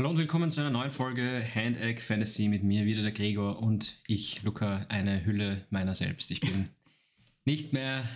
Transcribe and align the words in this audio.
Hallo 0.00 0.08
und 0.08 0.16
willkommen 0.16 0.50
zu 0.50 0.62
einer 0.62 0.70
neuen 0.70 0.90
Folge 0.90 1.44
Hand 1.54 1.76
Egg 1.76 2.00
Fantasy 2.00 2.48
mit 2.48 2.62
mir, 2.62 2.86
wieder 2.86 3.02
der 3.02 3.12
Gregor 3.12 3.60
und 3.60 3.98
ich, 4.06 4.42
Luca, 4.42 4.86
eine 4.88 5.26
Hülle 5.26 5.66
meiner 5.68 5.94
selbst. 5.94 6.30
Ich 6.30 6.40
bin 6.40 6.70
nicht 7.44 7.74
mehr 7.74 8.08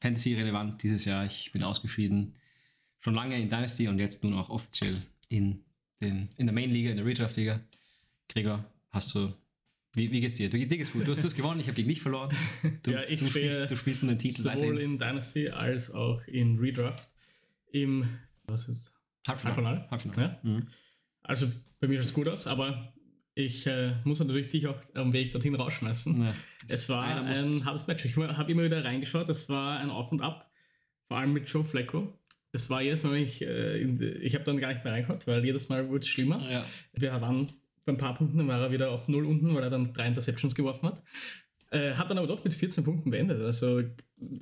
Fantasy-relevant 0.00 0.82
dieses 0.82 1.04
Jahr. 1.04 1.26
Ich 1.26 1.52
bin 1.52 1.62
ausgeschieden. 1.62 2.34
Schon 3.00 3.14
lange 3.14 3.38
in 3.38 3.46
Dynasty 3.46 3.88
und 3.88 3.98
jetzt 3.98 4.24
nun 4.24 4.32
auch 4.32 4.48
offiziell 4.48 5.02
in, 5.28 5.60
den, 6.00 6.30
in 6.38 6.46
der 6.46 6.54
Main-Liga, 6.54 6.92
in 6.92 6.96
der 6.96 7.04
Redraft-Liga. 7.04 7.60
Gregor, 8.30 8.64
hast 8.88 9.14
du. 9.14 9.30
Wie, 9.92 10.10
wie 10.10 10.22
geht's 10.22 10.36
dir? 10.36 10.48
Du, 10.48 10.56
dir 10.56 10.66
geht's 10.66 10.90
gut. 10.90 11.06
Du 11.06 11.10
hast, 11.10 11.18
du 11.18 11.26
hast 11.26 11.36
gewonnen, 11.36 11.60
ich 11.60 11.66
habe 11.66 11.76
gegen 11.76 11.90
dich 11.90 12.00
verloren. 12.00 12.34
Du, 12.84 12.90
ja, 12.92 13.02
ich 13.02 13.20
du, 13.20 13.26
spielst, 13.26 13.70
du 13.70 13.76
spielst 13.76 14.02
um 14.02 14.08
den 14.08 14.18
Titel 14.18 14.40
sowohl 14.40 14.62
weiterhin. 14.62 14.78
in 14.78 14.98
Dynasty 14.98 15.50
als 15.50 15.90
auch 15.90 16.26
in 16.26 16.58
Redraft 16.58 17.06
im 17.70 18.08
was 18.46 18.66
ist 18.66 18.94
Halbfinale. 19.26 19.86
Halbfinale. 19.90 20.38
Ja? 20.42 20.50
Mhm. 20.50 20.68
Also 21.22 21.46
bei 21.80 21.88
mir 21.88 22.00
sieht 22.00 22.10
es 22.10 22.14
gut 22.14 22.28
aus, 22.28 22.46
aber 22.46 22.92
ich 23.34 23.66
äh, 23.66 23.94
muss 24.04 24.18
natürlich 24.18 24.48
dich 24.48 24.66
auch 24.66 24.80
am 24.94 25.12
Weg 25.12 25.30
dorthin 25.30 25.54
rausschmeißen. 25.54 26.24
Ja. 26.24 26.34
Es 26.68 26.88
war 26.88 27.04
ein 27.04 27.64
hartes 27.64 27.86
Match. 27.86 28.04
Ich 28.04 28.16
habe 28.16 28.50
immer 28.50 28.64
wieder 28.64 28.84
reingeschaut. 28.84 29.28
Es 29.28 29.48
war 29.48 29.78
ein 29.78 29.90
Auf 29.90 30.10
und 30.10 30.20
Ab, 30.20 30.50
vor 31.06 31.18
allem 31.18 31.32
mit 31.32 31.48
Joe 31.48 31.62
Flacco. 31.62 32.18
Es 32.50 32.68
war 32.68 32.82
jedes 32.82 33.02
Mal, 33.02 33.12
wenn 33.12 33.22
ich, 33.22 33.42
äh, 33.42 33.78
ich 33.78 34.34
habe 34.34 34.44
dann 34.44 34.58
gar 34.58 34.72
nicht 34.72 34.82
mehr 34.82 34.92
reingeschaut, 34.92 35.26
weil 35.26 35.44
jedes 35.44 35.68
Mal 35.68 35.88
wurde 35.88 36.00
es 36.00 36.08
schlimmer. 36.08 36.40
Ja. 36.50 36.64
Wir 36.94 37.12
waren 37.20 37.52
bei 37.84 37.92
ein 37.92 37.98
paar 37.98 38.14
Punkten, 38.14 38.38
dann 38.38 38.48
war 38.48 38.60
er 38.60 38.72
wieder 38.72 38.90
auf 38.90 39.06
Null 39.08 39.24
unten, 39.24 39.54
weil 39.54 39.62
er 39.62 39.70
dann 39.70 39.92
drei 39.92 40.06
Interceptions 40.06 40.54
geworfen 40.54 40.88
hat. 40.88 41.02
Äh, 41.70 41.94
hat 41.94 42.10
dann 42.10 42.18
aber 42.18 42.26
doch 42.26 42.42
mit 42.42 42.54
14 42.54 42.82
Punkten 42.82 43.10
beendet. 43.10 43.40
Also 43.40 43.82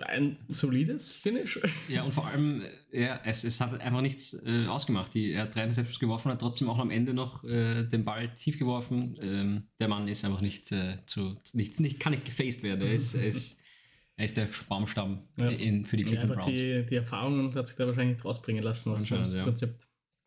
ein 0.00 0.38
solides 0.48 1.16
Finish. 1.16 1.60
Ja, 1.88 2.02
und 2.02 2.12
vor 2.12 2.26
allem, 2.26 2.62
äh, 2.92 3.02
ja, 3.04 3.20
es, 3.24 3.44
es 3.44 3.60
hat 3.60 3.78
einfach 3.80 4.00
nichts 4.00 4.32
äh, 4.46 4.66
ausgemacht. 4.66 5.12
Die, 5.14 5.32
er 5.32 5.42
hat 5.42 5.54
drei 5.54 5.62
Interceptions 5.64 5.98
geworfen, 5.98 6.30
hat 6.30 6.40
trotzdem 6.40 6.68
auch 6.70 6.78
am 6.78 6.90
Ende 6.90 7.12
noch 7.14 7.44
äh, 7.44 7.84
den 7.84 8.04
Ball 8.04 8.34
tief 8.34 8.58
geworfen. 8.58 9.14
Ähm, 9.22 9.64
der 9.80 9.88
Mann 9.88 10.08
ist 10.08 10.24
einfach 10.24 10.40
nicht 10.40 10.72
äh, 10.72 10.96
zu, 11.06 11.36
nicht, 11.52 11.78
nicht, 11.80 12.00
kann 12.00 12.12
nicht 12.12 12.24
gefaced 12.24 12.62
werden. 12.62 12.80
Er 12.82 12.94
ist, 12.94 13.14
er 13.14 13.26
ist, 13.26 13.60
er 14.16 14.24
ist 14.24 14.36
der 14.36 14.48
Baumstamm 14.68 15.24
Ja. 15.38 15.48
in, 15.48 15.84
für 15.84 15.96
die 15.96 16.04
Ja, 16.04 16.08
Cleveland 16.08 16.30
einfach 16.32 16.44
Browns. 16.44 16.58
die, 16.58 16.86
die 16.86 16.94
Erfahrungen 16.96 17.54
hat 17.54 17.66
sich 17.68 17.76
da 17.76 17.86
wahrscheinlich 17.86 18.16
nicht 18.16 18.24
rausbringen 18.24 18.62
lassen 18.62 18.92
aus 18.92 19.04
dem 19.04 19.24
ja. 19.24 19.44
Konzept. 19.44 19.85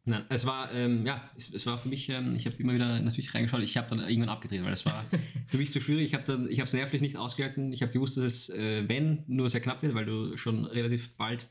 Nein, 0.10 0.26
es 0.30 0.46
war, 0.48 0.72
ähm, 0.74 1.06
ja, 1.06 1.30
es, 1.38 1.54
es 1.54 1.68
war 1.68 1.78
für 1.78 1.88
mich, 1.88 2.10
ähm, 2.10 2.36
ich 2.36 2.48
habe 2.48 2.56
immer 2.58 2.74
wieder 2.74 3.00
natürlich 3.00 3.34
reingeschaut, 3.34 3.62
ich 3.62 3.78
habe 3.78 3.88
dann 3.88 4.00
irgendwann 4.00 4.30
abgedreht, 4.30 4.64
weil 4.64 4.74
es 4.74 4.84
war 4.86 5.06
für 5.48 5.58
mich 5.58 5.72
zu 5.72 5.80
schwierig. 5.80 6.08
Ich 6.08 6.14
habe 6.16 6.24
dann, 6.24 6.50
ich 6.50 6.60
habe 6.60 6.68
es 6.68 6.74
nervlich 6.74 7.02
nicht 7.02 7.16
ausgehalten. 7.16 7.72
Ich 7.72 7.84
habe 7.84 7.92
gewusst, 7.92 8.18
dass 8.18 8.24
es, 8.24 8.50
äh, 8.50 8.90
wenn, 8.90 9.24
nur 9.28 9.50
sehr 9.52 9.62
knapp 9.62 9.84
wird, 9.84 9.94
weil 9.94 10.06
du 10.06 10.36
schon 10.36 10.66
relativ 10.66 11.16
bald 11.16 11.48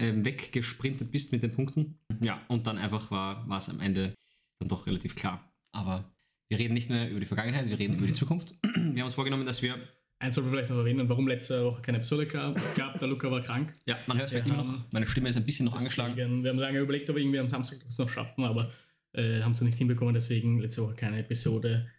ähm, 0.00 0.24
weggesprintet 0.24 1.12
bist 1.12 1.30
mit 1.30 1.44
den 1.44 1.52
Punkten. 1.52 2.00
Ja, 2.20 2.40
und 2.48 2.66
dann 2.66 2.76
einfach 2.76 3.10
war 3.12 3.48
war 3.48 3.58
es 3.58 3.68
am 3.68 3.78
Ende 3.78 4.14
dann 4.58 4.68
doch 4.68 4.86
relativ 4.88 5.14
klar. 5.14 5.52
Aber 5.70 6.12
wir 6.48 6.58
reden 6.58 6.74
nicht 6.74 6.90
mehr 6.90 7.08
über 7.08 7.20
die 7.20 7.26
Vergangenheit, 7.26 7.68
wir 7.68 7.78
reden 7.78 7.98
über 7.98 8.06
die 8.08 8.12
Zukunft. 8.22 8.56
Wir 8.62 8.82
haben 8.82 9.02
uns 9.02 9.14
vorgenommen, 9.14 9.46
dass 9.46 9.62
wir, 9.62 9.78
Eins 10.22 10.36
sollten 10.36 10.52
wir 10.52 10.56
vielleicht 10.56 10.70
noch 10.70 10.78
erwähnen, 10.78 11.08
warum 11.08 11.26
letzte 11.26 11.64
Woche 11.64 11.82
keine 11.82 11.98
Episode 11.98 12.26
gab. 12.26 12.56
gab 12.76 12.96
der 12.96 13.08
Luca 13.08 13.28
war 13.28 13.40
krank. 13.40 13.72
ja, 13.86 13.98
man 14.06 14.16
hört 14.18 14.26
es 14.26 14.30
vielleicht 14.30 14.46
immer 14.46 14.58
noch, 14.58 14.84
meine 14.92 15.04
Stimme 15.04 15.28
ist 15.28 15.36
ein 15.36 15.44
bisschen 15.44 15.66
noch 15.66 15.74
angeschlagen. 15.74 16.14
Deswegen, 16.14 16.44
wir 16.44 16.50
haben 16.50 16.58
lange 16.60 16.78
überlegt, 16.78 17.10
ob 17.10 17.16
wir 17.16 17.22
irgendwie 17.22 17.40
am 17.40 17.48
Samstag 17.48 17.80
das 17.82 17.98
noch 17.98 18.08
schaffen, 18.08 18.44
aber 18.44 18.70
äh, 19.14 19.42
haben 19.42 19.50
es 19.50 19.60
nicht 19.62 19.76
hinbekommen. 19.76 20.14
Deswegen 20.14 20.60
letzte 20.60 20.82
Woche 20.82 20.94
keine 20.94 21.18
Episode. 21.18 21.90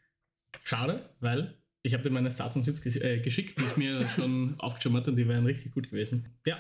Schade, 0.64 1.10
weil 1.20 1.54
ich 1.82 1.94
habe 1.94 2.02
dir 2.02 2.12
meine 2.12 2.32
Starts 2.32 2.56
und 2.56 2.64
Sits 2.64 2.82
ges 2.82 2.96
äh, 2.96 3.20
geschickt, 3.20 3.58
die 3.58 3.66
ich 3.66 3.76
mir 3.76 4.08
schon 4.16 4.58
aufgeschrieben 4.58 4.98
hatte 4.98 5.10
und 5.10 5.18
die 5.18 5.28
wären 5.28 5.46
richtig 5.46 5.74
gut 5.74 5.90
gewesen. 5.90 6.30
Ja, 6.46 6.58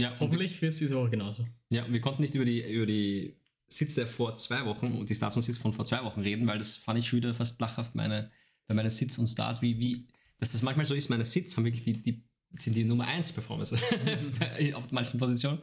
Ja, 0.00 0.16
hoffentlich 0.18 0.62
wird 0.62 0.72
es 0.72 0.78
diese 0.78 0.96
Woche 0.96 1.10
genauso. 1.10 1.46
Ja, 1.70 1.84
wir 1.92 2.00
konnten 2.00 2.22
nicht 2.22 2.34
über 2.34 2.46
die, 2.46 2.62
über 2.62 2.86
die 2.86 3.36
Sits 3.68 3.96
der 3.96 4.06
vor 4.06 4.36
zwei 4.36 4.64
Wochen 4.64 4.86
und 4.86 5.10
die 5.10 5.14
Starts 5.14 5.36
und 5.36 5.42
Sits 5.42 5.58
von 5.58 5.74
vor 5.74 5.84
zwei 5.84 6.02
Wochen 6.04 6.22
reden, 6.22 6.46
weil 6.46 6.56
das 6.56 6.76
fand 6.76 6.98
ich 6.98 7.06
schon 7.06 7.18
wieder 7.18 7.34
fast 7.34 7.60
lachhaft, 7.60 7.94
meine, 7.94 8.30
bei 8.66 8.72
meinen 8.72 8.88
Sits 8.88 9.18
und 9.18 9.26
Start, 9.26 9.60
wie, 9.60 9.78
wie, 9.78 10.06
dass 10.42 10.50
das 10.50 10.62
manchmal 10.62 10.84
so 10.84 10.94
ist, 10.94 11.08
meine 11.08 11.24
Sits 11.24 11.56
haben 11.56 11.64
wirklich 11.64 11.84
die, 11.84 12.02
die 12.02 12.24
sind 12.58 12.74
die 12.76 12.82
Nummer 12.84 13.06
1 13.06 13.30
Performance 13.30 13.78
auf 14.74 14.90
manchen 14.90 15.20
Positionen. 15.20 15.60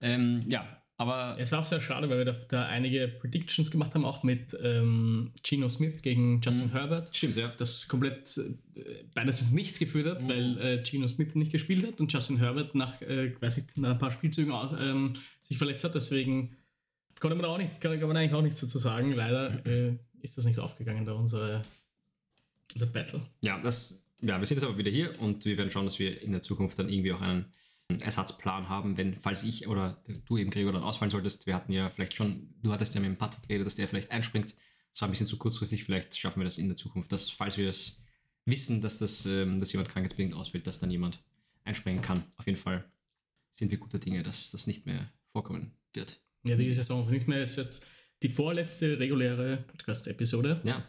Ähm, 0.00 0.44
ja, 0.48 0.66
aber 0.96 1.36
Es 1.38 1.52
war 1.52 1.58
auch 1.60 1.66
sehr 1.66 1.80
schade, 1.82 2.08
weil 2.08 2.18
wir 2.18 2.24
da, 2.24 2.32
da 2.48 2.64
einige 2.66 3.06
Predictions 3.08 3.70
gemacht 3.70 3.94
haben, 3.94 4.06
auch 4.06 4.22
mit 4.22 4.56
ähm, 4.62 5.32
Geno 5.42 5.68
Smith 5.68 6.00
gegen 6.00 6.40
Justin 6.40 6.68
Mhm. 6.68 6.72
Herbert. 6.72 7.14
stimmt, 7.14 7.36
ja. 7.36 7.48
das 7.58 7.86
komplett 7.86 8.34
äh, 8.38 9.04
beides 9.14 9.42
ins 9.42 9.50
Nichts 9.52 9.78
geführt 9.78 10.06
hat, 10.06 10.22
Mhm. 10.22 10.28
weil 10.28 10.58
äh, 10.58 10.82
Geno 10.82 11.06
Smith 11.06 11.34
nicht 11.34 11.52
gespielt 11.52 11.86
hat 11.86 12.00
und 12.00 12.10
Justin 12.10 12.38
Herbert 12.38 12.74
nach, 12.74 13.02
äh, 13.02 13.34
weiß 13.40 13.58
nicht, 13.58 13.76
nach 13.76 13.90
ein 13.90 13.98
paar 13.98 14.10
Spielzügen 14.12 14.52
aus, 14.52 14.72
ähm, 14.80 15.12
sich 15.42 15.58
verletzt 15.58 15.84
hat. 15.84 15.94
Deswegen 15.94 16.56
konnte 17.20 17.34
man 17.36 17.42
da 17.42 17.48
auch 17.50 17.58
nicht, 17.58 17.78
kann, 17.80 17.98
kann 18.00 18.08
man 18.08 18.16
eigentlich 18.16 18.32
auch 18.34 18.42
nichts 18.42 18.60
dazu 18.60 18.78
sagen. 18.78 19.12
Leider 19.12 19.66
äh, 19.66 19.98
ist 20.22 20.38
das 20.38 20.46
nicht 20.46 20.58
aufgegangen, 20.58 21.04
da 21.04 21.12
unsere, 21.12 21.62
unser 22.72 22.86
Battle. 22.86 23.20
Ja, 23.42 23.60
das, 23.60 24.03
ja, 24.26 24.38
wir 24.38 24.46
sind 24.46 24.56
jetzt 24.56 24.64
aber 24.64 24.78
wieder 24.78 24.90
hier 24.90 25.20
und 25.20 25.44
wir 25.44 25.56
werden 25.56 25.70
schauen, 25.70 25.84
dass 25.84 25.98
wir 25.98 26.22
in 26.22 26.32
der 26.32 26.42
Zukunft 26.42 26.78
dann 26.78 26.88
irgendwie 26.88 27.12
auch 27.12 27.20
einen 27.20 27.52
Ersatzplan 27.88 28.68
haben, 28.68 28.96
wenn, 28.96 29.16
falls 29.16 29.42
ich 29.44 29.68
oder 29.68 30.02
du 30.26 30.38
eben 30.38 30.50
Gregor 30.50 30.72
dann 30.72 30.82
ausfallen 30.82 31.10
solltest. 31.10 31.46
Wir 31.46 31.54
hatten 31.54 31.72
ja 31.72 31.90
vielleicht 31.90 32.16
schon, 32.16 32.54
du 32.62 32.72
hattest 32.72 32.94
ja 32.94 33.00
mit 33.00 33.10
dem 33.10 33.16
Patrick 33.16 33.42
geredet, 33.42 33.66
dass 33.66 33.74
der 33.74 33.88
vielleicht 33.88 34.10
einspringt. 34.10 34.54
Das 34.90 35.02
war 35.02 35.08
ein 35.08 35.10
bisschen 35.10 35.26
zu 35.26 35.36
kurzfristig, 35.36 35.84
vielleicht 35.84 36.16
schaffen 36.16 36.40
wir 36.40 36.44
das 36.44 36.56
in 36.56 36.68
der 36.68 36.76
Zukunft, 36.76 37.12
dass, 37.12 37.28
falls 37.28 37.58
wir 37.58 37.66
das 37.66 38.00
wissen, 38.46 38.80
dass, 38.80 38.98
das, 38.98 39.26
ähm, 39.26 39.58
dass 39.58 39.72
jemand 39.72 39.90
krankheitsbedingt 39.90 40.34
ausfällt, 40.34 40.66
dass 40.66 40.78
dann 40.78 40.90
jemand 40.90 41.22
einspringen 41.64 42.02
kann. 42.02 42.24
Auf 42.36 42.46
jeden 42.46 42.58
Fall 42.58 42.84
sind 43.50 43.70
wir 43.70 43.78
guter 43.78 43.98
Dinge, 43.98 44.22
dass 44.22 44.50
das 44.50 44.66
nicht 44.66 44.86
mehr 44.86 45.10
vorkommen 45.32 45.72
wird. 45.92 46.20
Ja, 46.44 46.56
die 46.56 46.72
Saison 46.72 47.10
nicht 47.10 47.28
mehr 47.28 47.42
ist 47.42 47.56
jetzt 47.56 47.86
die 48.22 48.28
vorletzte 48.28 48.98
reguläre 48.98 49.64
Podcast-Episode. 49.68 50.60
Ja, 50.64 50.84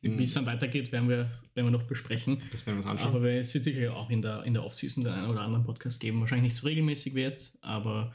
Wie 0.00 0.22
es 0.22 0.32
dann 0.32 0.46
weitergeht, 0.46 0.92
werden 0.92 1.08
wir, 1.08 1.30
werden 1.54 1.66
wir 1.66 1.70
noch 1.70 1.82
besprechen. 1.82 2.40
das 2.52 2.64
werden 2.66 2.76
wir 2.76 2.82
uns 2.82 2.90
anschauen. 2.90 3.16
Aber 3.16 3.30
es 3.30 3.52
wird 3.52 3.64
sicher 3.64 3.96
auch 3.96 4.10
in 4.10 4.22
der, 4.22 4.44
in 4.44 4.54
der 4.54 4.64
Offseason 4.64 5.02
den 5.02 5.12
einen 5.12 5.30
oder 5.30 5.40
anderen 5.40 5.64
Podcast 5.64 5.98
geben. 5.98 6.20
Wahrscheinlich 6.20 6.52
nicht 6.52 6.56
so 6.56 6.68
regelmäßig 6.68 7.16
wie 7.16 7.22
jetzt, 7.22 7.62
aber 7.64 8.14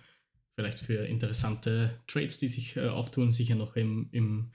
vielleicht 0.56 0.80
für 0.80 1.06
interessante 1.06 2.00
Trades, 2.08 2.38
die 2.38 2.48
sich 2.48 2.78
äh, 2.78 2.88
auftun, 2.88 3.32
sicher 3.32 3.56
noch 3.56 3.76
im, 3.76 4.08
im, 4.12 4.52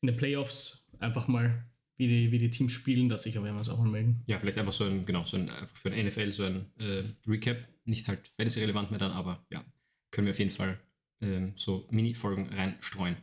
in 0.00 0.06
den 0.06 0.16
Playoffs 0.16 0.88
einfach 0.98 1.28
mal, 1.28 1.64
wie 1.96 2.08
die, 2.08 2.32
wie 2.32 2.38
die 2.38 2.50
Teams 2.50 2.72
spielen, 2.72 3.08
da 3.08 3.18
sicher 3.18 3.42
werden 3.42 3.54
wir 3.54 3.58
uns 3.58 3.68
auch 3.68 3.78
mal 3.78 3.90
melden. 3.90 4.22
Ja, 4.26 4.38
vielleicht 4.38 4.58
einfach 4.58 4.72
so 4.72 4.84
ein, 4.84 5.04
genau, 5.04 5.24
so 5.24 5.36
ein, 5.36 5.50
einfach 5.50 5.76
für 5.76 5.90
ein 5.90 6.06
NFL 6.06 6.32
so 6.32 6.44
ein 6.44 6.66
äh, 6.78 7.02
Recap. 7.28 7.68
Nicht 7.84 8.08
halt 8.08 8.28
fantasy 8.28 8.60
relevant 8.60 8.90
mehr 8.90 9.00
dann, 9.00 9.10
aber 9.10 9.44
ja, 9.50 9.64
können 10.10 10.26
wir 10.26 10.32
auf 10.32 10.38
jeden 10.38 10.50
Fall 10.50 10.78
ähm, 11.20 11.52
so 11.56 11.86
Mini-Folgen 11.90 12.48
reinstreuen. 12.48 13.16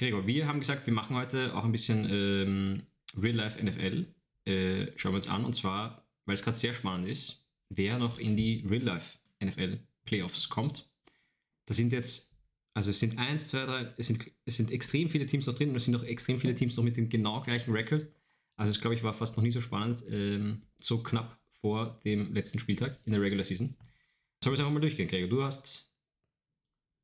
Gregor, 0.00 0.26
wir 0.26 0.48
haben 0.48 0.60
gesagt, 0.60 0.86
wir 0.86 0.94
machen 0.94 1.14
heute 1.14 1.54
auch 1.54 1.62
ein 1.62 1.72
bisschen 1.72 2.08
ähm, 2.10 2.82
Real-Life 3.20 3.62
NFL. 3.62 4.06
Äh, 4.46 4.86
schauen 4.96 5.12
wir 5.12 5.16
uns 5.16 5.28
an. 5.28 5.44
Und 5.44 5.52
zwar, 5.52 6.08
weil 6.24 6.36
es 6.36 6.42
gerade 6.42 6.56
sehr 6.56 6.72
spannend 6.72 7.06
ist, 7.06 7.46
wer 7.68 7.98
noch 7.98 8.18
in 8.18 8.34
die 8.34 8.64
Real-Life 8.66 9.18
NFL 9.44 9.78
Playoffs 10.06 10.48
kommt. 10.48 10.88
Da 11.66 11.74
sind 11.74 11.92
jetzt, 11.92 12.34
also 12.72 12.88
es 12.88 12.98
sind 12.98 13.18
eins, 13.18 13.48
zwei, 13.48 13.66
drei, 13.66 13.92
es 13.98 14.06
sind, 14.06 14.24
es 14.46 14.56
sind 14.56 14.70
extrem 14.70 15.10
viele 15.10 15.26
Teams 15.26 15.44
noch 15.44 15.54
drin 15.54 15.68
und 15.68 15.76
es 15.76 15.84
sind 15.84 15.94
auch 15.94 16.04
extrem 16.04 16.40
viele 16.40 16.54
Teams 16.54 16.78
noch 16.78 16.84
mit 16.84 16.96
dem 16.96 17.10
genau 17.10 17.42
gleichen 17.42 17.70
Record. 17.70 18.06
Also 18.56 18.70
es 18.70 18.80
glaube 18.80 18.94
ich 18.94 19.02
war 19.02 19.12
fast 19.12 19.36
noch 19.36 19.44
nie 19.44 19.50
so 19.50 19.60
spannend, 19.60 20.02
ähm, 20.08 20.62
so 20.80 21.02
knapp 21.02 21.38
vor 21.60 22.00
dem 22.06 22.32
letzten 22.32 22.58
Spieltag 22.58 22.98
in 23.04 23.12
der 23.12 23.20
Regular 23.20 23.44
Season. 23.44 23.76
Sollen 24.42 24.52
wir 24.52 24.54
es 24.54 24.60
einfach 24.60 24.72
mal 24.72 24.80
durchgehen, 24.80 25.08
Gregor? 25.08 25.28
Du 25.28 25.42
hast 25.42 25.92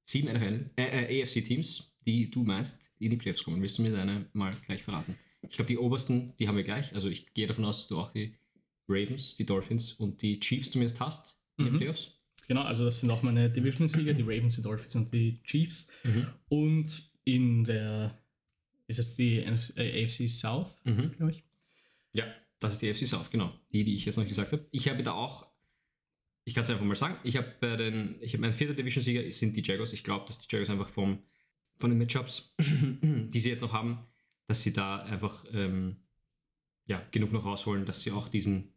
sieben 0.08 0.28
NFL, 0.28 0.70
äh, 0.76 1.18
äh, 1.18 1.22
AFC-Teams, 1.22 1.92
die 2.06 2.30
du 2.30 2.44
meinst, 2.44 2.94
in 2.98 3.10
die 3.10 3.16
Playoffs 3.16 3.42
kommen. 3.44 3.60
Willst 3.60 3.78
du 3.78 3.82
mir 3.82 3.90
deine 3.92 4.26
mal 4.32 4.54
gleich 4.64 4.82
verraten? 4.82 5.16
Ich 5.48 5.56
glaube, 5.56 5.68
die 5.68 5.78
obersten, 5.78 6.32
die 6.38 6.48
haben 6.48 6.56
wir 6.56 6.64
gleich. 6.64 6.94
Also 6.94 7.08
ich 7.08 7.32
gehe 7.34 7.46
davon 7.46 7.64
aus, 7.64 7.78
dass 7.78 7.88
du 7.88 7.98
auch 7.98 8.12
die 8.12 8.34
Ravens, 8.88 9.34
die 9.34 9.44
Dolphins 9.46 9.92
und 9.92 10.22
die 10.22 10.38
Chiefs 10.40 10.70
zumindest 10.70 11.00
hast 11.00 11.40
in 11.58 11.64
den 11.66 11.74
Mhm. 11.74 11.78
Playoffs. 11.78 12.10
Genau, 12.48 12.62
also 12.62 12.84
das 12.84 13.00
sind 13.00 13.10
auch 13.10 13.22
meine 13.22 13.50
Division-Sieger, 13.50 14.14
die 14.14 14.22
Ravens, 14.22 14.54
die 14.56 14.62
Dolphins 14.62 14.94
und 14.94 15.12
die 15.12 15.40
Chiefs. 15.42 15.88
Und 16.48 17.10
in 17.24 17.64
der, 17.64 18.16
ist 18.86 19.00
es 19.00 19.14
die 19.16 19.40
NFC, 19.44 19.76
äh, 19.76 20.04
AFC 20.04 20.28
South, 20.28 20.68
Mhm. 20.84 21.12
glaube 21.16 21.32
ich. 21.32 21.42
Ja, 22.12 22.24
das 22.60 22.74
ist 22.74 22.82
die 22.82 22.88
AFC 22.90 23.04
South, 23.06 23.30
genau. 23.30 23.52
Die, 23.72 23.82
die 23.84 23.96
ich 23.96 24.04
jetzt 24.04 24.16
noch 24.16 24.26
gesagt 24.26 24.52
habe. 24.52 24.64
Ich 24.70 24.88
habe 24.88 25.02
da 25.02 25.12
auch, 25.12 25.46
ich 26.44 26.54
kann 26.54 26.62
es 26.62 26.70
einfach 26.70 26.84
mal 26.84 26.94
sagen, 26.94 27.18
ich 27.24 27.36
habe 27.36 27.52
bei 27.60 27.74
den, 27.76 28.16
ich 28.20 28.32
habe 28.32 28.42
mein 28.42 28.52
vierter 28.52 28.74
Division-Sieger 28.74 29.30
sind 29.32 29.56
die 29.56 29.62
Jaguars. 29.64 29.92
Ich 29.92 30.04
glaube, 30.04 30.24
dass 30.26 30.38
die 30.38 30.46
Jaguars 30.48 30.70
einfach 30.70 30.88
vom, 30.88 31.18
von 31.78 31.90
den 31.90 31.98
Matchups, 31.98 32.54
die 32.60 33.40
sie 33.40 33.48
jetzt 33.48 33.62
noch 33.62 33.72
haben, 33.72 33.98
dass 34.46 34.62
sie 34.62 34.72
da 34.72 34.98
einfach 35.00 35.44
ähm, 35.52 35.96
ja, 36.86 37.02
genug 37.10 37.32
noch 37.32 37.44
rausholen, 37.44 37.84
dass 37.84 38.02
sie 38.02 38.12
auch 38.12 38.28
diesen 38.28 38.72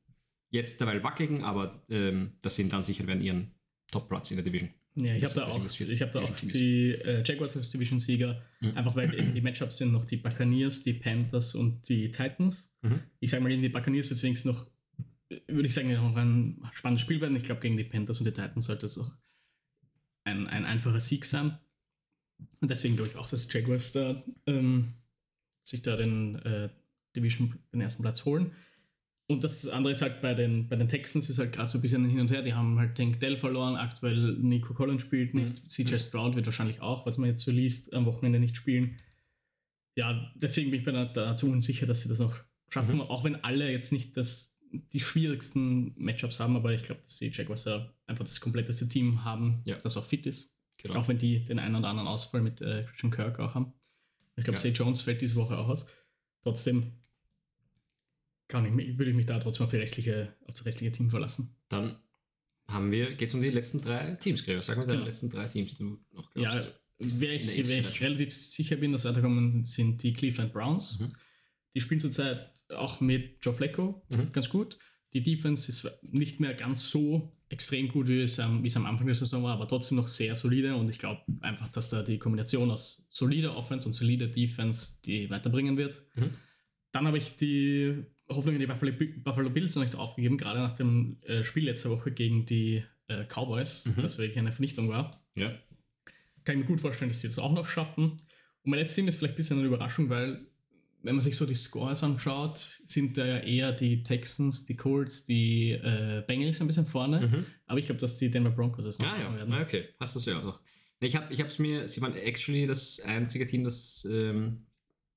jetzt 0.50 0.80
derweil 0.82 1.04
wackeligen, 1.04 1.44
aber 1.44 1.84
ähm, 1.90 2.34
dass 2.42 2.56
sie 2.56 2.64
ihn 2.64 2.70
dann 2.70 2.84
sicher 2.84 3.06
werden, 3.08 3.22
ihren 3.22 3.52
Top-Platz 3.92 4.32
in 4.32 4.38
der 4.38 4.46
Division. 4.46 4.70
Ja, 4.96 5.16
ich 5.16 5.24
habe 5.24 5.36
da 5.36 5.46
auch, 5.46 5.64
ich 5.80 6.02
hab 6.02 6.12
da 6.12 6.22
auch 6.22 6.36
die 6.42 6.92
äh, 6.92 7.24
Jaguars 7.26 7.56
als 7.56 7.70
Division-Sieger, 7.72 8.42
Mhm. 8.62 8.76
einfach 8.76 8.96
weil 8.96 9.14
eben 9.14 9.34
die 9.34 9.40
Matchups 9.42 9.78
sind 9.78 9.94
noch 9.94 10.04
die 10.04 10.18
Buccaneers, 10.18 10.84
die 10.84 10.94
Panthers 10.94 11.56
und 11.56 11.88
die 11.88 12.12
Titans. 12.12 12.70
Mhm. 12.82 13.00
Ich 13.22 13.32
sage 13.32 13.42
mal, 13.42 13.50
gegen 13.50 13.62
die 13.62 13.70
Buccaneers 13.70 14.10
wird 14.10 14.18
es 14.18 14.24
wenigstens 14.24 14.52
noch, 14.52 14.68
würde 15.48 15.68
ich 15.68 15.74
sagen, 15.74 15.94
noch 15.94 16.16
ein 16.18 16.62
spannendes 16.74 17.04
Spiel 17.04 17.22
werden. 17.22 17.38
Ich 17.38 17.44
glaube, 17.44 17.62
gegen 17.62 17.78
die 17.78 17.86
Panthers 17.86 18.20
und 18.20 18.26
die 18.26 18.34
Titans 18.34 18.66
sollte 18.66 18.88
es 18.88 18.98
auch 18.98 19.12
ein, 20.26 20.48
ein 20.48 20.66
einfacher 20.66 21.00
Sieg 21.00 21.24
sein. 21.24 21.58
Und 22.62 22.70
deswegen 22.72 22.96
glaube 22.96 23.10
ich 23.12 23.16
auch, 23.18 23.30
dass 23.30 23.52
Jaguars 23.52 23.92
da 23.94 24.22
ähm, 24.48 24.94
sich 25.64 25.82
da 25.82 25.96
den 25.96 26.36
äh, 26.40 26.70
Division 27.16 27.58
den 27.74 27.82
ersten 27.82 28.02
Platz 28.04 28.26
holen. 28.26 28.52
Und 29.28 29.44
das 29.44 29.68
andere 29.68 29.92
ist 29.92 30.02
halt 30.02 30.22
bei 30.22 30.34
den, 30.34 30.68
bei 30.68 30.76
den 30.76 30.88
Texans 30.88 31.30
ist 31.30 31.38
halt 31.38 31.54
gerade 31.54 31.70
so 31.70 31.78
ein 31.78 31.82
bisschen 31.82 32.04
hin 32.06 32.20
und 32.20 32.32
her. 32.32 32.42
Die 32.42 32.54
haben 32.56 32.80
halt 32.80 32.96
Tank 32.98 33.20
Dell 33.20 33.38
verloren, 33.38 33.76
aktuell 33.76 34.34
Nico 34.40 34.74
Collins 34.74 35.04
spielt 35.04 35.36
nicht, 35.36 35.64
Mhm. 35.64 35.68
CJ 35.70 36.00
Stroud 36.00 36.36
wird 36.36 36.48
wahrscheinlich 36.48 36.82
auch, 36.82 37.06
was 37.06 37.18
man 37.20 37.30
jetzt 37.30 37.44
so 37.46 37.52
liest, 37.52 37.94
am 37.94 38.06
Wochenende 38.08 38.40
nicht 38.40 38.56
spielen. 38.58 38.98
Ja, 39.96 40.32
deswegen 40.36 40.72
bin 40.72 40.80
ich 40.80 40.86
mir 40.86 40.94
da, 40.94 41.06
dazu 41.06 41.50
unsicher, 41.52 41.86
dass 41.86 42.02
sie 42.02 42.10
das 42.10 42.20
noch 42.20 42.38
schaffen, 42.70 42.96
Mhm. 42.96 43.02
auch 43.02 43.24
wenn 43.24 43.36
alle 43.44 43.72
jetzt 43.72 43.92
nicht 43.92 44.18
das, 44.18 44.58
die 44.72 45.00
schwierigsten 45.00 45.94
Matchups 45.98 46.40
haben, 46.40 46.56
aber 46.56 46.74
ich 46.74 46.84
glaube, 46.84 47.02
dass 47.04 47.18
die 47.18 47.30
Jaguars 47.32 47.66
ja 47.66 47.92
einfach 48.08 48.26
das 48.26 48.40
kompletteste 48.40 48.88
Team 48.88 49.24
haben, 49.24 49.62
Ja. 49.66 49.78
das 49.78 49.96
auch 49.98 50.06
fit 50.06 50.26
ist. 50.26 50.56
Genau. 50.82 51.00
Auch 51.00 51.08
wenn 51.08 51.18
die 51.18 51.44
den 51.44 51.60
einen 51.60 51.76
oder 51.76 51.90
anderen 51.90 52.08
Ausfall 52.08 52.42
mit 52.42 52.62
äh, 52.62 52.86
Christian 52.90 53.12
Kirk 53.12 53.40
auch 53.40 53.54
haben. 53.56 53.74
Ich 54.38 54.44
glaube, 54.46 54.58
Ja. 54.58 54.62
Zay 54.62 54.72
Jones 54.72 55.02
fällt 55.02 55.22
diese 55.22 55.36
Woche 55.36 55.58
auch 55.58 55.68
aus. 55.68 55.86
Trotzdem 56.44 56.94
kann 58.48 58.66
ich, 58.66 58.72
mich- 58.72 58.98
würde 58.98 59.12
ich 59.12 59.16
mich 59.18 59.26
da 59.26 59.40
trotzdem 59.40 59.66
auf, 59.66 59.72
die 59.72 59.78
restliche, 59.78 60.36
auf 60.46 60.54
das 60.56 60.66
restliche 60.66 60.92
Team 60.92 61.10
verlassen. 61.10 61.56
Dann 61.68 62.00
haben 62.68 62.92
wir, 62.92 63.14
geht 63.16 63.30
es 63.30 63.36
um 63.36 63.42
die 63.42 63.50
letzten 63.50 63.82
drei 63.82 64.16
Teams, 64.16 64.44
Gregor. 64.44 64.62
Sag 64.62 64.78
mal 64.78 64.84
deine 64.84 64.98
Genau. 65.00 65.06
letzten 65.08 65.30
drei 65.30 65.48
Teams, 65.48 65.74
die 65.74 65.84
du 65.84 66.00
noch 66.12 66.34
Ja, 66.36 66.52
glaubst. 66.52 66.74
wer 67.00 67.34
ich, 67.34 67.46
wer 67.68 67.80
ich 67.80 68.02
relativ 68.02 68.34
sicher 68.36 68.78
bin, 68.78 68.92
dass 68.92 69.06
weiterkommen, 69.06 69.64
sind 69.66 70.02
die 70.04 70.14
Cleveland 70.14 70.54
Browns. 70.54 71.00
Mhm. 71.00 71.10
Die 71.76 71.82
spielen 71.82 72.00
zurzeit 72.00 72.52
auch 72.70 73.00
mit 73.02 73.38
Joe 73.44 73.54
Flacco 73.54 74.02
Mhm. 74.10 74.32
ganz 74.32 74.50
gut. 74.50 74.78
Die 75.14 75.24
Defense 75.24 75.70
ist 75.70 75.88
nicht 76.04 76.40
mehr 76.40 76.54
ganz 76.54 76.90
so 76.90 77.32
extrem 77.50 77.88
gut, 77.88 78.08
wie 78.08 78.22
es, 78.22 78.40
am- 78.40 78.64
wie 78.64 78.68
es 78.68 78.78
am 78.78 78.86
Anfang 78.86 79.08
der 79.08 79.16
Saison 79.16 79.44
war, 79.44 79.54
aber 79.54 79.68
trotzdem 79.68 79.98
noch 79.98 80.08
sehr 80.08 80.36
solide. 80.36 80.76
Und 80.76 80.90
ich 80.90 81.00
glaube 81.00 81.22
einfach, 81.42 81.68
dass 81.70 81.90
da 81.90 82.04
die 82.04 82.20
Kombination 82.20 82.70
aus 82.70 83.08
solider 83.10 83.56
Offense 83.58 83.88
und 83.88 83.94
solider 83.94 84.28
Defense 84.28 85.02
die 85.04 85.30
weiterbringen 85.32 85.76
wird. 85.78 86.04
Mhm. 86.16 86.30
Dann 86.92 87.08
habe 87.08 87.18
ich 87.18 87.38
die 87.38 88.04
Hoffnung 88.30 88.54
in 88.56 88.60
die 88.62 88.68
Buffalo, 88.68 88.92
Buffalo 89.24 89.50
Bills 89.50 89.76
noch 89.76 89.84
nicht 89.84 89.96
aufgegeben, 89.96 90.38
gerade 90.38 90.60
nach 90.60 90.74
dem 90.74 91.18
äh, 91.24 91.44
Spiel 91.44 91.66
letzte 91.66 91.90
Woche 91.90 92.12
gegen 92.12 92.46
die 92.46 92.84
äh, 93.08 93.26
Cowboys, 93.26 93.86
Mhm. 93.86 93.96
das 94.02 94.20
wirklich 94.20 94.38
eine 94.38 94.52
Vernichtung 94.54 94.90
war 94.90 95.20
Ja. 95.36 95.50
kann 96.44 96.56
ich 96.56 96.62
mir 96.62 96.66
gut 96.66 96.82
vorstellen, 96.82 97.10
dass 97.10 97.22
sie 97.22 97.28
das 97.28 97.40
auch 97.40 97.52
noch 97.54 97.66
schaffen. 97.68 98.12
Und 98.12 98.72
mein 98.72 98.80
letztes 98.80 98.96
Team 98.98 99.08
ist 99.08 99.16
vielleicht 99.18 99.34
ein 99.34 99.38
bisschen 99.38 99.58
eine 99.58 99.68
Überraschung, 99.68 100.10
weil 100.10 100.46
wenn 101.02 101.16
man 101.16 101.24
sich 101.24 101.36
so 101.38 101.46
die 101.46 101.56
Scores 101.56 102.04
anschaut, 102.04 102.80
sind 102.86 103.18
da 103.18 103.26
ja 103.26 103.38
eher 103.38 103.72
die 103.72 104.04
Texans, 104.04 104.66
die 104.66 104.76
Colts, 104.76 105.26
die 105.26 105.72
äh, 105.72 106.24
Bengals 106.28 106.60
ein 106.62 106.68
bisschen 106.68 106.86
vorne. 106.86 107.28
Mhm. 107.28 107.46
Aber 107.68 107.80
ich 107.80 107.86
glaube, 107.86 108.02
dass 108.02 108.18
die 108.18 108.30
Denver 108.30 108.52
Broncos 108.52 108.84
das 108.86 109.00
noch 109.00 109.08
Ah 109.08 109.20
ja, 109.20 109.34
werden. 109.36 109.54
Ah, 109.54 109.62
okay. 109.62 109.86
Hast 110.00 110.16
du 110.16 110.20
es 110.20 110.26
ja 110.26 110.40
auch. 110.44 110.60
Ich 111.00 111.16
habe 111.16 111.34
ich 111.34 111.40
es 111.40 111.60
mir, 111.60 111.88
sie 111.88 112.02
waren 112.02 112.16
actually 112.16 112.68
das 112.68 113.00
einzige 113.00 113.46
Team, 113.46 113.64
das, 113.64 114.06
ähm, 114.12 114.66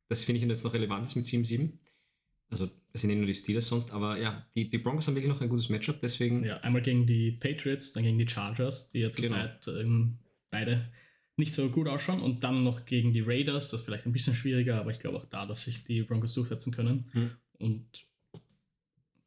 das 0.08 0.24
finde 0.24 0.40
ich 0.40 0.48
jetzt 0.48 0.62
noch 0.64 0.74
relevant 0.74 1.06
ist 1.06 1.16
mit 1.16 1.24
7-7. 1.24 1.72
Also, 2.50 2.68
das 2.92 3.00
sind 3.00 3.10
eh 3.10 3.14
nur 3.16 3.26
die 3.26 3.34
Steelers 3.34 3.66
sonst, 3.66 3.90
aber 3.92 4.18
ja, 4.18 4.46
die, 4.54 4.68
die 4.68 4.78
Broncos 4.78 5.06
haben 5.06 5.14
wirklich 5.14 5.32
noch 5.32 5.40
ein 5.40 5.48
gutes 5.48 5.70
Matchup, 5.70 5.98
deswegen. 6.00 6.44
Ja, 6.44 6.58
einmal 6.58 6.82
gegen 6.82 7.06
die 7.06 7.32
Patriots, 7.32 7.92
dann 7.92 8.04
gegen 8.04 8.18
die 8.18 8.28
Chargers, 8.28 8.90
die 8.90 9.00
ja 9.00 9.08
Genau. 9.08 9.28
zurzeit 9.28 9.68
ähm, 9.68 10.18
beide 10.50 10.92
nicht 11.42 11.54
so 11.54 11.68
gut 11.68 11.88
ausschauen. 11.88 12.20
Und 12.20 12.44
dann 12.44 12.62
noch 12.62 12.84
gegen 12.86 13.12
die 13.12 13.20
Raiders, 13.20 13.68
das 13.68 13.80
ist 13.80 13.84
vielleicht 13.84 14.06
ein 14.06 14.12
bisschen 14.12 14.34
schwieriger, 14.34 14.78
aber 14.80 14.92
ich 14.92 15.00
glaube 15.00 15.18
auch 15.18 15.26
da, 15.26 15.44
dass 15.44 15.64
sich 15.64 15.82
die 15.84 16.02
Broncos 16.02 16.34
durchsetzen 16.34 16.72
können. 16.72 17.04
Mhm. 17.12 17.30
Und 17.58 18.06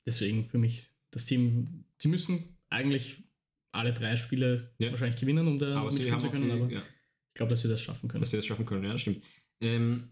deswegen 0.06 0.48
für 0.50 0.58
mich 0.58 0.90
das 1.12 1.26
Team, 1.26 1.84
sie 1.98 2.08
müssen 2.08 2.56
eigentlich 2.70 3.24
alle 3.72 3.94
drei 3.94 4.16
Spiele 4.16 4.74
Ja. 4.80 4.92
wahrscheinlich 4.92 5.20
gewinnen, 5.20 5.48
um 5.48 5.60
da 5.60 5.78
aber 5.82 5.92
sie 5.92 6.00
mitspielen 6.00 6.14
haben 6.14 6.20
zu 6.20 6.30
können. 6.30 6.52
aber 6.52 6.68
die, 6.68 6.76
ja, 6.76 6.82
ich 6.82 7.34
glaube, 7.34 7.50
dass 7.50 7.62
sie 7.62 7.68
das 7.68 7.82
schaffen 7.82 8.08
können. 8.10 8.20
dass 8.22 8.30
sie 8.30 8.38
das 8.38 8.46
schaffen 8.46 8.66
können, 8.66 8.86
ja, 8.86 8.98
stimmt. 8.98 9.22
Ähm, 9.62 10.10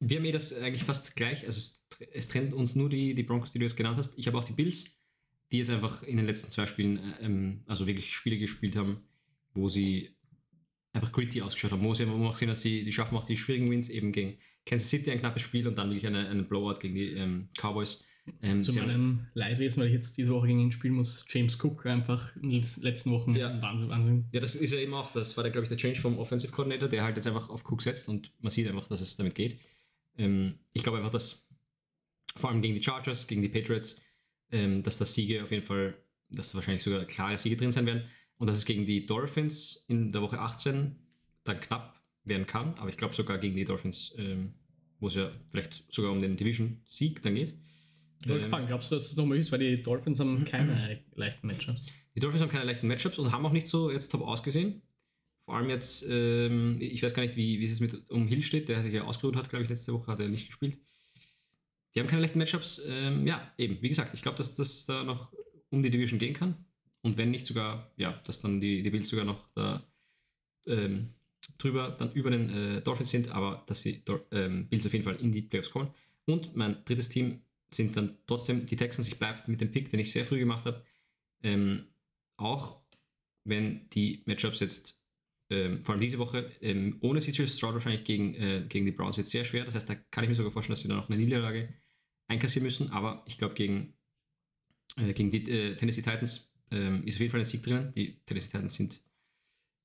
wir 0.00 0.18
haben 0.18 0.24
eh 0.24 0.32
das 0.32 0.52
eigentlich 0.54 0.82
fast 0.84 1.14
gleich, 1.14 1.44
also 1.44 1.58
es, 1.58 1.86
es 2.12 2.28
trennt 2.28 2.54
uns 2.54 2.74
nur 2.74 2.88
die, 2.88 3.14
die 3.14 3.22
Broncos, 3.22 3.52
die 3.52 3.58
du 3.58 3.64
jetzt 3.64 3.76
genannt 3.76 3.98
hast. 3.98 4.18
Ich 4.18 4.26
habe 4.26 4.38
auch 4.38 4.44
die 4.44 4.52
Bills, 4.54 4.86
die 5.52 5.58
jetzt 5.58 5.70
einfach 5.70 6.02
in 6.02 6.16
den 6.16 6.26
letzten 6.26 6.50
zwei 6.50 6.66
Spielen, 6.66 6.96
äh, 6.98 7.24
ähm, 7.26 7.62
also 7.66 7.86
wirklich 7.86 8.14
Spiele 8.14 8.38
gespielt 8.38 8.74
haben, 8.76 9.02
wo 9.54 9.68
sie 9.68 10.16
einfach 10.92 11.12
gritty 11.12 11.42
ausgeschaut 11.42 11.72
haben, 11.72 11.82
wo 11.82 11.88
man 11.88 12.28
auch 12.28 12.34
sehen, 12.34 12.48
dass 12.48 12.60
sie, 12.60 12.84
die 12.84 12.92
schaffen 12.92 13.16
auch 13.16 13.24
die 13.24 13.36
schwierigen 13.36 13.70
Wins 13.70 13.88
eben 13.88 14.12
gegen 14.12 14.38
Kansas 14.66 14.88
City 14.90 15.10
ein 15.10 15.18
knappes 15.18 15.42
Spiel 15.42 15.66
und 15.66 15.76
dann 15.76 15.88
wirklich 15.88 16.06
eine, 16.06 16.28
einen 16.28 16.46
Blowout 16.46 16.78
gegen 16.80 16.94
die 16.94 17.12
ähm, 17.12 17.48
Cowboys. 17.56 18.04
Ähm, 18.40 18.62
Zu 18.62 18.74
meinem 18.74 19.26
Leidwesen, 19.34 19.80
weil 19.80 19.88
ich 19.88 19.94
jetzt 19.94 20.16
diese 20.16 20.30
Woche 20.30 20.46
gegen 20.46 20.60
ihn 20.60 20.70
spielen 20.70 20.94
muss, 20.94 21.26
James 21.28 21.58
Cook 21.62 21.86
einfach 21.86 22.36
in 22.36 22.50
den 22.50 22.64
letzten 22.80 23.10
Wochen 23.10 23.34
Ja. 23.34 23.60
Wahnsinn, 23.60 23.88
Wahnsinn. 23.88 24.26
Ja, 24.30 24.38
das 24.38 24.54
ist 24.54 24.72
ja 24.72 24.78
eben 24.78 24.94
auch, 24.94 25.10
das 25.12 25.36
war, 25.36 25.42
glaube 25.50 25.64
ich, 25.64 25.68
der 25.68 25.78
Change 25.78 26.00
vom 26.00 26.18
Offensive 26.18 26.52
Coordinator, 26.52 26.88
der 26.88 27.02
halt 27.02 27.16
jetzt 27.16 27.26
einfach 27.26 27.48
auf 27.48 27.68
Cook 27.68 27.82
setzt 27.82 28.08
und 28.08 28.30
man 28.40 28.50
sieht 28.50 28.68
einfach, 28.68 28.86
dass 28.86 29.00
es 29.00 29.16
damit 29.16 29.34
geht. 29.34 29.58
Ähm, 30.16 30.54
ich 30.72 30.84
glaube 30.84 30.98
einfach, 30.98 31.10
dass 31.10 31.48
vor 32.36 32.50
allem 32.50 32.62
gegen 32.62 32.74
die 32.74 32.82
Chargers, 32.82 33.26
gegen 33.26 33.42
die 33.42 33.48
Patriots, 33.48 33.96
ähm, 34.52 34.82
dass 34.82 34.98
das 34.98 35.14
Siege 35.14 35.42
auf 35.42 35.50
jeden 35.50 35.64
Fall, 35.64 35.94
dass 36.30 36.54
wahrscheinlich 36.54 36.84
sogar 36.84 37.04
klare 37.04 37.38
Siege 37.38 37.56
drin 37.56 37.72
sein 37.72 37.86
werden 37.86 38.04
und 38.42 38.48
dass 38.48 38.56
es 38.56 38.64
gegen 38.64 38.86
die 38.86 39.06
Dolphins 39.06 39.84
in 39.86 40.10
der 40.10 40.20
Woche 40.20 40.40
18 40.40 40.96
dann 41.44 41.60
knapp 41.60 42.02
werden 42.24 42.44
kann, 42.44 42.74
aber 42.74 42.90
ich 42.90 42.96
glaube 42.96 43.14
sogar 43.14 43.38
gegen 43.38 43.54
die 43.54 43.62
Dolphins, 43.62 44.16
ähm, 44.18 44.54
wo 44.98 45.06
es 45.06 45.14
ja 45.14 45.30
vielleicht 45.50 45.84
sogar 45.92 46.10
um 46.10 46.20
den 46.20 46.36
Division-Sieg 46.36 47.22
dann 47.22 47.36
geht. 47.36 47.54
Ich 48.24 48.28
Ähm, 48.28 48.50
fragen, 48.50 48.66
glaubst 48.66 48.90
du, 48.90 48.96
dass 48.96 49.06
das 49.06 49.16
noch 49.16 49.26
möglich 49.26 49.46
ist, 49.46 49.52
weil 49.52 49.60
die 49.60 49.80
Dolphins 49.80 50.18
haben 50.18 50.44
keine 50.44 51.04
leichten 51.14 51.46
Matchups? 51.46 51.92
Die 52.16 52.18
Dolphins 52.18 52.42
haben 52.42 52.50
keine 52.50 52.64
leichten 52.64 52.88
Matchups 52.88 53.16
und 53.20 53.30
haben 53.30 53.46
auch 53.46 53.52
nicht 53.52 53.68
so 53.68 53.92
jetzt 53.92 54.08
top 54.08 54.22
ausgesehen. 54.22 54.82
Vor 55.44 55.54
allem 55.54 55.70
jetzt, 55.70 56.04
ähm, 56.10 56.78
ich 56.80 57.00
weiß 57.00 57.14
gar 57.14 57.22
nicht, 57.22 57.36
wie, 57.36 57.60
wie 57.60 57.64
es 57.64 57.78
mit 57.78 58.10
um 58.10 58.26
Hill 58.26 58.42
steht, 58.42 58.68
der 58.68 58.82
sich 58.82 58.92
ja 58.92 59.04
ausgeruht 59.04 59.36
hat, 59.36 59.50
glaube 59.50 59.62
ich, 59.62 59.68
letzte 59.68 59.92
Woche 59.92 60.10
hat 60.10 60.18
er 60.18 60.26
nicht 60.26 60.48
gespielt. 60.48 60.80
Die 61.94 62.00
haben 62.00 62.08
keine 62.08 62.22
leichten 62.22 62.40
Matchups. 62.40 62.82
Ähm, 62.88 63.24
ja, 63.24 63.52
eben, 63.56 63.80
wie 63.82 63.88
gesagt, 63.88 64.14
ich 64.14 64.22
glaube, 64.22 64.38
dass 64.38 64.56
das 64.56 64.84
da 64.86 65.04
noch 65.04 65.32
um 65.70 65.80
die 65.84 65.90
Division 65.90 66.18
gehen 66.18 66.34
kann. 66.34 66.56
Und 67.02 67.18
wenn 67.18 67.30
nicht 67.30 67.46
sogar, 67.46 67.92
ja, 67.96 68.12
dass 68.24 68.40
dann 68.40 68.60
die, 68.60 68.82
die 68.82 68.90
Bills 68.90 69.08
sogar 69.08 69.24
noch 69.24 69.48
da 69.54 69.84
ähm, 70.66 71.10
drüber, 71.58 71.90
dann 71.90 72.12
über 72.12 72.30
den 72.30 72.50
äh, 72.50 72.80
Dolphins 72.80 73.10
sind, 73.10 73.28
aber 73.28 73.64
dass 73.66 73.82
die 73.82 74.02
ähm, 74.30 74.68
Bills 74.68 74.86
auf 74.86 74.92
jeden 74.92 75.04
Fall 75.04 75.16
in 75.16 75.32
die 75.32 75.42
Playoffs 75.42 75.70
kommen. 75.70 75.92
Und 76.26 76.54
mein 76.56 76.84
drittes 76.84 77.08
Team 77.08 77.42
sind 77.70 77.96
dann 77.96 78.18
trotzdem 78.26 78.66
die 78.66 78.76
Texans. 78.76 79.08
Ich 79.08 79.18
bleibe 79.18 79.50
mit 79.50 79.60
dem 79.60 79.72
Pick, 79.72 79.88
den 79.88 80.00
ich 80.00 80.12
sehr 80.12 80.24
früh 80.24 80.38
gemacht 80.38 80.64
habe. 80.66 80.82
Ähm, 81.42 81.86
auch 82.36 82.80
wenn 83.44 83.88
die 83.90 84.22
Matchups 84.26 84.60
jetzt, 84.60 85.02
ähm, 85.50 85.80
vor 85.84 85.94
allem 85.94 86.00
diese 86.00 86.18
Woche, 86.18 86.50
ähm, 86.60 86.98
ohne 87.00 87.20
CJ 87.20 87.46
Stroud 87.46 87.74
wahrscheinlich 87.74 88.04
gegen, 88.04 88.34
äh, 88.34 88.64
gegen 88.68 88.86
die 88.86 88.92
Browns 88.92 89.16
wird 89.16 89.26
sehr 89.26 89.44
schwer. 89.44 89.64
Das 89.64 89.74
heißt, 89.74 89.88
da 89.88 89.94
kann 89.94 90.22
ich 90.24 90.30
mir 90.30 90.36
sogar 90.36 90.52
vorstellen, 90.52 90.74
dass 90.74 90.82
sie 90.82 90.88
dann 90.88 90.98
noch 90.98 91.08
eine 91.08 91.18
Niederlage 91.18 91.74
einkassieren 92.28 92.64
müssen. 92.64 92.90
Aber 92.92 93.24
ich 93.26 93.38
glaube, 93.38 93.54
gegen, 93.54 93.94
äh, 94.96 95.12
gegen 95.12 95.30
die 95.30 95.50
äh, 95.50 95.76
Tennessee 95.76 96.02
Titans 96.02 96.51
ähm, 96.72 97.04
ist 97.04 97.16
auf 97.16 97.20
jeden 97.20 97.30
Fall 97.30 97.40
ein 97.40 97.46
Sieg 97.46 97.62
drinnen. 97.62 97.92
Die 97.92 98.18
Tennessee 98.24 98.50
Titans 98.50 98.74
sind 98.74 99.02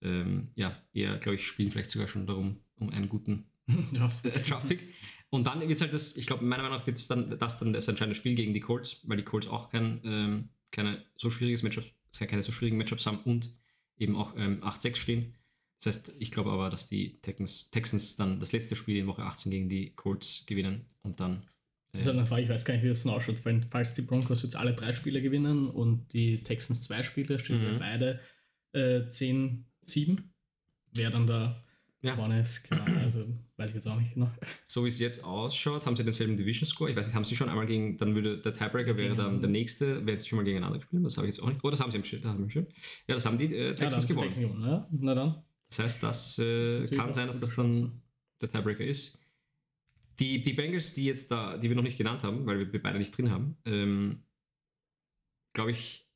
ähm, 0.01 0.49
ja 0.55 0.75
eher, 0.93 1.17
glaube 1.17 1.35
ich, 1.35 1.45
spielen 1.45 1.69
vielleicht 1.69 1.89
sogar 1.89 2.07
schon 2.07 2.25
darum, 2.25 2.57
um 2.75 2.89
einen 2.89 3.09
guten 3.09 3.45
Draft-Pick. 3.93 4.81
Und 5.29 5.45
dann 5.45 5.59
wird 5.59 5.71
es 5.71 5.81
halt 5.81 5.93
das, 5.93 6.15
ich 6.15 6.25
glaube, 6.25 6.45
meiner 6.45 6.63
Meinung 6.63 6.77
nach 6.77 6.87
wird 6.87 6.97
es 6.97 7.07
dann 7.07 7.37
das 7.37 7.59
dann 7.59 7.73
das 7.73 7.87
entscheidende 7.87 8.15
Spiel 8.15 8.33
gegen 8.33 8.53
die 8.53 8.61
Colts, 8.61 9.01
weil 9.03 9.17
die 9.17 9.23
Colts 9.23 9.47
auch 9.47 9.69
kein, 9.69 9.99
ähm, 10.05 10.49
keine 10.71 11.03
so 11.17 11.29
schwieriges 11.29 11.63
Matchup, 11.63 11.83
keine 12.17 12.43
so 12.43 12.53
schwierigen 12.53 12.77
Matchups 12.77 13.05
haben 13.05 13.19
und 13.19 13.53
eben 13.97 14.15
auch 14.15 14.35
ähm, 14.37 14.63
8-6 14.63 14.95
stehen. 14.95 15.35
Das 15.79 15.87
heißt, 15.87 16.15
ich 16.19 16.31
glaube 16.31 16.51
aber, 16.51 16.69
dass 16.69 16.87
die 16.87 17.19
Texans, 17.21 17.69
Texans 17.69 18.15
dann 18.15 18.39
das 18.39 18.53
letzte 18.53 18.75
Spiel 18.75 18.97
in 18.97 19.07
Woche 19.07 19.23
18 19.23 19.51
gegen 19.51 19.69
die 19.69 19.93
Colts 19.95 20.45
gewinnen 20.45 20.85
und 21.03 21.19
dann. 21.19 21.45
Das 21.97 22.01
ist 22.01 22.07
halt 22.07 22.17
eine 22.17 22.25
Frage, 22.27 22.43
ich 22.43 22.49
weiß 22.49 22.65
gar 22.65 22.73
nicht, 22.75 22.83
wie 22.83 22.89
das 22.89 23.03
dann 23.03 23.13
ausschaut. 23.13 23.39
Falls 23.39 23.93
die 23.93 24.01
Broncos 24.01 24.43
jetzt 24.43 24.55
alle 24.55 24.73
drei 24.73 24.91
Spiele 24.93 25.21
gewinnen 25.21 25.67
und 25.69 26.11
die 26.13 26.43
Texans 26.43 26.83
zwei 26.83 27.03
Spiele, 27.03 27.39
steht 27.39 27.59
Mhm. 27.59 27.65
ja 27.65 27.77
beide 27.79 28.19
äh, 28.73 29.09
10-7. 29.09 30.19
Wer 30.93 31.09
dann 31.09 31.25
da 31.27 31.63
Ja. 32.01 32.15
vorne 32.15 32.41
ist, 32.41 32.71
Ahnung, 32.71 32.97
also 32.97 33.25
weiß 33.57 33.69
ich 33.69 33.75
jetzt 33.75 33.87
auch 33.87 33.99
nicht 33.99 34.13
genau. 34.13 34.29
so 34.63 34.83
wie 34.85 34.89
es 34.89 34.99
jetzt 34.99 35.23
ausschaut, 35.23 35.85
haben 35.85 35.95
sie 35.95 36.03
denselben 36.03 36.37
Division 36.37 36.67
Score. 36.67 36.89
Ich 36.91 36.95
weiß 36.95 37.07
nicht, 37.07 37.15
haben 37.15 37.23
sie 37.25 37.35
schon 37.35 37.49
einmal 37.49 37.65
gegen, 37.65 37.97
dann 37.97 38.13
würde 38.13 38.37
der 38.39 38.53
Tiebreaker 38.53 38.95
wäre 38.97 39.15
dann 39.15 39.29
Gegen- 39.31 39.41
der 39.41 39.49
nächste, 39.49 40.05
wenn 40.05 40.19
sie 40.19 40.29
schon 40.29 40.37
mal 40.37 40.43
gegeneinander 40.43 40.77
gespielt. 40.79 41.03
Das 41.03 41.17
habe 41.17 41.27
ich 41.27 41.35
jetzt 41.35 41.43
auch 41.43 41.47
nicht. 41.49 41.63
Oh, 41.63 41.69
das 41.71 41.79
haben 41.79 41.89
sie 41.91 41.97
im 41.97 42.03
Schild. 42.03 42.23
Das 42.23 42.31
haben 42.31 42.43
wir 42.43 42.49
schon. 42.51 42.67
Ja, 43.07 43.15
das 43.15 43.25
haben 43.25 43.37
die 43.37 43.45
äh, 43.45 43.57
Ja, 43.59 43.67
dann 43.69 43.75
Texans 43.77 44.07
sie 44.07 44.13
gewonnen. 44.13 44.29
Gewonnen, 44.29 44.63
ja. 44.69 44.87
Na 44.99 45.15
dann. 45.15 45.43
Das 45.69 45.79
heißt, 45.79 46.03
das 46.03 46.35
Das 46.35 46.45
äh, 46.45 46.65
natürlich 46.81 46.91
kann 46.99 47.13
sein, 47.13 47.27
dass 47.27 47.39
das 47.39 47.55
dann 47.55 48.01
der 48.41 48.49
Tiebreaker 48.51 48.85
ist. 48.85 49.19
Die, 50.19 50.41
die 50.41 50.53
Bengals, 50.53 50.93
die 50.93 51.05
jetzt 51.05 51.29
da, 51.31 51.57
die 51.57 51.69
wir 51.69 51.75
noch 51.75 51.83
nicht 51.83 51.97
genannt 51.97 52.23
haben, 52.23 52.45
weil 52.45 52.71
wir 52.71 52.81
beide 52.81 52.97
nicht 52.97 53.15
drin 53.15 53.29
haben, 53.29 53.57
ähm, 53.65 54.23
glaube 55.53 55.71
ich, 55.71 56.07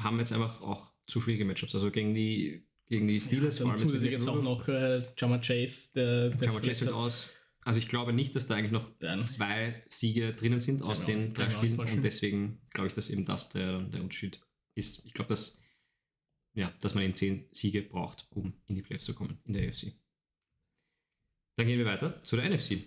haben 0.00 0.18
jetzt 0.18 0.32
einfach 0.32 0.60
auch 0.60 0.92
zu 1.06 1.20
schwierige 1.20 1.44
Matchups. 1.44 1.74
Also 1.74 1.90
gegen 1.90 2.14
die, 2.14 2.66
gegen 2.86 3.08
die 3.08 3.20
Steelers, 3.20 3.58
ja, 3.58 3.62
vor 3.62 3.72
allem 3.72 3.80
zusätzlich 3.80 4.12
mit 4.12 4.12
jetzt 4.12 4.28
auch 4.28 4.42
noch 4.42 4.68
äh, 4.68 5.02
Jama 5.16 5.38
Chase, 5.38 5.92
der, 5.94 6.30
der 6.30 6.46
Jamar 6.48 6.62
Chase 6.62 6.84
fällt 6.84 6.92
aus. 6.94 7.28
Also 7.64 7.78
ich 7.80 7.88
glaube 7.88 8.12
nicht, 8.12 8.34
dass 8.36 8.46
da 8.46 8.54
eigentlich 8.54 8.72
noch 8.72 8.88
Dann- 8.98 9.24
zwei 9.24 9.82
Siege 9.88 10.32
drinnen 10.32 10.58
sind 10.58 10.82
aus 10.82 11.00
mir 11.00 11.06
den 11.06 11.34
drei 11.34 11.50
Spielen 11.50 11.78
und 11.78 12.02
deswegen 12.02 12.60
glaube 12.72 12.86
ich, 12.86 12.94
dass 12.94 13.10
eben 13.10 13.24
das 13.24 13.48
der, 13.50 13.80
der 13.82 14.02
Unterschied 14.02 14.40
ist. 14.74 15.04
Ich 15.04 15.12
glaube, 15.12 15.30
dass, 15.30 15.58
ja, 16.54 16.72
dass 16.80 16.94
man 16.94 17.02
eben 17.04 17.14
zehn 17.14 17.46
Siege 17.50 17.82
braucht, 17.82 18.26
um 18.30 18.52
in 18.66 18.76
die 18.76 18.82
Playoffs 18.82 19.04
zu 19.04 19.14
kommen 19.14 19.38
in 19.44 19.52
der 19.52 19.68
AFC. 19.68 19.92
Dann 21.56 21.66
gehen 21.66 21.78
wir 21.78 21.86
weiter 21.86 22.22
zu 22.22 22.36
der 22.36 22.48
NFC. 22.48 22.84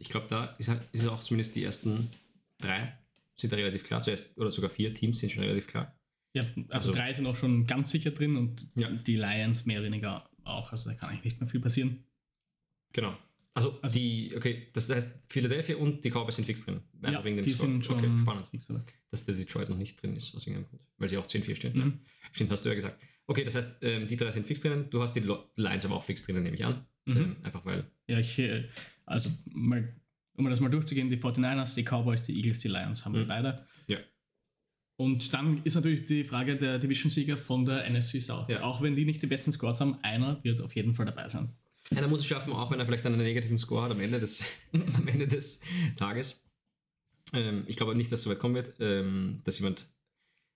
Ich 0.00 0.08
glaube, 0.08 0.26
da 0.28 0.44
ist, 0.58 0.68
halt- 0.68 0.82
ist 0.92 1.06
auch 1.06 1.22
zumindest 1.22 1.56
die 1.56 1.64
ersten 1.64 2.10
drei 2.58 2.96
sind 3.36 3.52
da 3.52 3.56
relativ 3.56 3.84
klar. 3.84 4.00
Zuerst, 4.00 4.36
oder 4.36 4.50
sogar 4.50 4.70
vier 4.70 4.92
Teams 4.94 5.18
sind 5.18 5.30
schon 5.30 5.42
relativ 5.44 5.66
klar. 5.66 5.94
Ja, 6.34 6.42
also, 6.42 6.90
Also- 6.90 6.92
drei 6.92 7.12
sind 7.12 7.26
auch 7.26 7.36
schon 7.36 7.66
ganz 7.66 7.90
sicher 7.90 8.10
drin 8.10 8.36
und 8.36 8.68
Ja. 8.74 8.90
die 8.90 9.16
Lions 9.16 9.64
mehr 9.66 9.78
oder 9.80 9.86
weniger 9.86 10.28
auch. 10.44 10.72
Also 10.72 10.90
da 10.90 10.96
kann 10.96 11.10
eigentlich 11.10 11.24
nicht 11.24 11.40
mehr 11.40 11.48
viel 11.48 11.60
passieren. 11.60 12.04
Genau. 12.92 13.16
Also, 13.54 13.78
Also- 13.82 13.98
die, 13.98 14.32
okay, 14.36 14.68
das 14.72 14.88
heißt, 14.88 15.18
Philadelphia 15.32 15.76
und 15.76 16.04
die 16.04 16.10
Cowboys 16.10 16.36
sind 16.36 16.44
fix 16.44 16.64
drin. 16.64 16.80
Ja, 17.02 17.24
wegen 17.24 17.36
dem 17.36 17.44
die 17.44 17.52
Score. 17.52 17.68
sind 17.70 17.84
schon 17.84 17.98
Okay, 17.98 18.18
spannend. 18.20 18.46
fix. 18.48 18.68
Dass 19.10 19.24
der 19.24 19.34
Detroit 19.34 19.68
noch 19.68 19.76
nicht 19.76 20.00
drin 20.00 20.14
ist, 20.16 20.34
aus 20.34 20.46
irgendeinem 20.46 20.68
Grund. 20.68 20.82
Weil 20.98 21.08
sie 21.08 21.16
auch 21.18 21.26
10-4 21.26 21.56
stehen. 21.56 21.72
Mhm. 21.76 21.80
Ja. 21.80 22.28
Stimmt, 22.32 22.50
hast 22.52 22.64
du 22.64 22.68
ja 22.68 22.74
gesagt. 22.76 23.02
Okay, 23.26 23.44
das 23.44 23.54
heißt, 23.56 23.76
ähm, 23.82 24.06
die 24.06 24.16
drei 24.16 24.30
sind 24.30 24.46
fix 24.46 24.60
drinnen. 24.60 24.88
Du 24.90 25.02
hast 25.02 25.12
die 25.14 25.20
Lions 25.20 25.84
aber 25.84 25.96
auch 25.96 26.02
fix 26.04 26.22
drinnen, 26.22 26.42
nehme 26.44 26.54
ich 26.56 26.64
an. 26.64 26.86
Mhm. 27.04 27.16
Ähm, 27.16 27.36
einfach 27.42 27.64
weil. 27.64 27.84
Ja, 28.06 28.18
ich, 28.18 28.38
äh, 28.38 28.64
also 29.08 29.30
mal, 29.46 29.94
um 30.36 30.48
das 30.48 30.60
mal 30.60 30.68
durchzugehen, 30.68 31.08
die 31.10 31.16
49ers, 31.16 31.74
die 31.74 31.82
Cowboys, 31.84 32.22
die 32.22 32.36
Eagles, 32.36 32.60
die 32.60 32.68
Lions 32.68 33.04
haben 33.04 33.14
wir 33.14 33.22
Mhm. 33.24 33.28
beide. 33.28 33.66
Ja. 33.88 33.98
Und 34.96 35.32
dann 35.32 35.62
ist 35.64 35.74
natürlich 35.76 36.04
die 36.06 36.24
Frage 36.24 36.56
der 36.56 36.78
Division-Sieger 36.78 37.36
von 37.36 37.64
der 37.64 37.88
NFC 37.88 38.20
South. 38.20 38.48
Ja. 38.48 38.62
Auch 38.62 38.82
wenn 38.82 38.96
die 38.96 39.04
nicht 39.04 39.22
die 39.22 39.26
besten 39.28 39.52
Scores 39.52 39.80
haben, 39.80 39.96
einer 40.02 40.42
wird 40.42 40.60
auf 40.60 40.74
jeden 40.74 40.94
Fall 40.94 41.06
dabei 41.06 41.28
sein. 41.28 41.54
Einer 41.94 42.08
muss 42.08 42.20
es 42.20 42.26
schaffen, 42.26 42.52
auch 42.52 42.70
wenn 42.70 42.78
er 42.80 42.86
vielleicht 42.86 43.06
einen 43.06 43.16
negativen 43.18 43.58
Score 43.58 43.82
hat 43.84 43.92
am 43.92 44.00
Ende 44.00 44.20
des, 44.20 44.44
am 44.72 45.06
Ende 45.08 45.26
des 45.28 45.60
Tages. 45.96 46.44
Ähm, 47.32 47.64
ich 47.66 47.76
glaube 47.76 47.94
nicht, 47.94 48.10
dass 48.10 48.20
es 48.20 48.24
so 48.24 48.30
weit 48.30 48.38
kommen 48.38 48.54
wird, 48.56 48.74
ähm, 48.80 49.40
dass 49.44 49.58
jemand 49.58 49.86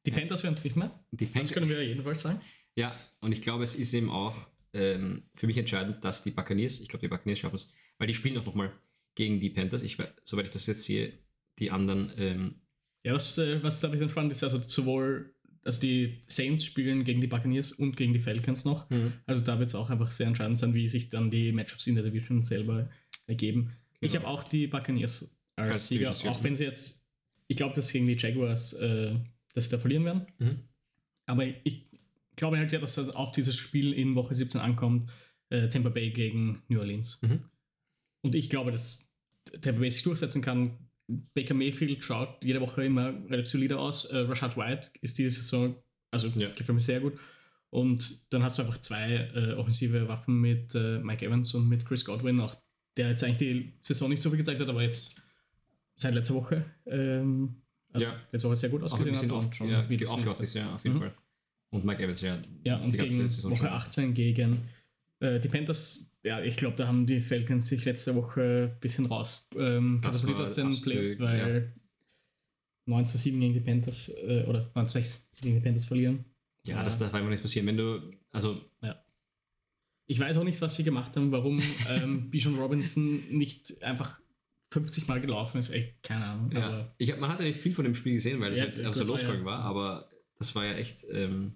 Die 0.06 0.11
Panthers 0.11 0.42
werden 0.42 0.54
es 0.54 0.64
nicht 0.64 0.76
mehr. 0.76 0.90
die 1.12 1.25
Das 1.26 1.32
Panthers. 1.32 1.52
können 1.52 1.68
wir 1.68 1.87
jedenfalls 1.87 2.23
sagen. 2.23 2.40
Ja, 2.75 2.94
und 3.21 3.32
ich 3.32 3.42
glaube, 3.42 3.62
es 3.64 3.75
ist 3.75 3.92
eben 3.94 4.11
auch 4.11 4.35
ähm, 4.73 5.23
für 5.35 5.47
mich 5.47 5.56
entscheidend, 5.59 6.02
dass 6.04 6.23
die 6.23 6.30
Buccaneers, 6.30 6.80
ich 6.80 6.88
glaube, 6.88 7.02
die 7.02 7.09
Buccaneers 7.09 7.38
schaffen 7.38 7.56
es, 7.56 7.73
weil 8.02 8.09
die 8.09 8.14
spielen 8.14 8.37
auch 8.37 8.44
nochmal 8.44 8.73
gegen 9.14 9.38
die 9.38 9.49
Panthers. 9.50 9.85
Ich, 9.85 9.97
we- 9.97 10.12
soweit 10.25 10.47
ich 10.47 10.50
das 10.50 10.66
jetzt 10.66 10.82
sehe, 10.82 11.12
die 11.61 11.71
anderen, 11.71 12.11
ähm, 12.16 12.54
Ja, 13.04 13.14
was, 13.14 13.38
äh, 13.38 13.62
was 13.62 13.78
glaube 13.78 13.94
ich 13.94 14.00
dann 14.00 14.09
spannend 14.09 14.32
ist, 14.32 14.42
also 14.42 14.59
sowohl, 14.61 15.32
also 15.62 15.80
die 15.80 16.25
Saints 16.26 16.64
spielen 16.64 17.04
gegen 17.04 17.21
die 17.21 17.28
Buccaneers 17.28 17.71
und 17.71 17.97
gegen 17.97 18.12
die 18.12 18.18
Falcons 18.18 18.64
noch. 18.64 18.90
Also 19.26 19.44
da 19.44 19.61
wird 19.61 19.68
es 19.68 19.76
auch 19.76 19.88
einfach 19.90 20.11
sehr 20.11 20.26
entscheidend 20.26 20.59
sein, 20.59 20.75
wie 20.75 20.88
sich 20.88 21.11
dann 21.11 21.30
die 21.30 21.52
Matchups 21.52 21.87
in 21.87 21.94
der 21.94 22.02
Division 22.02 22.42
selber 22.42 22.90
ergeben. 23.28 23.71
Ich 24.00 24.11
Genau. 24.12 24.25
habe 24.25 24.35
auch 24.35 24.42
die 24.42 24.66
Buccaneers 24.66 25.38
als 25.54 25.68
Als 25.68 25.88
Sieger, 25.88 26.11
auch 26.11 26.42
wenn 26.42 26.56
sie 26.56 26.64
jetzt, 26.64 27.06
ich 27.47 27.56
glaube, 27.56 27.76
dass 27.76 27.92
gegen 27.92 28.09
die 28.09 28.16
Jaguars, 28.18 28.73
äh, 28.73 29.14
dass 29.54 29.66
sie 29.66 29.71
da 29.71 29.78
verlieren 29.78 30.04
werden. 30.04 30.26
Mhm. 30.40 30.59
Aber 31.26 31.44
ich 31.47 31.87
glaube 32.35 32.59
halt 32.59 32.73
ja, 32.73 32.80
dass 32.80 32.97
das 32.97 33.11
auf 33.11 33.30
dieses 33.30 33.54
Spiel 33.56 33.92
in 33.92 34.16
Woche 34.16 34.35
17 34.35 34.61
ankommt, 34.61 35.09
äh, 35.50 35.68
Tampa 35.68 35.90
Bay 35.90 36.11
gegen 36.11 36.62
New 36.68 36.80
Orleans. 36.80 37.21
Mhm. 37.23 37.44
Und 38.23 38.35
ich 38.35 38.49
glaube, 38.50 38.71
dass 38.73 39.00
Tampa 39.61 39.81
Bay 39.81 39.91
sich 39.91 40.02
durchsetzen 40.02 40.43
kann. 40.43 40.79
Baker 41.35 41.55
Mayfield 41.55 42.02
schaut 42.05 42.43
jede 42.45 42.61
Woche 42.61 42.85
immer 42.85 43.09
relativ 43.29 43.49
solide 43.49 43.79
aus. 43.79 44.05
Äh, 44.07 44.19
Rashad 44.19 44.57
White 44.57 44.91
ist 45.00 45.19
diese 45.19 45.31
Saison, 45.43 45.75
also 46.11 46.29
Ja. 46.29 46.49
gefällt 46.50 46.71
mir 46.75 46.81
sehr 46.81 47.00
gut. 47.00 47.19
Und 47.71 48.33
dann 48.33 48.43
hast 48.43 48.59
du 48.59 48.62
einfach 48.62 48.79
zwei 48.81 49.31
äh, 49.35 49.52
offensive 49.55 50.07
Waffen 50.09 50.41
mit 50.41 50.75
äh, 50.75 50.99
Mike 51.00 51.26
Evans 51.26 51.52
und 51.55 51.69
mit 51.69 51.85
Chris 51.85 52.05
Godwin, 52.05 52.41
auch 52.41 52.55
der 52.97 53.11
jetzt 53.11 53.25
eigentlich 53.25 53.38
die 53.38 53.73
Saison 53.81 54.11
nicht 54.11 54.23
so 54.23 54.29
viel 54.31 54.38
gezeigt 54.38 54.61
hat, 54.61 54.69
aber 54.69 54.83
jetzt 54.83 55.21
seit 55.97 56.14
letzter 56.14 56.35
Woche, 56.35 56.64
ähm, 56.87 57.57
also 57.93 58.07
Ja. 58.07 58.17
letzte 58.31 58.49
Woche 58.49 58.57
sehr 58.57 58.71
gut 58.71 58.83
ausgesehen 58.83 59.17
hat. 59.17 59.31
und 59.31 59.57
schon 59.57 59.69
ja, 59.71 59.88
wie 59.88 59.97
das 59.97 60.14
nicht- 60.17 60.41
ist, 60.41 60.55
ja, 60.55 60.75
auf 60.75 60.85
jeden 60.85 60.97
Mhm. 60.97 61.00
Fall. 61.00 61.14
Und 61.71 61.85
Mike 61.85 62.02
Evans, 62.02 62.21
ja. 62.21 62.41
Ja, 62.64 62.76
und 62.76 62.93
die 62.93 62.99
ganze 62.99 63.17
gegen 63.17 63.29
Saison 63.29 63.50
Woche 63.52 63.61
schon. 63.61 63.69
18 63.69 64.14
gegen 64.14 64.59
äh, 65.21 65.41
die 65.41 65.49
Panthers, 65.49 66.11
ja, 66.25 66.43
ich 66.43 66.57
glaube, 66.57 66.76
da 66.76 66.87
haben 66.87 67.07
die 67.07 67.21
Falcons 67.21 67.69
sich 67.69 67.85
letzte 67.85 68.14
Woche 68.14 68.73
ein 68.75 68.81
bisschen 68.81 69.07
raus 69.07 69.49
ähm, 69.57 70.00
Das 70.02 70.17
katapultiert 70.23 70.49
aus 70.49 70.55
den 70.55 70.81
Playoffs, 70.83 71.19
weil 71.21 71.75
9 72.87 73.07
zu 73.07 73.17
7 73.19 73.38
gegen 73.41 73.55
die 73.55 73.61
Panthers 73.61 74.09
äh, 74.26 74.45
oder 74.49 74.71
9 74.75 74.87
zu 74.88 74.93
6 74.95 75.31
gegen 75.41 75.57
die 75.57 75.61
Panthers 75.61 75.87
verlieren. 75.87 76.25
Ja, 76.64 76.83
das 76.85 76.99
darf 76.99 77.12
einfach 77.14 77.29
nichts 77.29 77.43
passieren. 77.43 77.67
Wenn 77.67 77.76
du, 77.76 78.12
also, 78.31 78.61
Ich 80.07 80.19
weiß 80.19 80.37
auch 80.37 80.45
nicht, 80.45 80.61
was 80.61 80.75
sie 80.76 80.85
gemacht 80.85 81.17
haben, 81.17 81.33
warum 81.33 81.61
ähm, 81.88 82.31
Bijan 82.31 82.57
Robinson 82.57 83.29
nicht 83.37 83.83
einfach 83.83 84.21
50 84.73 85.07
Mal 85.09 85.21
gelaufen 85.21 85.59
ist. 85.59 85.71
Echt, 85.71 86.02
keine 86.02 86.25
Ahnung. 86.26 86.50
ja, 86.52 86.95
ich 86.99 87.11
hab, 87.12 87.19
man 87.21 87.31
hat 87.31 87.41
ja 87.41 87.47
nicht 87.47 87.59
viel 87.59 87.75
von 87.75 87.85
dem 87.85 87.95
Spiel 87.95 88.14
gesehen, 88.14 88.41
weil 88.41 88.52
es 88.52 88.59
Ja, 88.59 88.67
halt 88.67 88.79
das 88.79 88.87
auch 88.87 88.95
so 88.95 89.00
war 89.00 89.07
low-scoring 89.09 89.41
ja- 89.41 89.45
war, 89.47 89.61
aber 89.61 90.09
das 90.38 90.55
war 90.55 90.64
ja 90.64 90.75
echt, 90.75 91.05
ähm, 91.11 91.55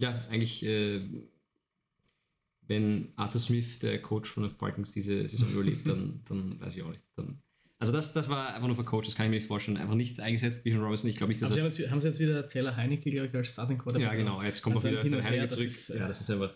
ja, 0.00 0.24
eigentlich, 0.28 0.64
äh, 0.64 1.00
wenn 2.70 3.08
Arthur 3.16 3.40
Smith, 3.40 3.80
der 3.80 4.00
Coach 4.00 4.30
von 4.30 4.44
den 4.44 4.50
Falcons, 4.50 4.92
diese 4.92 5.26
Saison 5.26 5.48
überlebt, 5.52 5.86
dann, 5.88 6.20
dann 6.28 6.58
weiß 6.60 6.76
ich 6.76 6.82
auch 6.82 6.90
nicht. 6.90 7.04
Dann, 7.16 7.42
also 7.78 7.92
das, 7.92 8.12
das 8.12 8.28
war 8.28 8.54
einfach 8.54 8.68
nur 8.68 8.76
für 8.76 8.84
Coach, 8.84 9.08
das 9.08 9.16
kann 9.16 9.26
ich 9.26 9.30
mir 9.30 9.36
nicht 9.36 9.46
vorstellen. 9.48 9.76
Einfach 9.76 9.96
nicht 9.96 10.20
eingesetzt, 10.20 10.62
Bijan 10.62 10.80
Robinson. 10.80 11.10
Ich 11.10 11.16
glaube 11.16 11.30
nicht, 11.30 11.42
dass 11.42 11.50
haben 11.50 11.72
sie, 11.72 11.82
jetzt, 11.82 11.90
haben 11.90 12.00
sie 12.00 12.06
jetzt 12.06 12.20
wieder 12.20 12.46
Taylor 12.46 12.76
Heinecke, 12.76 13.10
glaube 13.10 13.26
ich, 13.26 13.34
als 13.34 13.52
Starting 13.52 13.76
Quarterback? 13.76 14.06
Ja, 14.08 14.14
genau. 14.14 14.40
Jetzt 14.40 14.62
kommt 14.62 14.76
Also 14.76 14.88
auch 14.88 15.04
wieder 15.04 15.20
das 15.20 15.52
zurück. 15.52 15.66
ist, 15.66 15.90
äh, 15.90 15.98
ja, 15.98 16.08
das 16.08 16.20
ist 16.20 16.30
einfach. 16.30 16.52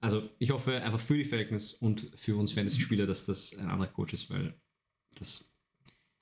Also, 0.00 0.30
ich 0.38 0.50
hoffe 0.50 0.80
einfach 0.82 1.00
für 1.00 1.16
die 1.16 1.24
Falcons 1.24 1.74
und 1.74 2.10
für 2.14 2.36
uns 2.36 2.52
Fantasy-Spieler, 2.52 3.06
dass 3.06 3.26
das 3.26 3.56
ein 3.56 3.68
anderer 3.68 3.90
Coach 3.90 4.14
ist, 4.14 4.30
weil 4.30 4.54
das. 5.18 5.50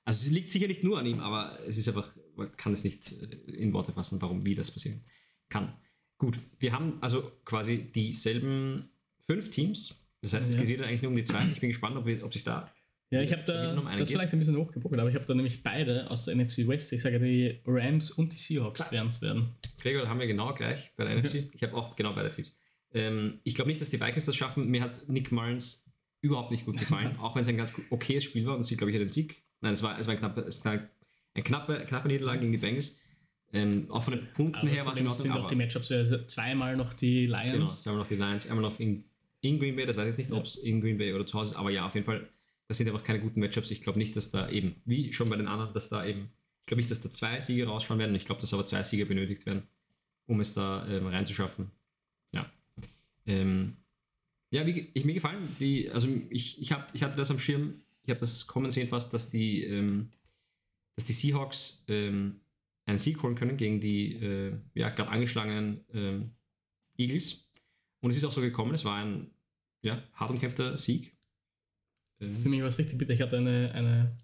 Also, 0.03 0.27
es 0.27 0.33
liegt 0.33 0.51
sicher 0.51 0.67
nicht 0.67 0.83
nur 0.83 0.99
an 0.99 1.05
ihm, 1.05 1.21
aber 1.21 1.59
es 1.65 1.77
ist 1.77 1.87
einfach, 1.87 2.13
man 2.35 2.51
kann 2.57 2.73
es 2.73 2.83
nicht 2.83 3.11
äh, 3.13 3.25
in 3.51 3.71
Worte 3.71 3.93
fassen, 3.93 4.21
warum, 4.21 4.45
wie 4.45 4.55
das 4.55 4.69
passieren 4.71 5.01
kann. 5.47 5.73
Gut, 6.17 6.39
wir 6.59 6.71
haben 6.71 6.97
also 7.01 7.31
quasi 7.45 7.91
dieselben 7.91 8.89
fünf 9.25 9.49
Teams. 9.51 10.03
Das 10.21 10.33
heißt, 10.33 10.49
es 10.49 10.55
Ja. 10.55 10.63
geht 10.63 10.81
eigentlich 10.81 11.01
nur 11.01 11.11
um 11.11 11.17
die 11.17 11.23
zwei. 11.23 11.45
Ich 11.51 11.59
bin 11.59 11.69
gespannt, 11.69 11.97
ob, 11.97 12.05
wir, 12.05 12.23
ob 12.23 12.31
sich 12.33 12.43
da. 12.43 12.71
Ja, 13.09 13.21
ich 13.21 13.31
habe 13.31 13.43
da 13.45 13.77
um 13.77 13.85
das 13.85 14.09
geht. 14.09 14.17
vielleicht 14.17 14.33
ein 14.33 14.39
bisschen 14.39 14.57
hochgepokert, 14.57 14.99
aber 14.99 15.09
ich 15.09 15.15
habe 15.15 15.25
da 15.25 15.35
nämlich 15.35 15.61
beide 15.61 16.09
aus 16.09 16.25
der 16.25 16.35
NFC 16.35 16.67
West. 16.67 16.91
Ich 16.93 17.01
sage, 17.01 17.19
die 17.19 17.59
Rams 17.65 18.09
und 18.09 18.33
die 18.33 18.37
Seahawks 18.37 18.91
werden 18.91 19.09
es 19.09 19.21
werden. 19.21 19.49
Gregor, 19.79 20.01
da 20.03 20.07
haben 20.09 20.19
wir 20.19 20.25
genau 20.27 20.53
gleich 20.53 20.91
bei 20.95 21.03
der 21.05 21.15
NFC. 21.17 21.47
Ich 21.53 21.61
habe 21.61 21.75
auch 21.75 21.95
genau 21.95 22.13
beide 22.13 22.29
Teams. 22.31 22.55
Ähm, 22.91 23.39
ich 23.43 23.53
glaube 23.53 23.69
nicht, 23.69 23.81
dass 23.81 23.89
die 23.89 23.99
Vikings 24.01 24.25
das 24.25 24.35
schaffen. 24.35 24.67
Mir 24.69 24.81
hat 24.81 25.07
Nick 25.07 25.31
Mullins 25.31 25.85
überhaupt 26.21 26.51
nicht 26.51 26.65
gut 26.65 26.79
gefallen, 26.79 27.15
auch 27.19 27.35
wenn 27.35 27.41
es 27.43 27.47
ein 27.47 27.57
ganz 27.57 27.73
okayes 27.91 28.23
Spiel 28.23 28.45
war 28.47 28.55
und 28.55 28.63
sie, 28.63 28.77
glaube 28.77 28.91
ich, 28.91 28.95
hat 28.95 29.01
den 29.01 29.09
Sieg. 29.09 29.43
Nein, 29.61 29.73
es 29.73 29.83
war, 29.83 29.99
es 29.99 30.07
war 30.07 30.13
ein 30.13 30.19
knappe, 30.19 30.41
es 30.41 30.63
war 30.65 30.71
eine 30.71 31.43
knappe, 31.43 31.83
knappe 31.85 32.07
Niederlage 32.07 32.39
gegen 32.39 32.51
die 32.51 32.57
Bengals. 32.57 32.97
Ähm, 33.51 33.85
auch 33.91 34.03
von 34.03 34.15
den 34.15 34.27
Punkten 34.33 34.67
her 34.67 34.85
war 34.85 34.91
es 34.93 34.97
in 34.97 35.05
Ordnung, 35.07 35.23
sind 35.23 35.31
auch 35.33 35.47
die 35.47 35.55
Matchups, 35.55 35.91
also 35.91 36.25
zweimal 36.25 36.75
noch 36.75 36.93
die 36.95 37.27
genau, 37.27 37.43
Lions. 37.43 37.83
zweimal 37.83 37.99
noch 37.99 38.07
die 38.07 38.15
Lions, 38.15 38.47
einmal 38.49 38.63
noch 38.63 38.79
in, 38.79 39.03
in 39.43 39.59
Green 39.59 39.75
Bay, 39.75 39.85
das 39.85 39.97
weiß 39.97 40.05
ich 40.05 40.17
jetzt 40.17 40.17
nicht, 40.17 40.31
Ja. 40.31 40.37
ob 40.37 40.45
es 40.45 40.55
in 40.55 40.79
Green 40.81 40.97
Bay 40.97 41.13
oder 41.13 41.25
zu 41.25 41.37
Hause 41.37 41.51
ist, 41.51 41.57
aber 41.57 41.69
ja, 41.69 41.85
auf 41.85 41.93
jeden 41.93 42.05
Fall, 42.05 42.27
das 42.67 42.77
sind 42.77 42.87
einfach 42.87 43.03
keine 43.03 43.19
guten 43.19 43.41
Matchups. 43.41 43.71
Ich 43.71 43.81
glaube 43.81 43.99
nicht, 43.99 44.15
dass 44.15 44.31
da 44.31 44.49
eben, 44.49 44.75
wie 44.85 45.11
schon 45.11 45.29
bei 45.29 45.35
den 45.35 45.47
anderen, 45.47 45.73
dass 45.73 45.89
da 45.89 46.05
eben, 46.05 46.29
ich 46.61 46.65
glaube 46.67 46.79
nicht, 46.79 46.89
dass 46.89 47.01
da 47.01 47.09
zwei 47.09 47.41
Siege 47.41 47.67
rausschauen 47.67 47.99
werden. 47.99 48.15
Ich 48.15 48.23
glaube, 48.25 48.39
dass 48.39 48.53
aber 48.53 48.65
zwei 48.65 48.83
Siege 48.83 49.05
benötigt 49.05 49.45
werden, 49.45 49.63
um 50.27 50.39
es 50.39 50.53
da 50.53 50.87
ähm, 50.87 51.07
reinzuschaffen. 51.07 51.71
Ja. 52.33 52.49
Ähm, 53.25 53.75
ja, 54.49 54.65
wie, 54.65 54.87
ich, 54.93 55.03
mir 55.03 55.13
gefallen, 55.13 55.55
die, 55.59 55.91
also 55.91 56.07
ich, 56.29 56.61
ich, 56.61 56.71
hab, 56.71 56.95
ich 56.95 57.03
hatte 57.03 57.17
das 57.17 57.29
am 57.29 57.39
Schirm, 57.39 57.81
ich 58.03 58.11
habe 58.11 58.21
das 58.21 58.47
kommen 58.47 58.71
sehen 58.71 58.87
fast, 58.87 59.13
dass 59.13 59.29
die, 59.29 59.63
ähm, 59.63 60.09
dass 60.95 61.03
die 61.03 61.13
Seahawks 61.13 61.83
ähm, 61.89 62.39
einen 62.85 62.99
Sieg 62.99 63.21
holen 63.23 63.35
können 63.35 63.57
gegen 63.57 63.81
die 63.81 64.13
äh, 64.15 64.53
ja, 64.73 64.89
gerade 64.89 65.09
angeschlagenen 65.09 65.81
ähm, 65.93 66.31
Eagles. 66.97 67.49
Und 67.99 68.11
es 68.11 68.17
ist 68.17 68.25
auch 68.25 68.31
so 68.31 68.41
gekommen, 68.41 68.73
es 68.73 68.85
war 68.85 69.03
ein 69.03 69.32
ja, 69.83 70.01
hart 70.13 70.31
umkämpfter 70.31 70.77
Sieg. 70.77 71.15
Ähm, 72.19 72.39
Für 72.41 72.49
mich 72.49 72.61
war 72.61 72.67
es 72.67 72.77
richtig 72.79 72.97
bitter. 72.97 73.13
Ich 73.13 73.21
hatte 73.21 73.37
eine, 73.37 73.71
eine, 73.73 74.17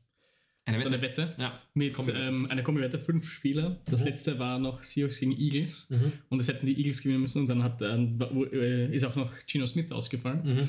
eine 0.65 0.79
so 0.79 0.87
eine 0.87 1.01
Wette 1.01 1.35
Ja. 1.37 1.61
mit 1.73 1.93
Kombi-Wette. 1.93 2.19
ähm, 2.19 2.45
einer 2.49 2.63
Kombi-Wette, 2.63 2.99
fünf 2.99 3.29
Spieler. 3.31 3.79
Das 3.85 4.01
Mhm. 4.01 4.07
letzte 4.07 4.39
war 4.39 4.57
noch 4.59 4.83
Seahawks 4.83 5.19
gegen 5.19 5.31
Eagles. 5.37 5.89
Mhm. 5.89 6.13
Und 6.29 6.39
es 6.39 6.47
hätten 6.47 6.65
die 6.65 6.77
Eagles 6.77 7.01
gewinnen 7.01 7.21
müssen. 7.21 7.41
Und 7.41 7.47
dann 7.49 7.61
hat, 7.63 7.81
ähm, 7.81 8.19
äh, 8.51 8.93
ist 8.95 9.03
auch 9.03 9.15
noch 9.15 9.31
Gino 9.47 9.65
Smith 9.65 9.91
ausgefallen. 9.91 10.41
Mhm. 10.43 10.67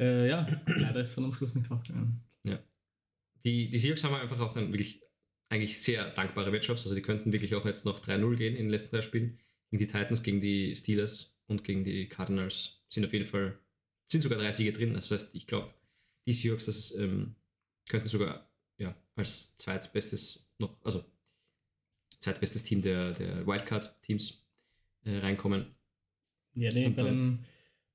Äh, 0.00 0.28
ja, 0.28 0.46
leider 0.66 1.00
ist 1.00 1.16
dann 1.16 1.24
am 1.24 1.34
Schluss 1.34 1.54
nicht 1.54 1.70
aufgegangen. 1.70 2.22
Die, 3.44 3.68
die 3.70 3.78
Seahawks 3.78 4.02
haben 4.02 4.14
einfach 4.16 4.40
auch 4.40 4.56
ein 4.56 4.72
wirklich 4.72 5.00
eigentlich 5.48 5.80
sehr 5.80 6.10
dankbare 6.10 6.50
Matchups. 6.50 6.82
Also 6.82 6.94
die 6.96 7.02
könnten 7.02 7.32
wirklich 7.32 7.54
auch 7.54 7.64
jetzt 7.64 7.84
noch 7.86 8.00
3-0 8.00 8.34
gehen 8.36 8.54
in 8.56 8.64
den 8.64 8.70
letzten 8.70 8.96
drei 8.96 9.02
Spielen. 9.02 9.38
Gegen 9.70 9.78
die 9.78 9.86
Titans, 9.86 10.22
gegen 10.24 10.40
die 10.40 10.74
Steelers 10.74 11.38
und 11.46 11.62
gegen 11.62 11.84
die 11.84 12.08
Cardinals 12.08 12.82
sind 12.88 13.04
auf 13.06 13.12
jeden 13.12 13.26
Fall, 13.26 13.56
sind 14.10 14.22
sogar 14.22 14.38
drei 14.38 14.52
Siege 14.52 14.72
drin. 14.72 14.94
Das 14.94 15.10
heißt, 15.10 15.34
ich 15.34 15.46
glaube, 15.46 15.72
die 16.26 16.32
Seahawks 16.32 16.66
das, 16.66 16.94
ähm, 16.96 17.34
könnten 17.88 18.08
sogar 18.08 18.48
ja, 18.78 18.94
als 19.16 19.56
zweitbestes 19.56 20.44
noch, 20.58 20.76
also 20.84 21.04
zweitbestes 22.20 22.64
Team 22.64 22.82
der, 22.82 23.12
der 23.12 23.46
Wildcard-Teams 23.46 24.42
äh, 25.04 25.18
reinkommen. 25.18 25.66
Ja, 26.54 26.70
nee, 26.72 26.86
Und 26.86 26.96
bei, 26.96 27.02
dann- 27.02 27.14
den, 27.14 27.44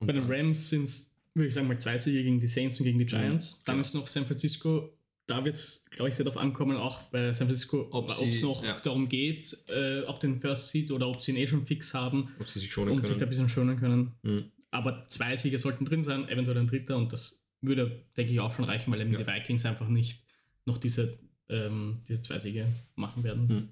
bei 0.07 0.13
den 0.13 0.27
dann- 0.27 0.31
Rams 0.31 0.69
sind 0.69 0.83
es, 0.85 1.13
würde 1.33 1.47
ich 1.47 1.53
sagen, 1.53 1.67
mal 1.67 1.79
zwei 1.79 1.97
Siege 1.97 2.23
gegen 2.23 2.39
die 2.39 2.47
Saints 2.47 2.79
und 2.79 2.85
gegen 2.85 2.99
die 2.99 3.05
Giants. 3.05 3.63
dann 3.63 3.75
klar. 3.75 3.79
ist 3.81 3.93
noch 3.93 4.07
San 4.07 4.25
Francisco. 4.25 4.93
Da 5.25 5.43
wird 5.45 5.55
es, 5.55 5.85
glaube 5.89 6.09
ich, 6.09 6.15
sehr 6.15 6.25
darauf 6.25 6.37
ankommen, 6.41 6.75
auch 6.75 7.01
bei 7.03 7.31
San 7.31 7.47
Francisco, 7.47 7.87
Ob 7.91 8.09
es 8.09 8.41
noch 8.41 8.61
ja. 8.63 8.77
darum 8.81 9.07
geht, 9.07 9.57
äh, 9.69 10.03
auf 10.03 10.19
den 10.19 10.37
First 10.37 10.69
Seed 10.69 10.91
oder 10.91 11.07
ob 11.07 11.21
sie 11.21 11.31
ihn 11.31 11.37
eh 11.37 11.47
schon 11.47 11.63
fix 11.63 11.93
haben 11.93 12.29
ob 12.41 12.47
sie 12.49 12.59
sich 12.59 12.71
schonen 12.71 12.91
und 12.91 13.07
sich 13.07 13.09
da 13.09 13.13
ein 13.13 13.19
können. 13.19 13.29
bisschen 13.29 13.49
schonen 13.49 13.79
können. 13.79 14.11
Mhm. 14.23 14.51
Aber 14.73 15.07
zwei 15.07 15.35
Siege 15.35 15.59
sollten 15.59 15.85
drin 15.85 16.01
sein, 16.01 16.27
eventuell 16.29 16.57
ein 16.57 16.67
dritter 16.67 16.97
und 16.97 17.13
das 17.13 17.43
würde, 17.61 18.03
denke 18.17 18.33
ich, 18.33 18.39
auch 18.39 18.53
schon 18.53 18.65
reichen, 18.65 18.91
weil 18.91 19.01
eben 19.01 19.13
Ja. 19.13 19.19
die 19.19 19.27
Vikings 19.27 19.65
einfach 19.65 19.87
nicht 19.87 20.23
noch 20.65 20.77
diese, 20.77 21.19
ähm, 21.49 22.01
diese 22.07 22.21
zwei 22.21 22.39
Siege 22.39 22.67
machen 22.95 23.23
werden. 23.23 23.49
Hm. 23.49 23.69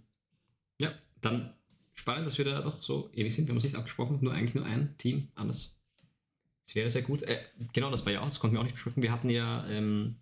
Ja, 0.80 0.94
dann 1.22 1.54
spannend, 1.94 2.26
dass 2.26 2.38
wir 2.38 2.46
da 2.46 2.62
doch 2.62 2.82
so 2.82 3.10
ähnlich 3.14 3.36
sind. 3.36 3.46
Wir 3.48 3.52
haben 3.52 3.58
uns 3.58 3.64
nicht 3.64 3.76
abgesprochen, 3.76 4.20
nur 4.22 4.34
eigentlich 4.34 4.56
nur 4.56 4.66
ein 4.66 4.98
Team 4.98 5.28
anders. 5.36 5.78
Das 6.66 6.76
wäre 6.76 6.90
sehr 6.90 7.02
gut. 7.02 7.24
Äh, 7.24 7.40
genau, 7.74 7.92
das 7.92 8.06
war 8.06 8.14
ja 8.14 8.22
auch, 8.22 8.26
das 8.26 8.40
konnten 8.40 8.56
wir 8.56 8.60
auch 8.60 8.66
nicht 8.66 8.76
besprechen. 8.76 9.04
Wir 9.04 9.12
hatten 9.12 9.30
ja, 9.30 9.68
ähm, 9.68 10.16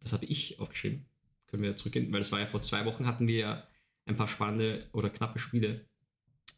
das 0.00 0.12
habe 0.12 0.26
ich 0.26 0.58
aufgeschrieben, 0.58 1.06
können 1.46 1.62
wir 1.62 1.76
zurückgehen, 1.76 2.12
weil 2.12 2.20
das 2.20 2.32
war 2.32 2.40
ja 2.40 2.46
vor 2.46 2.60
zwei 2.60 2.84
Wochen, 2.84 3.06
hatten 3.06 3.26
wir 3.28 3.38
ja 3.38 3.68
ein 4.04 4.16
paar 4.16 4.28
spannende 4.28 4.88
oder 4.92 5.08
knappe 5.10 5.38
Spiele 5.38 5.86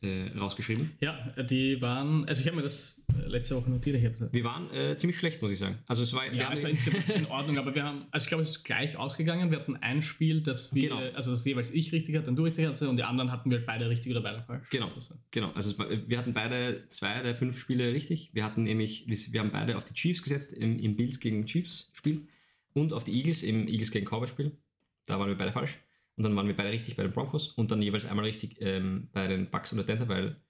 äh, 0.02 0.36
rausgeschrieben. 0.38 0.92
Ja, 1.00 1.32
die 1.42 1.80
waren, 1.80 2.26
also 2.28 2.40
ich 2.40 2.46
habe 2.46 2.56
mir 2.56 2.62
das 2.62 3.02
äh, 3.14 3.28
letzte 3.28 3.56
Woche 3.56 3.70
notiert. 3.70 3.96
Ich 3.96 4.32
Wir 4.32 4.44
waren 4.44 4.70
äh, 4.72 4.96
ziemlich 4.96 5.18
schlecht, 5.18 5.40
muss 5.42 5.50
ich 5.52 5.58
sagen. 5.58 5.78
Also 5.86 6.02
es 6.02 6.12
war, 6.12 6.32
Ja, 6.32 6.52
es 6.52 6.62
war 6.62 6.70
in 7.16 7.26
Ordnung, 7.26 7.58
aber 7.58 7.74
wir 7.74 7.84
haben, 7.84 8.06
also 8.10 8.24
ich 8.24 8.28
glaube, 8.28 8.42
es 8.42 8.50
ist 8.50 8.64
gleich 8.64 8.96
ausgegangen. 8.96 9.50
Wir 9.50 9.58
hatten 9.60 9.76
ein 9.76 10.02
Spiel, 10.02 10.40
das 10.40 10.74
wir, 10.74 10.88
Genau. 10.90 11.00
also 11.14 11.30
das 11.30 11.44
jeweils 11.44 11.70
ich 11.70 11.92
richtig 11.92 12.16
hatte 12.16 12.30
und 12.30 12.36
du 12.36 12.44
richtig 12.44 12.66
hatte 12.66 12.88
und 12.88 12.96
die 12.96 13.04
anderen 13.04 13.30
hatten 13.30 13.50
wir 13.50 13.64
beide 13.64 13.88
richtig 13.88 14.10
oder 14.12 14.20
beide 14.20 14.42
falsch. 14.42 14.68
Genau. 14.70 14.88
Also, 14.94 15.14
Genau, 15.30 15.50
also 15.52 15.78
war, 15.78 15.88
wir 15.90 16.18
hatten 16.18 16.32
beide 16.32 16.88
zwei 16.88 17.22
der 17.22 17.34
fünf 17.34 17.58
Spiele 17.58 17.92
richtig. 17.92 18.30
Wir 18.32 18.44
hatten 18.44 18.64
nämlich, 18.64 19.04
wir 19.32 19.40
haben 19.40 19.50
beide 19.50 19.76
auf 19.76 19.84
die 19.84 19.94
Chiefs 19.94 20.22
gesetzt 20.22 20.52
im, 20.52 20.78
im 20.78 20.96
Bills 20.96 21.20
gegen 21.20 21.46
Chiefs 21.46 21.90
Spiel 21.92 22.26
und 22.72 22.92
auf 22.92 23.04
die 23.04 23.12
Eagles 23.12 23.42
im 23.42 23.68
Eagles 23.68 23.90
gegen 23.90 24.06
Cowboys 24.06 24.30
Spiel. 24.30 24.52
Da 25.06 25.18
waren 25.18 25.28
wir 25.28 25.36
beide 25.36 25.52
falsch. 25.52 25.78
Und 26.16 26.22
dann 26.24 26.36
waren 26.36 26.46
wir 26.46 26.56
beide 26.56 26.70
richtig 26.70 26.96
bei 26.96 27.02
den 27.02 27.12
Broncos 27.12 27.48
und 27.48 27.70
dann 27.70 27.82
jeweils 27.82 28.06
einmal 28.06 28.24
richtig 28.24 28.56
ähm, 28.60 29.08
bei 29.12 29.26
den 29.26 29.50
Bucks 29.50 29.72
und 29.72 29.80
Atlanta, 29.80 30.08
weil 30.08 30.40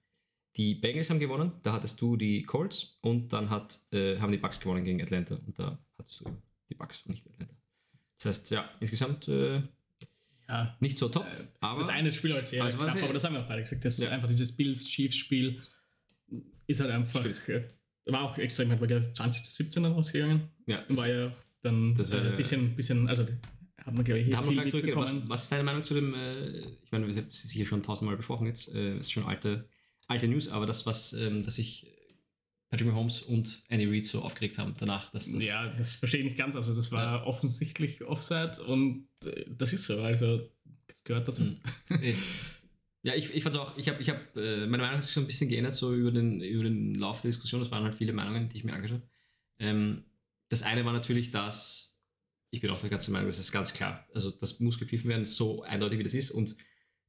die 0.55 0.75
Bengals 0.75 1.09
haben 1.09 1.19
gewonnen. 1.19 1.53
Da 1.63 1.73
hattest 1.73 1.99
du 2.01 2.15
die 2.17 2.43
Colts 2.43 2.99
und 3.01 3.33
dann 3.33 3.49
hat, 3.49 3.81
äh, 3.91 4.19
haben 4.19 4.31
die 4.31 4.37
Bucks 4.37 4.59
gewonnen 4.59 4.83
gegen 4.83 5.01
Atlanta 5.01 5.35
und 5.35 5.57
da 5.57 5.79
hattest 5.97 6.19
du 6.21 6.25
die 6.69 6.75
Bucks 6.75 7.01
und 7.01 7.11
nicht 7.11 7.27
Atlanta. 7.27 7.55
Das 8.17 8.25
heißt, 8.27 8.51
ja, 8.51 8.69
insgesamt 8.79 9.27
äh, 9.27 9.61
ja, 10.47 10.77
nicht 10.79 10.97
so 10.97 11.09
top. 11.09 11.25
Äh, 11.25 11.47
aber 11.59 11.79
das 11.79 11.89
eine 11.89 12.13
Spiel 12.13 12.31
war 12.31 12.37
jetzt 12.37 12.51
sehr 12.51 12.63
Also 12.63 12.77
knapp, 12.77 13.01
aber 13.03 13.13
das 13.13 13.23
haben 13.23 13.33
wir 13.33 13.41
auch 13.41 13.47
beide 13.47 13.63
gesagt. 13.63 13.83
Das 13.83 13.97
Ja. 13.97 14.05
ist 14.07 14.11
einfach 14.13 14.27
dieses 14.27 14.55
Bills-Chiefs-Spiel 14.55 15.61
ist 16.67 16.79
halt 16.79 16.91
einfach, 16.91 17.19
Stimmt. 17.21 17.37
war 18.05 18.21
auch 18.21 18.37
extrem, 18.37 18.69
hat 18.71 18.79
man 18.79 18.87
glaube 18.87 19.05
ich 19.05 19.13
20 19.13 19.43
zu 19.43 19.51
17 19.51 19.83
dann 19.83 19.93
ausgegangen. 19.93 20.49
ja, 20.67 20.83
War 20.89 21.07
ja 21.07 21.31
dann 21.63 21.91
äh, 21.99 22.15
ein 22.29 22.37
bisschen, 22.37 22.75
bisschen, 22.75 23.07
also 23.09 23.25
hat 23.77 23.93
man 23.93 24.03
glaube 24.03 24.19
ich 24.19 24.25
Da 24.25 24.27
hier 24.29 24.37
haben 24.37 24.45
wir 24.45 24.51
viel 24.51 24.61
gleich 24.61 24.69
zurückgeredet. 24.71 25.23
Was, 25.23 25.29
was 25.29 25.43
ist 25.43 25.51
deine 25.51 25.63
Meinung 25.63 25.83
zu 25.83 25.93
dem, 25.93 26.13
äh, 26.13 26.59
ich 26.83 26.91
meine, 26.91 27.07
wir 27.07 27.15
haben 27.15 27.29
es 27.29 27.51
hier 27.51 27.65
schon 27.65 27.83
tausendmal 27.83 28.17
besprochen 28.17 28.47
jetzt, 28.47 28.73
äh, 28.73 28.97
ist 28.97 29.11
schon 29.11 29.25
alte, 29.25 29.67
alte 30.07 30.27
News, 30.27 30.47
aber 30.47 30.65
das, 30.65 30.85
was, 30.85 31.13
ähm, 31.13 31.43
dass 31.43 31.55
sich 31.55 31.87
Patrick 32.69 32.87
Mahomes 32.87 33.21
und 33.21 33.63
Andy 33.69 33.85
Reid 33.85 34.05
so 34.05 34.21
aufgeregt 34.21 34.57
haben 34.57 34.73
danach, 34.79 35.11
dass 35.11 35.31
das, 35.31 35.45
ja, 35.45 35.67
das 35.67 35.95
verstehe 35.95 36.21
ich 36.21 36.25
nicht 36.25 36.37
ganz. 36.37 36.55
Also 36.55 36.75
das 36.75 36.91
war 36.91 37.25
offensichtlich 37.25 38.03
Offside 38.03 38.61
und 38.65 39.07
äh, 39.23 39.45
das 39.49 39.73
ist 39.73 39.85
so. 39.85 40.01
Also 40.01 40.49
das 40.87 41.03
gehört 41.03 41.27
dazu. 41.27 41.51
Eh. 41.89 42.15
Ja, 43.03 43.13
ich, 43.13 43.31
ich 43.35 43.43
fand 43.43 43.55
auch, 43.57 43.77
ich 43.77 43.87
habe, 43.87 44.01
ich 44.01 44.09
hab, 44.09 44.35
äh, 44.35 44.65
meine 44.65 44.81
Meinung 44.81 44.97
hat 44.97 45.03
sich 45.03 45.13
schon 45.13 45.23
ein 45.23 45.27
bisschen 45.27 45.47
geändert, 45.47 45.75
so 45.75 45.93
über 45.93 46.11
den, 46.11 46.41
über 46.41 46.63
den 46.63 46.95
Lauf 46.95 47.21
der 47.21 47.29
Diskussion. 47.29 47.61
Das 47.61 47.69
waren 47.69 47.83
halt 47.83 47.93
viele 47.93 48.13
Meinungen, 48.13 48.49
die 48.49 48.57
ich 48.57 48.63
mir 48.63 48.73
angeschaut 48.73 49.01
habe. 49.01 49.09
Ähm, 49.59 50.05
das 50.49 50.63
eine 50.63 50.85
war 50.85 50.91
natürlich, 50.91 51.29
dass, 51.29 51.94
ich 52.55 52.61
bin 52.61 52.69
auch 52.71 52.79
der 52.79 52.89
ganzen 52.89 53.11
Meinung, 53.11 53.27
das 53.27 53.39
ist 53.39 53.51
ganz 53.51 53.73
klar. 53.73 54.07
Also, 54.13 54.31
das 54.31 54.59
muss 54.59 54.79
gepfiffen 54.79 55.09
werden, 55.09 55.25
so 55.25 55.61
eindeutig 55.63 55.99
wie 55.99 56.03
das 56.03 56.13
ist. 56.13 56.31
Und 56.31 56.55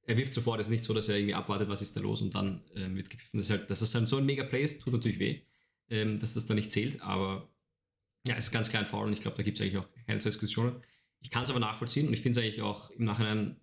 er 0.03 0.17
wirft 0.17 0.35
sofort, 0.35 0.61
es 0.61 0.67
ist 0.67 0.71
nicht 0.71 0.85
so, 0.85 0.93
dass 0.93 1.09
er 1.09 1.17
irgendwie 1.17 1.35
abwartet, 1.35 1.69
was 1.69 1.83
ist 1.83 1.97
da 1.97 2.00
los 2.00 2.21
und 2.23 2.35
dann 2.35 2.62
ähm, 2.75 2.97
wird 2.97 3.11
gepfiffen. 3.11 3.38
Das 3.38 3.47
ist 3.47 3.50
halt, 3.50 3.71
dass 3.71 3.81
das 3.81 3.91
dann 3.93 4.07
so 4.07 4.17
ein 4.19 4.26
Mega-Play 4.26 4.62
ist, 4.62 4.83
tut 4.83 4.93
natürlich 4.93 5.19
weh, 5.19 5.43
ähm, 5.91 6.19
dass 6.19 6.35
das 6.35 6.47
dann 6.47 6.57
nicht 6.57 6.71
zählt, 6.71 7.00
aber 7.03 7.49
ja, 8.26 8.35
es 8.37 8.47
ist 8.47 8.50
ganz 8.53 8.69
klar 8.69 8.83
ein 8.83 8.88
Foul 8.88 9.07
und 9.07 9.12
ich 9.12 9.21
glaube, 9.21 9.37
da 9.37 9.43
gibt 9.43 9.57
es 9.57 9.62
eigentlich 9.62 9.79
auch 9.79 9.88
keine 10.07 10.19
zwei 10.19 10.31
Diskussionen. 10.31 10.83
Ich 11.21 11.31
kann 11.31 11.45
es 11.45 11.50
aber 11.50 11.61
nachvollziehen 11.61 12.09
und 12.09 12.12
ich 12.12 12.21
finde 12.21 12.38
es 12.41 12.45
eigentlich 12.45 12.62
auch 12.62 12.91
im 12.91 13.05
Nachhinein 13.05 13.57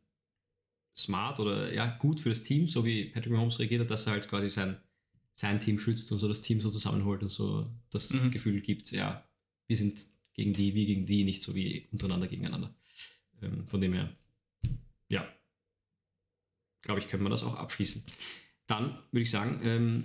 smart 0.97 1.39
oder 1.39 1.73
ja, 1.73 1.85
gut 1.97 2.19
für 2.19 2.29
das 2.29 2.43
Team, 2.43 2.67
so 2.67 2.85
wie 2.85 3.05
Patrick 3.05 3.33
Mahomes 3.33 3.59
reagiert 3.59 3.81
hat, 3.81 3.91
dass 3.91 4.05
er 4.05 4.13
halt 4.13 4.27
quasi 4.29 4.49
sein, 4.49 4.77
sein 5.33 5.59
Team 5.59 5.79
schützt 5.79 6.11
und 6.11 6.17
so 6.17 6.27
das 6.27 6.41
Team 6.41 6.61
so 6.61 6.69
zusammenholt 6.69 7.23
und 7.23 7.29
so 7.29 7.69
das 7.89 8.11
Mhm. 8.11 8.31
Gefühl 8.31 8.61
gibt, 8.61 8.91
ja, 8.91 9.27
wir 9.67 9.77
sind 9.77 10.05
gegen 10.33 10.53
die, 10.53 10.73
wir 10.75 10.85
gegen 10.85 11.05
die, 11.05 11.23
nicht 11.23 11.41
so 11.41 11.55
wie 11.55 11.87
untereinander 11.91 12.27
gegeneinander. 12.27 12.73
Ähm, 13.41 13.67
von 13.67 13.81
dem 13.81 13.93
her, 13.93 14.15
ja, 15.09 15.27
glaube 16.81 16.99
ich, 16.99 17.07
können 17.07 17.23
wir 17.23 17.29
das 17.29 17.43
auch 17.43 17.55
abschließen. 17.55 18.03
Dann 18.67 18.97
würde 19.11 19.23
ich 19.23 19.31
sagen, 19.31 19.59
ähm, 19.63 20.03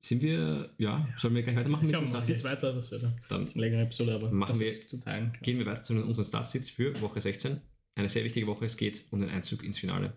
sind 0.00 0.22
wir, 0.22 0.74
ja, 0.78 1.08
sollen 1.16 1.34
wir 1.34 1.42
gleich 1.42 1.56
weitermachen 1.56 1.86
Ich 1.86 1.92
mit 1.92 2.00
man 2.00 2.08
Startsits? 2.08 2.42
jetzt 2.42 2.44
weiter, 2.44 2.72
das 2.74 2.90
wird 2.90 3.04
eine 3.04 3.16
Dann 3.28 3.44
bisschen 3.44 3.60
längere 3.60 3.82
Episode, 3.82 4.14
aber 4.14 4.30
Machen 4.30 4.50
das 4.50 4.60
wir- 4.60 4.70
zu 4.88 5.00
teilen. 5.00 5.32
gehen 5.42 5.58
wir 5.58 5.66
weiter 5.66 5.82
zu 5.82 5.94
unseren 5.94 6.24
Startsits 6.24 6.68
für 6.68 7.00
Woche 7.00 7.20
16. 7.20 7.60
Eine 7.94 8.08
sehr 8.08 8.24
wichtige 8.24 8.46
Woche. 8.46 8.64
Es 8.64 8.76
geht 8.76 9.04
um 9.10 9.20
den 9.20 9.30
Einzug 9.30 9.62
ins 9.62 9.78
Finale. 9.78 10.16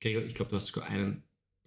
Gregor, 0.00 0.22
ich 0.22 0.34
glaube, 0.34 0.50
du 0.50 0.56
hast 0.56 0.68
sogar 0.68 0.88
einen 0.88 1.22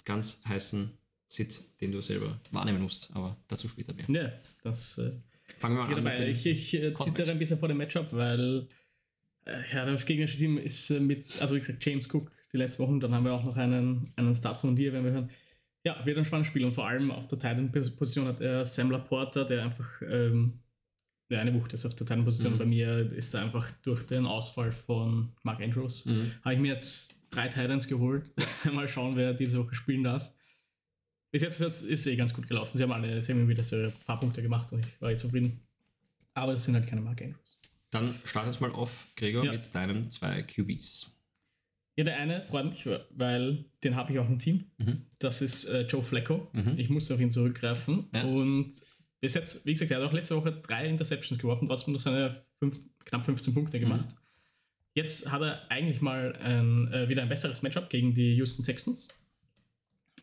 ganz 0.05 0.41
heißen 0.45 0.97
Sit, 1.27 1.61
den 1.81 1.91
du 1.91 2.01
selber 2.01 2.39
wahrnehmen 2.51 2.81
musst, 2.81 3.13
aber 3.13 3.35
dazu 3.47 3.67
später 3.67 3.93
mehr. 3.93 4.05
Ja, 4.09 4.31
das 4.63 4.97
äh, 4.97 5.11
Fangen 5.57 5.77
wir 5.77 6.01
mal 6.01 6.15
an. 6.15 6.23
Ich, 6.23 6.45
ich 6.45 6.73
äh, 6.73 6.93
zittere 6.93 7.31
ein 7.31 7.39
bisschen 7.39 7.57
vor 7.57 7.67
dem 7.67 7.77
Matchup, 7.77 8.11
weil 8.11 8.67
äh, 9.45 9.61
ja, 9.73 9.85
das 9.85 10.05
gegnerische 10.05 10.37
Team 10.37 10.57
ist 10.57 10.89
äh, 10.89 10.99
mit, 10.99 11.41
also 11.41 11.55
wie 11.55 11.59
gesagt, 11.59 11.83
James 11.85 12.13
Cook 12.13 12.31
die 12.53 12.57
letzten 12.57 12.83
Wochen, 12.83 12.99
dann 12.99 13.13
haben 13.13 13.25
wir 13.25 13.33
auch 13.33 13.43
noch 13.43 13.57
einen, 13.57 14.11
einen 14.15 14.35
Start 14.35 14.57
von 14.57 14.75
dir, 14.75 14.93
wenn 14.93 15.03
wir 15.03 15.11
hören. 15.11 15.29
Ja, 15.83 16.05
wird 16.05 16.17
ein 16.17 16.25
spannendes 16.25 16.49
Spiel 16.49 16.65
und 16.65 16.73
vor 16.73 16.87
allem 16.87 17.11
auf 17.11 17.27
der 17.27 17.39
Titan-Position 17.39 18.25
hat 18.25 18.41
er 18.41 18.65
Sam 18.65 18.91
Laporta, 18.91 19.43
der 19.43 19.63
einfach 19.63 20.01
ähm, 20.01 20.59
ja, 21.29 21.39
eine 21.39 21.53
Wucht 21.53 21.73
ist 21.73 21.85
auf 21.85 21.95
der 21.95 22.07
Titan-Position. 22.07 22.53
Mhm. 22.53 22.57
Bei 22.57 22.65
mir 22.65 23.11
ist 23.13 23.33
er 23.33 23.43
einfach 23.43 23.69
durch 23.83 24.05
den 24.05 24.25
Ausfall 24.25 24.71
von 24.71 25.33
Mark 25.43 25.61
Andrews. 25.61 26.05
Mhm. 26.05 26.31
Habe 26.43 26.55
ich 26.55 26.61
mir 26.61 26.73
jetzt 26.73 27.15
drei 27.31 27.47
Titans 27.47 27.87
geholt. 27.87 28.31
Mal 28.71 28.87
schauen, 28.87 29.15
wer 29.15 29.33
diese 29.33 29.59
Woche 29.59 29.75
spielen 29.75 30.03
darf. 30.03 30.31
Bis 31.31 31.41
jetzt 31.41 31.59
ist 31.61 31.83
es 31.83 32.05
eh 32.07 32.15
ganz 32.15 32.33
gut 32.33 32.47
gelaufen. 32.47 32.77
Sie 32.77 32.83
haben 32.83 32.91
alle, 32.91 33.21
sie 33.21 33.33
haben 33.33 33.47
wieder 33.47 33.63
so 33.63 33.75
ein 33.75 33.93
paar 34.05 34.19
Punkte 34.19 34.41
gemacht 34.41 34.71
und 34.71 34.85
ich 34.85 35.01
war 35.01 35.09
jetzt 35.11 35.21
zufrieden. 35.21 35.59
Aber 36.33 36.53
es 36.53 36.63
sind 36.63 36.73
halt 36.75 36.87
keine 36.87 37.01
Mark 37.01 37.21
Andrews. 37.21 37.57
Dann 37.89 38.15
start 38.25 38.47
uns 38.47 38.59
mal 38.59 38.71
auf, 38.71 39.07
Gregor, 39.15 39.43
Ja. 39.45 39.51
mit 39.53 39.73
deinen 39.73 40.09
zwei 40.09 40.43
QBs. 40.43 41.13
Ja, 41.95 42.03
der 42.03 42.17
eine 42.17 42.43
freut 42.45 42.65
mich, 42.69 42.87
weil 43.09 43.65
den 43.83 43.95
habe 43.95 44.13
ich 44.13 44.19
auch 44.19 44.29
im 44.29 44.37
Team. 44.39 44.65
Mhm. 44.77 45.01
Das 45.19 45.41
ist 45.41 45.65
äh, 45.65 45.81
Joe 45.87 46.03
Flacco. 46.03 46.47
Mhm. 46.53 46.75
Ich 46.77 46.89
musste 46.89 47.13
auf 47.15 47.19
ihn 47.19 47.31
zurückgreifen. 47.31 48.07
Ja. 48.13 48.23
Und 48.23 48.73
bis 49.19 49.33
jetzt, 49.33 49.65
wie 49.65 49.73
gesagt, 49.73 49.89
er 49.89 49.97
hat 49.99 50.07
auch 50.07 50.13
letzte 50.13 50.35
Woche 50.35 50.51
drei 50.51 50.87
Interceptions 50.87 51.41
geworfen, 51.41 51.67
trotzdem 51.67 51.93
noch 51.93 51.99
seine 51.99 52.39
fünf, 52.59 52.79
knapp 53.05 53.25
15 53.25 53.53
Punkte 53.53 53.79
gemacht. 53.79 54.05
Mhm. 54.09 54.17
Jetzt 54.93 55.31
hat 55.31 55.41
er 55.41 55.71
eigentlich 55.71 56.01
mal 56.01 56.35
ein, 56.35 56.91
äh, 56.93 57.09
wieder 57.09 57.23
ein 57.23 57.29
besseres 57.29 57.63
Matchup 57.63 57.89
gegen 57.89 58.13
die 58.13 58.35
Houston 58.35 58.63
Texans. 58.63 59.07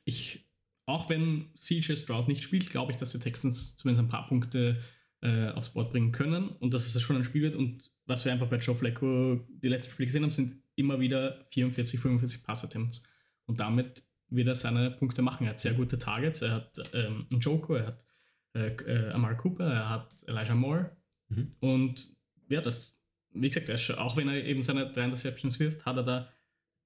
Ich, 0.04 0.43
auch 0.86 1.08
wenn 1.08 1.50
CJ 1.56 1.96
Stroud 1.96 2.28
nicht 2.28 2.42
spielt, 2.42 2.70
glaube 2.70 2.92
ich, 2.92 2.98
dass 2.98 3.12
die 3.12 3.18
Texans 3.18 3.76
zumindest 3.76 4.04
ein 4.04 4.10
paar 4.10 4.26
Punkte 4.28 4.80
äh, 5.22 5.48
aufs 5.50 5.70
Board 5.70 5.90
bringen 5.90 6.12
können 6.12 6.48
und 6.48 6.74
dass 6.74 6.94
es 6.94 7.02
schon 7.02 7.16
ein 7.16 7.24
Spiel 7.24 7.42
wird. 7.42 7.54
Und 7.54 7.90
was 8.06 8.24
wir 8.24 8.32
einfach 8.32 8.48
bei 8.48 8.58
Joe 8.58 8.74
Flacco 8.74 9.40
die 9.48 9.68
letzten 9.68 9.90
Spiele 9.90 10.06
gesehen 10.06 10.22
haben, 10.22 10.30
sind 10.30 10.56
immer 10.76 11.00
wieder 11.00 11.46
44, 11.50 11.98
45 11.98 12.44
Passattempts. 12.44 13.02
Und 13.46 13.60
damit 13.60 14.02
wird 14.28 14.48
er 14.48 14.54
seine 14.54 14.90
Punkte 14.90 15.22
machen. 15.22 15.44
Er 15.44 15.50
hat 15.50 15.60
sehr 15.60 15.74
gute 15.74 15.98
Targets. 15.98 16.42
Er 16.42 16.52
hat 16.52 16.78
ähm, 16.92 17.26
einen 17.30 17.40
Joko, 17.40 17.74
er 17.74 17.86
hat 17.86 18.06
äh, 18.54 18.68
äh, 18.68 19.10
Amari 19.12 19.36
Cooper, 19.36 19.66
er 19.66 19.88
hat 19.88 20.24
Elijah 20.26 20.54
Moore. 20.54 20.96
Mhm. 21.28 21.52
Und 21.60 22.08
ja, 22.48 22.60
das, 22.60 22.94
wie 23.32 23.48
gesagt, 23.48 23.98
auch 23.98 24.16
wenn 24.16 24.28
er 24.28 24.44
eben 24.44 24.62
seine 24.62 24.90
drei 24.92 25.04
Interceptions 25.04 25.58
wirft, 25.58 25.84
hat 25.86 25.96
er 25.96 26.02
da 26.02 26.28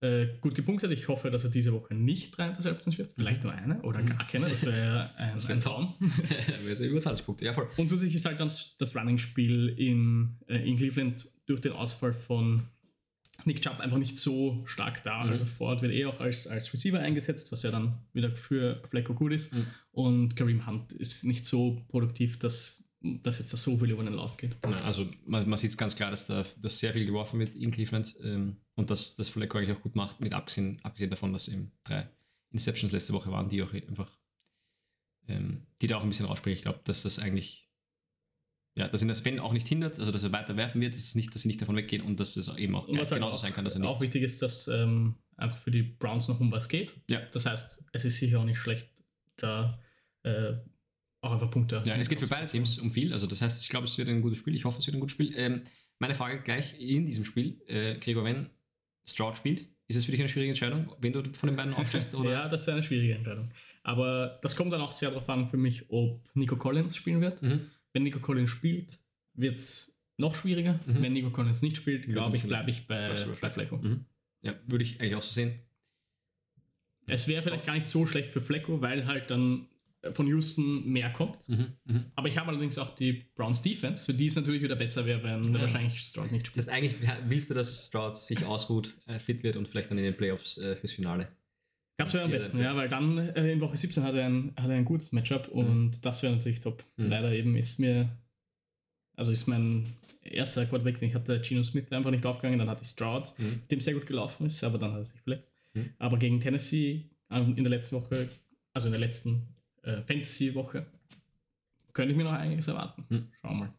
äh, 0.00 0.26
gut 0.40 0.54
gepunktet. 0.54 0.90
Ich 0.92 1.08
hoffe, 1.08 1.30
dass 1.30 1.44
er 1.44 1.50
diese 1.50 1.72
Woche 1.72 1.94
nicht 1.94 2.37
drei 2.37 2.48
Interceptions 2.48 2.98
wirft, 2.98 3.12
vielleicht 3.12 3.42
nur 3.42 3.52
eine 3.52 3.80
oder 3.82 4.02
gar 4.02 4.26
keine. 4.26 4.48
Das 4.48 4.64
wäre 4.64 5.11
ein, 5.16 5.34
Das 5.34 5.48
wär 5.48 5.56
ein. 5.56 5.61
Traum. 5.61 5.94
Wäre 6.64 6.87
über 6.87 7.00
20 7.00 7.26
Punkte, 7.26 7.44
ja 7.44 7.52
voll. 7.52 7.68
Und 7.76 7.88
zusätzlich 7.88 8.14
ist 8.14 8.24
halt 8.24 8.38
dann 8.38 8.50
das 8.78 8.96
Running-Spiel 8.96 9.68
in, 9.76 10.37
äh, 10.46 10.68
in 10.68 10.76
Cleveland 10.76 11.28
durch 11.46 11.61
den 11.61 11.72
Ausfall 11.72 12.12
von 12.12 12.68
Nick 13.44 13.62
Chubb 13.62 13.80
einfach 13.80 13.98
nicht 13.98 14.16
so 14.16 14.62
stark 14.66 15.02
da. 15.04 15.24
Mhm. 15.24 15.30
Also 15.30 15.44
Ford 15.44 15.82
wird 15.82 15.92
eh 15.92 16.06
auch 16.06 16.20
als, 16.20 16.46
als 16.46 16.72
Receiver 16.72 16.98
eingesetzt, 17.00 17.50
was 17.52 17.62
ja 17.62 17.70
dann 17.70 17.98
wieder 18.12 18.30
für 18.34 18.82
Flecko 18.88 19.14
gut 19.14 19.32
ist. 19.32 19.52
Mhm. 19.52 19.66
Und 19.90 20.37
Kareem 20.37 20.66
Hunt 20.66 20.92
ist 20.92 21.24
nicht 21.24 21.44
so 21.44 21.82
produktiv, 21.88 22.38
dass, 22.38 22.84
dass 23.00 23.38
jetzt 23.38 23.52
da 23.52 23.56
so 23.56 23.78
viel 23.78 23.90
über 23.90 24.02
den 24.02 24.14
Lauf 24.14 24.37
geht. 24.37 24.56
Nein, 24.64 24.82
also 24.82 25.08
man, 25.24 25.48
man 25.48 25.58
sieht 25.58 25.70
es 25.70 25.76
ganz 25.76 25.94
klar, 25.94 26.11
dass 26.11 26.26
da 26.26 26.44
dass 26.61 26.78
sehr 26.78 26.92
viel 26.92 27.06
geworfen 27.06 27.38
wird 27.38 27.54
in 27.54 27.70
Cleveland 27.70 28.16
ähm, 28.22 28.56
und 28.74 28.90
dass 28.90 29.14
das 29.14 29.28
Flacco 29.28 29.58
eigentlich 29.58 29.76
auch 29.76 29.82
gut 29.82 29.94
macht, 29.94 30.20
mit 30.20 30.34
abgesehen, 30.34 30.80
abgesehen 30.82 31.11
davon, 31.11 31.32
dass 31.32 31.48
eben 31.48 31.72
drei 31.84 32.08
Interceptions 32.50 32.92
letzte 32.92 33.12
Woche 33.12 33.30
waren, 33.30 33.48
die 33.48 33.62
auch 33.62 33.72
einfach, 33.72 34.11
ähm, 35.28 35.66
die 35.80 35.87
da 35.87 35.98
auch 35.98 36.02
ein 36.02 36.08
bisschen 36.08 36.26
rausspringen. 36.26 36.56
Ich 36.56 36.62
glaube, 36.62 36.80
dass 36.84 37.02
das 37.02 37.20
eigentlich, 37.20 37.70
ja, 38.74 38.88
dass 38.88 39.02
ihn 39.02 39.08
das, 39.08 39.24
wenn 39.24 39.38
auch 39.38 39.52
nicht 39.52 39.68
hindert, 39.68 39.98
also 40.00 40.11
dass 40.11 40.24
er 40.24 40.32
weiter 40.32 40.56
werfen 40.56 40.80
wird, 40.80 40.94
es 40.94 41.14
nicht, 41.14 41.34
dass 41.34 41.42
sie 41.42 41.48
nicht 41.48 41.62
davon 41.62 41.76
weggehen 41.76 42.02
und 42.02 42.18
dass 42.18 42.37
es 42.37 42.48
eben 42.48 42.74
auch 42.74 42.88
halt 42.88 43.11
genauso 43.11 43.37
auch, 43.37 43.40
sein 43.40 43.52
kann, 43.52 43.64
dass 43.64 43.76
er 43.76 43.84
auch 43.84 43.92
nicht. 43.92 44.02
wichtig 44.02 44.24
ist, 44.24 44.42
dass 44.42 44.66
ähm, 44.66 45.16
einfach 45.37 45.58
für 45.58 45.70
die 45.70 45.82
Browns 45.82 46.26
noch 46.26 46.40
um 46.40 46.50
was 46.50 46.68
geht. 46.68 46.94
Ja. 47.08 47.20
Das 47.32 47.46
heißt, 47.46 47.84
es 47.92 48.04
ist 48.04 48.18
sicher 48.18 48.40
auch 48.40 48.44
nicht 48.44 48.58
schlecht, 48.58 48.88
da 49.37 49.78
äh, 50.24 50.54
auch 51.20 51.33
einfach 51.33 51.50
Punkte. 51.50 51.83
Ja, 51.85 51.96
es 51.96 52.09
geht 52.09 52.20
für 52.20 52.28
beide 52.28 52.46
Teams 52.46 52.78
um 52.78 52.90
viel. 52.90 53.12
Also 53.12 53.26
das 53.26 53.42
heißt, 53.42 53.62
ich 53.62 53.68
glaube, 53.68 53.87
es 53.87 53.98
wird 53.98 54.09
ein 54.09 54.22
gutes 54.22 54.38
Spiel. 54.38 54.54
Ich 54.54 54.64
hoffe, 54.64 54.78
es 54.78 54.87
wird 54.87 54.96
ein 54.96 55.00
gutes 55.00 55.12
Spiel. 55.12 55.35
Ähm, 55.37 55.62
meine 55.98 56.14
Frage 56.14 56.40
gleich 56.42 56.78
in 56.81 57.07
diesem 57.07 57.24
Spiel, 57.24 57.61
äh, 57.66 57.96
Gregor, 57.96 58.24
wenn 58.24 58.50
Stroud 59.09 59.37
spielt, 59.37 59.66
ist 59.88 59.96
es 59.96 60.04
für 60.04 60.11
dich 60.11 60.20
eine 60.20 60.28
schwierige 60.28 60.50
Entscheidung, 60.50 60.94
wenn 61.00 61.12
du 61.12 61.24
von 61.33 61.48
den 61.48 61.57
beiden 61.57 61.74
aufstellst? 61.74 62.14
Oder? 62.14 62.31
ja, 62.31 62.48
das 62.48 62.62
ist 62.62 62.68
eine 62.68 62.83
schwierige 62.83 63.14
Entscheidung. 63.14 63.50
Aber 63.83 64.38
das 64.42 64.54
kommt 64.54 64.72
dann 64.72 64.81
auch 64.81 64.92
sehr 64.92 65.11
darauf 65.11 65.28
an 65.31 65.46
für 65.46 65.57
mich, 65.57 65.90
ob 65.90 66.28
Nico 66.35 66.57
Collins 66.57 66.94
spielen 66.94 67.20
wird. 67.20 67.42
Mhm. 67.42 67.70
Wenn 67.92 68.02
Nico 68.02 68.20
Collins 68.20 68.50
spielt, 68.50 68.98
wird 69.35 69.57
es 69.57 69.96
noch 70.18 70.35
schwieriger. 70.35 70.78
Mhm. 70.87 71.02
Wenn 71.02 71.12
Nico 71.14 71.31
Collins 71.31 71.62
nicht 71.62 71.78
spielt, 71.78 72.07
glaube 72.07 72.37
ich, 72.37 72.44
bleibe 72.44 72.70
ich 72.70 72.87
bei 72.87 73.26
bei 73.40 73.50
Flecko. 73.50 73.78
Mhm. 73.78 74.04
Ja, 74.42 74.54
würde 74.66 74.85
ich 74.85 75.00
eigentlich 75.00 75.14
auch 75.14 75.22
so 75.22 75.33
sehen. 75.33 75.59
Es 77.07 77.26
wäre 77.26 77.40
vielleicht 77.40 77.64
gar 77.64 77.74
nicht 77.74 77.87
so 77.87 78.04
schlecht 78.04 78.31
für 78.33 78.42
Flecko, 78.42 78.83
weil 78.83 79.07
halt 79.07 79.31
dann 79.31 79.66
von 80.12 80.26
Houston 80.28 80.87
mehr 80.88 81.11
kommt. 81.12 81.48
Mhm. 81.48 81.72
Mhm. 81.84 82.04
Aber 82.14 82.28
ich 82.28 82.38
habe 82.38 82.48
allerdings 82.50 82.78
auch 82.78 82.94
die 82.94 83.24
Browns 83.34 83.62
Defense, 83.62 84.06
für 84.06 84.14
die 84.14 84.26
es 84.26 84.37
natürlich 84.37 84.62
wieder 84.62 84.76
besser 84.76 85.04
wäre, 85.06 85.24
wenn 85.24 85.42
Ja. 85.54 85.61
wahrscheinlich 85.61 86.00
Stroud 86.00 86.30
nicht 86.30 86.46
spielt. 86.46 86.58
Das 86.66 86.72
heißt, 86.72 86.76
eigentlich 86.84 87.08
willst 87.28 87.50
du, 87.50 87.54
dass 87.54 87.88
Stroud 87.88 88.16
sich 88.16 88.44
ausruht, 88.44 88.94
äh, 89.06 89.18
fit 89.18 89.42
wird 89.42 89.56
und 89.56 89.66
vielleicht 89.68 89.90
dann 89.90 89.98
in 89.98 90.04
den 90.04 90.14
Playoffs 90.16 90.56
äh, 90.58 90.76
fürs 90.76 90.92
Finale. 90.92 91.28
Das 91.96 92.14
wäre 92.14 92.24
am 92.24 92.30
besten, 92.30 92.61
ja. 92.61 92.76
weil 92.76 92.88
dann 92.88 93.18
äh, 93.18 93.50
in 93.52 93.61
Woche 93.61 93.76
17 93.76 94.04
hat 94.04 94.14
er 94.14 94.26
ein, 94.26 94.52
hat 94.56 94.70
er 94.70 94.76
ein 94.76 94.84
gutes 94.84 95.11
Matchup 95.11 95.48
und 95.48 96.04
das 96.04 96.22
wäre 96.22 96.32
natürlich 96.32 96.61
top. 96.61 96.84
Mhm. 96.96 97.08
Leider 97.08 97.32
eben 97.32 97.56
ist 97.56 97.80
mir, 97.80 98.08
also 99.16 99.32
ist 99.32 99.48
mein 99.48 99.94
erster 100.22 100.64
Quarterback, 100.66 100.98
den 100.98 101.08
ich 101.08 101.16
hatte, 101.16 101.40
Geno 101.40 101.64
Smith, 101.64 101.90
einfach 101.90 102.12
nicht 102.12 102.24
aufgegangen. 102.24 102.61
Dann 102.61 102.70
hatte 102.70 102.82
ich 102.82 102.88
Stroud, 102.90 103.32
Mhm. 103.38 103.62
dem 103.68 103.80
sehr 103.80 103.94
gut 103.94 104.06
gelaufen 104.06 104.46
ist, 104.46 104.62
aber 104.62 104.78
dann 104.78 104.92
hat 104.92 105.00
er 105.00 105.04
sich 105.06 105.20
verletzt. 105.22 105.52
Mhm. 105.74 105.90
Aber 105.98 106.18
gegen 106.18 106.38
Tennessee 106.38 107.11
ähm, 107.32 107.56
in 107.56 107.64
der 107.64 107.70
letzten 107.70 107.96
Woche, 107.96 108.28
also 108.72 108.87
in 108.87 108.92
der 108.92 109.00
letzten 109.00 109.48
äh, 109.88 110.03
Fantasy-Woche, 110.03 110.87
könnte 111.92 112.12
ich 112.12 112.16
mir 112.16 112.24
noch 112.24 112.33
einiges 112.33 112.68
erwarten. 112.68 113.05
Mhm. 113.09 113.29
Schauen 113.40 113.51
wir 113.51 113.64
mal. 113.64 113.74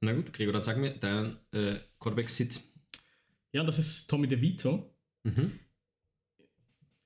Na 0.00 0.12
gut, 0.12 0.32
Gregor, 0.32 0.52
dann 0.52 0.62
sag 0.62 0.76
mir 0.76 0.94
dein 0.94 1.36
äh, 1.52 1.76
Quarterback-Sit. 1.98 2.60
Ja, 3.52 3.64
das 3.64 3.78
ist 3.78 4.08
Tommy 4.08 4.26
DeVito. 4.26 4.94
Mhm. 5.22 5.52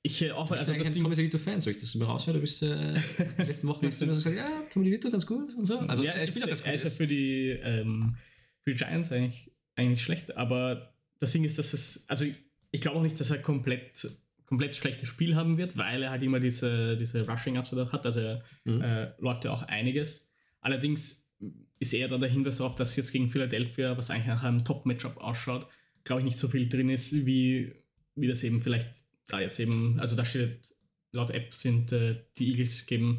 Ich 0.02 0.22
äh, 0.22 0.30
auch, 0.30 0.50
also 0.50 0.72
ein 0.72 0.82
Tommy 0.82 1.14
DeVito-Fan, 1.14 1.60
soll 1.60 1.72
ich 1.72 1.80
das 1.80 1.94
mal 1.94 2.06
raushören? 2.06 2.34
Du 2.34 2.40
bist 2.40 2.62
äh, 2.62 2.94
die 3.38 3.42
letzten 3.42 3.68
Wochen 3.68 3.86
hast 3.86 4.00
du 4.00 4.06
immer 4.06 4.14
so 4.14 4.30
gesagt, 4.30 4.36
ja, 4.36 4.62
Tommy 4.70 4.86
DeVito 4.86 5.10
ganz 5.10 5.26
gut 5.26 5.54
und 5.54 5.64
so. 5.64 5.78
Also 5.80 6.02
ja, 6.02 6.12
er 6.12 6.26
ist, 6.26 6.44
ganz 6.44 6.62
er 6.62 6.74
ist 6.74 6.84
ja 6.84 6.90
für 6.90 7.06
die, 7.06 7.50
ähm, 7.50 8.16
für 8.62 8.72
die 8.72 8.76
Giants 8.76 9.12
eigentlich, 9.12 9.52
eigentlich 9.76 10.02
schlecht, 10.02 10.36
aber 10.36 10.94
das 11.20 11.32
Ding 11.32 11.44
ist, 11.44 11.58
dass 11.58 11.72
es, 11.72 12.04
also 12.08 12.24
ich 12.70 12.80
glaube 12.80 12.98
auch 12.98 13.02
nicht, 13.02 13.18
dass 13.20 13.30
er 13.30 13.38
komplett, 13.38 14.08
komplett 14.48 14.74
schlechtes 14.74 15.08
Spiel 15.08 15.36
haben 15.36 15.58
wird, 15.58 15.76
weil 15.76 16.02
er 16.02 16.10
halt 16.10 16.22
immer 16.22 16.40
diese, 16.40 16.96
diese 16.96 17.26
Rushing-Ups 17.28 17.72
hat, 17.92 18.06
also 18.06 18.20
er 18.20 18.42
Mhm. 18.64 18.80
äh, 18.80 19.12
läuft 19.18 19.44
ja 19.44 19.52
auch 19.52 19.62
einiges. 19.62 20.32
Allerdings 20.60 21.30
ist 21.78 21.92
eher 21.92 22.08
dann 22.08 22.20
der 22.20 22.30
Hinweis 22.30 22.56
darauf, 22.56 22.74
dass 22.74 22.96
jetzt 22.96 23.12
gegen 23.12 23.28
Philadelphia, 23.30 23.96
was 23.96 24.10
eigentlich 24.10 24.26
nach 24.26 24.42
einem 24.42 24.64
Top-Matchup 24.64 25.18
ausschaut, 25.18 25.66
glaube 26.04 26.22
ich 26.22 26.24
nicht 26.24 26.38
so 26.38 26.48
viel 26.48 26.68
drin 26.68 26.88
ist, 26.88 27.12
wie, 27.26 27.74
wie 28.14 28.26
das 28.26 28.42
eben 28.42 28.60
vielleicht 28.60 29.04
da 29.26 29.38
jetzt 29.40 29.60
eben, 29.60 30.00
also 30.00 30.16
da 30.16 30.24
steht, 30.24 30.74
laut 31.12 31.30
App 31.30 31.54
sind 31.54 31.92
äh, 31.92 32.24
die 32.38 32.50
Eagles 32.50 32.86
geben 32.86 33.18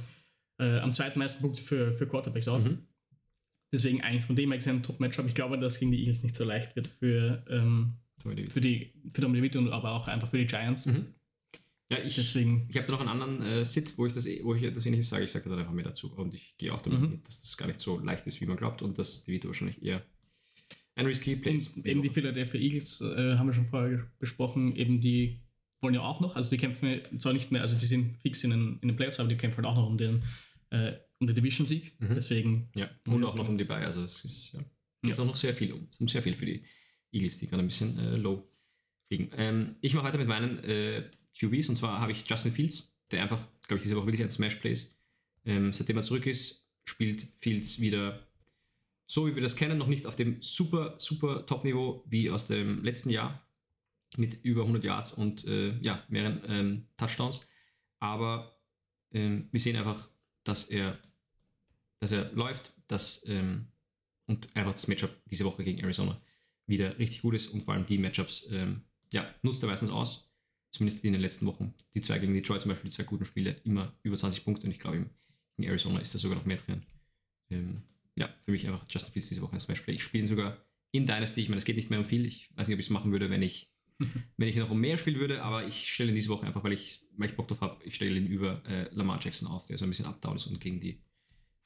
äh, 0.58 0.80
am 0.80 0.92
zweitmeisten 0.92 1.42
Punkte 1.42 1.62
für, 1.62 1.94
für 1.94 2.08
Quarterbacks 2.08 2.48
auf. 2.48 2.65
Mhm. 2.65 2.88
Deswegen 3.72 4.02
eigentlich 4.02 4.26
von 4.26 4.36
dem 4.36 4.50
her 4.50 4.58
gesehen 4.58 4.78
ein 4.78 4.84
Top-Matchup. 4.84 5.28
Ich 5.28 5.36
glaube, 5.36 5.60
dass 5.60 5.80
gegen 5.80 5.92
die 5.92 6.00
Eagles 6.00 6.24
nicht 6.24 6.36
so 6.36 6.44
leicht 6.44 6.76
wird 6.76 6.88
für, 6.88 7.46
ähm, 7.50 7.98
für 8.50 8.60
die 8.60 8.94
für 9.13 9.22
Tom 9.22 9.34
DeVito 9.34 9.60
und 9.60 9.70
aber 9.72 9.92
auch 9.92 10.08
einfach 10.08 10.28
für 10.28 10.39
die 10.39 10.48
Giants. 10.48 10.88
Mhm. 10.88 11.13
Ja, 11.91 11.97
ich, 12.04 12.15
Deswegen, 12.15 12.67
ich 12.69 12.78
habe 12.78 12.86
da 12.86 12.93
noch 12.93 12.99
einen 12.99 13.10
anderen 13.10 13.41
äh, 13.41 13.65
Sit, 13.65 13.97
wo 13.97 14.06
ich 14.06 14.13
das, 14.13 14.25
wo 14.43 14.54
ich 14.54 14.71
das 14.71 14.86
ähnliches 14.86 15.10
sage. 15.10 15.23
Ich 15.23 15.32
sage 15.32 15.49
da 15.49 15.58
einfach 15.58 15.71
mehr 15.73 15.86
dazu. 15.86 16.13
Und 16.15 16.34
ich 16.36 16.56
gehe 16.58 16.71
auch 16.73 16.82
damit 16.84 17.02
Mhm. 17.02 17.10
mit, 17.10 17.28
dass 17.28 17.41
das 17.41 17.58
gar 17.58 17.65
nicht 17.67 17.80
so 17.80 17.99
leicht 17.99 18.28
ist, 18.28 18.39
wie 18.41 18.45
man 18.45 18.58
glaubt. 18.58 18.82
Und 18.84 18.99
dass 18.99 19.23
DeVito 19.23 19.47
wahrscheinlich 19.47 19.82
eher 19.84 20.06
ein 20.95 21.06
risky 21.08 21.36
Play 21.36 21.56
ist. 21.56 21.75
eben 21.86 22.02
die 22.04 22.10
Philadelphia 22.10 22.60
Eagles 22.60 23.02
äh, 23.02 23.38
haben 23.38 23.47
wir 23.47 23.54
schon 23.54 23.65
vorher 23.65 24.06
besprochen, 24.19 24.75
eben 24.75 24.99
die 25.02 25.39
wollen 25.82 25.93
ja 25.95 26.02
auch 26.02 26.19
noch, 26.19 26.36
also 26.36 26.49
die 26.49 26.58
kämpfen 26.58 26.99
zwar 27.19 27.32
nicht 27.32 27.52
mehr, 27.52 27.62
also 27.62 27.78
die 27.80 27.86
sind 27.86 28.17
fix 28.21 28.43
in 28.43 28.49
den, 28.49 28.80
in 28.82 28.89
den 28.89 28.97
Playoffs, 28.97 29.17
aber 29.19 29.30
die 29.30 29.38
kämpfen 29.38 29.63
halt 29.63 29.67
auch 29.67 29.78
noch 29.78 29.88
um 29.88 29.97
den, 29.97 30.21
äh, 30.71 30.91
um 31.19 31.28
den 31.28 31.36
Division-Sieg. 31.38 31.93
Mhm. 32.02 32.15
Deswegen, 32.15 32.69
Ja, 32.75 32.89
und 33.08 33.23
auch 33.23 33.34
noch 33.36 33.47
um 33.47 33.58
die 33.58 33.63
Bay. 33.63 33.84
Also 33.86 34.04
es 34.04 34.25
ist 34.25 34.52
ja, 34.54 34.60
geht 35.04 35.15
Ja. 35.15 35.23
auch 35.23 35.28
noch 35.28 35.38
sehr 35.38 35.54
viel 35.54 35.71
um. 35.71 35.88
Es 35.91 36.02
ist 36.02 36.10
sehr 36.12 36.21
viel 36.21 36.34
für 36.36 36.45
die 36.45 36.63
Eagles, 37.13 37.38
die 37.38 37.47
gerade 37.47 37.63
ein 37.63 37.67
bisschen 37.67 37.97
äh, 37.97 38.17
low 38.17 38.45
fliegen. 39.08 39.32
Ähm, 39.38 39.75
ich 39.80 39.93
mache 39.93 40.04
weiter 40.06 40.17
mit 40.17 40.28
meinen 40.28 40.60
äh, 40.65 41.10
QBs 41.38 41.70
und 41.70 41.76
zwar 41.76 42.00
habe 42.00 42.12
ich 42.12 42.28
Justin 42.28 42.52
Fields, 42.52 42.94
der 43.12 43.22
einfach, 43.22 43.46
glaube 43.68 43.78
ich, 43.78 43.84
diese 43.84 43.96
Woche 43.96 44.08
wirklich 44.08 44.24
ein 44.24 44.30
Smash-Play 44.30 44.72
ist. 44.72 44.96
Ähm, 45.46 45.74
seitdem 45.74 45.98
er 45.98 46.04
zurück 46.04 46.26
ist, 46.26 46.68
spielt 46.86 47.28
Fields 47.38 47.80
wieder 47.80 48.28
so, 49.08 49.26
wie 49.28 49.36
wir 49.36 49.42
das 49.42 49.56
kennen, 49.56 49.78
noch 49.78 49.88
nicht 49.88 50.06
auf 50.06 50.15
dem 50.15 50.42
super, 50.42 50.96
super 50.98 51.46
Top-Niveau 51.46 52.04
wie 52.08 52.30
aus 52.30 52.46
dem 52.46 52.84
letzten 52.84 53.10
Jahr 53.10 53.42
mit 54.18 54.44
über 54.44 54.62
100 54.62 54.84
Yards 54.84 55.13
und 55.13 55.46
äh, 55.46 55.78
ja, 55.82 56.04
mehreren 56.10 56.42
ähm, 56.48 56.88
Touchdowns. 56.98 57.42
Aber 58.00 58.60
ähm, 59.12 59.48
wir 59.52 59.60
sehen 59.60 59.76
einfach, 59.76 60.10
dass 60.44 60.65
er 60.65 61.00
dass 62.00 62.12
er 62.12 62.32
läuft, 62.34 62.74
dass 62.88 63.24
ähm, 63.28 63.68
und 64.26 64.56
einfach 64.56 64.74
das 64.74 64.88
Matchup 64.88 65.12
diese 65.26 65.46
Woche 65.46 65.63
gegen 65.63 65.80
Arizona 65.80 66.22
wieder 66.65 66.98
richtig 67.00 67.22
gut 67.22 67.36
ist 67.36 67.48
und 67.48 67.62
vor 67.62 67.74
allem 67.74 67.86
die 67.86 67.98
Matchups 67.98 68.48
ähm, 68.52 68.84
ja, 69.12 69.28
nutzt 69.42 69.63
er 69.63 69.70
meistens 69.70 69.89
aus, 69.89 70.29
zumindest 70.71 71.03
in 71.03 71.13
den 71.13 71.21
letzten 71.21 71.45
Wochen. 71.45 71.73
Die 71.93 72.01
zwei 72.01 72.19
gegen 72.19 72.34
Detroit 72.34 72.62
zum 72.62 72.69
Beispiel, 72.69 72.89
die 72.89 72.95
zwei 72.95 73.03
guten 73.03 73.25
Spiele, 73.25 73.55
immer 73.63 73.93
über 74.03 74.17
20 74.17 74.43
Punkte 74.43 74.65
und 74.67 74.71
ich 74.71 74.79
glaube, 74.79 75.10
gegen 75.55 75.69
Arizona 75.69 75.99
ist 75.99 76.13
da 76.13 76.19
sogar 76.19 76.38
noch 76.38 76.45
mehr 76.45 76.58
drin. 76.58 76.84
Ähm, 77.49 77.82
ja, 78.17 78.29
für 78.45 78.51
mich 78.51 78.67
einfach 78.67 78.86
Justin 78.89 79.13
Fields 79.13 79.29
diese 79.29 79.41
Woche 79.41 79.53
ein 79.53 79.60
Smash 79.60 79.82
Play. 79.82 79.95
Ich 79.95 80.03
spiele 80.03 80.23
ihn 80.23 80.27
sogar 80.27 80.58
in 80.91 81.05
Dynasty, 81.05 81.41
ich 81.41 81.49
meine, 81.49 81.60
es 81.60 81.65
geht 81.65 81.75
nicht 81.75 81.89
mehr 81.89 81.99
um 81.99 82.05
viel, 82.05 82.25
ich 82.25 82.49
weiß 82.55 82.67
nicht, 82.67 82.75
ob 82.75 82.79
ich 82.79 82.88
es 82.88 82.91
machen 82.91 83.12
würde, 83.12 83.29
wenn 83.29 83.41
ich 83.41 83.71
wenn 84.38 84.47
ich 84.47 84.55
noch 84.55 84.69
um 84.69 84.79
mehr 84.79 84.97
spielen 84.97 85.19
würde, 85.19 85.43
aber 85.43 85.67
ich 85.67 85.91
stelle 85.91 86.10
ihn 86.10 86.15
diese 86.15 86.29
Woche 86.29 86.45
einfach, 86.45 86.63
weil 86.63 86.71
ich, 86.73 87.01
weil 87.17 87.29
ich 87.29 87.36
Bock 87.36 87.47
drauf 87.47 87.62
habe, 87.62 87.84
ich 87.84 87.95
stelle 87.95 88.17
ihn 88.17 88.27
über 88.27 88.63
äh, 88.65 88.88
Lamar 88.93 89.19
Jackson 89.21 89.47
auf, 89.47 89.65
der 89.65 89.77
so 89.77 89.86
ein 89.86 89.89
bisschen 89.89 90.05
abdown 90.05 90.38
ist 90.38 90.47
und 90.47 90.60
gegen 90.60 90.79
die 90.79 91.01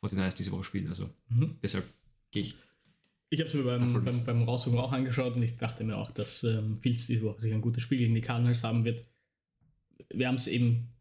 49ers 0.01 0.35
diese 0.35 0.51
Woche 0.51 0.63
spielt. 0.63 0.87
Also 0.87 1.09
mhm. 1.29 1.57
deshalb 1.61 1.85
gehe 2.31 2.41
ich. 2.41 2.55
Ich 3.34 3.39
habe 3.39 3.48
es 3.48 3.54
mir 3.56 3.63
beim, 3.63 4.06
beim, 4.06 4.24
beim 4.24 4.43
Raussuchen 4.43 4.78
auch 4.78 4.91
angeschaut 4.91 5.36
und 5.36 5.41
ich 5.41 5.58
dachte 5.58 5.84
mir 5.84 5.98
auch, 5.98 6.12
dass 6.12 6.43
ähm, 6.43 6.78
Fields 6.78 7.08
diese 7.08 7.24
Woche 7.24 7.41
sich 7.41 7.52
ein 7.52 7.62
gutes 7.62 7.82
Spiel 7.82 7.98
gegen 7.98 8.13
die 8.13 8.22
Cardinals 8.22 8.63
haben 8.63 8.86
wird. 8.86 9.02
Wir 10.13 10.28
haben 10.28 10.36
es 10.36 10.46
eben, 10.46 10.93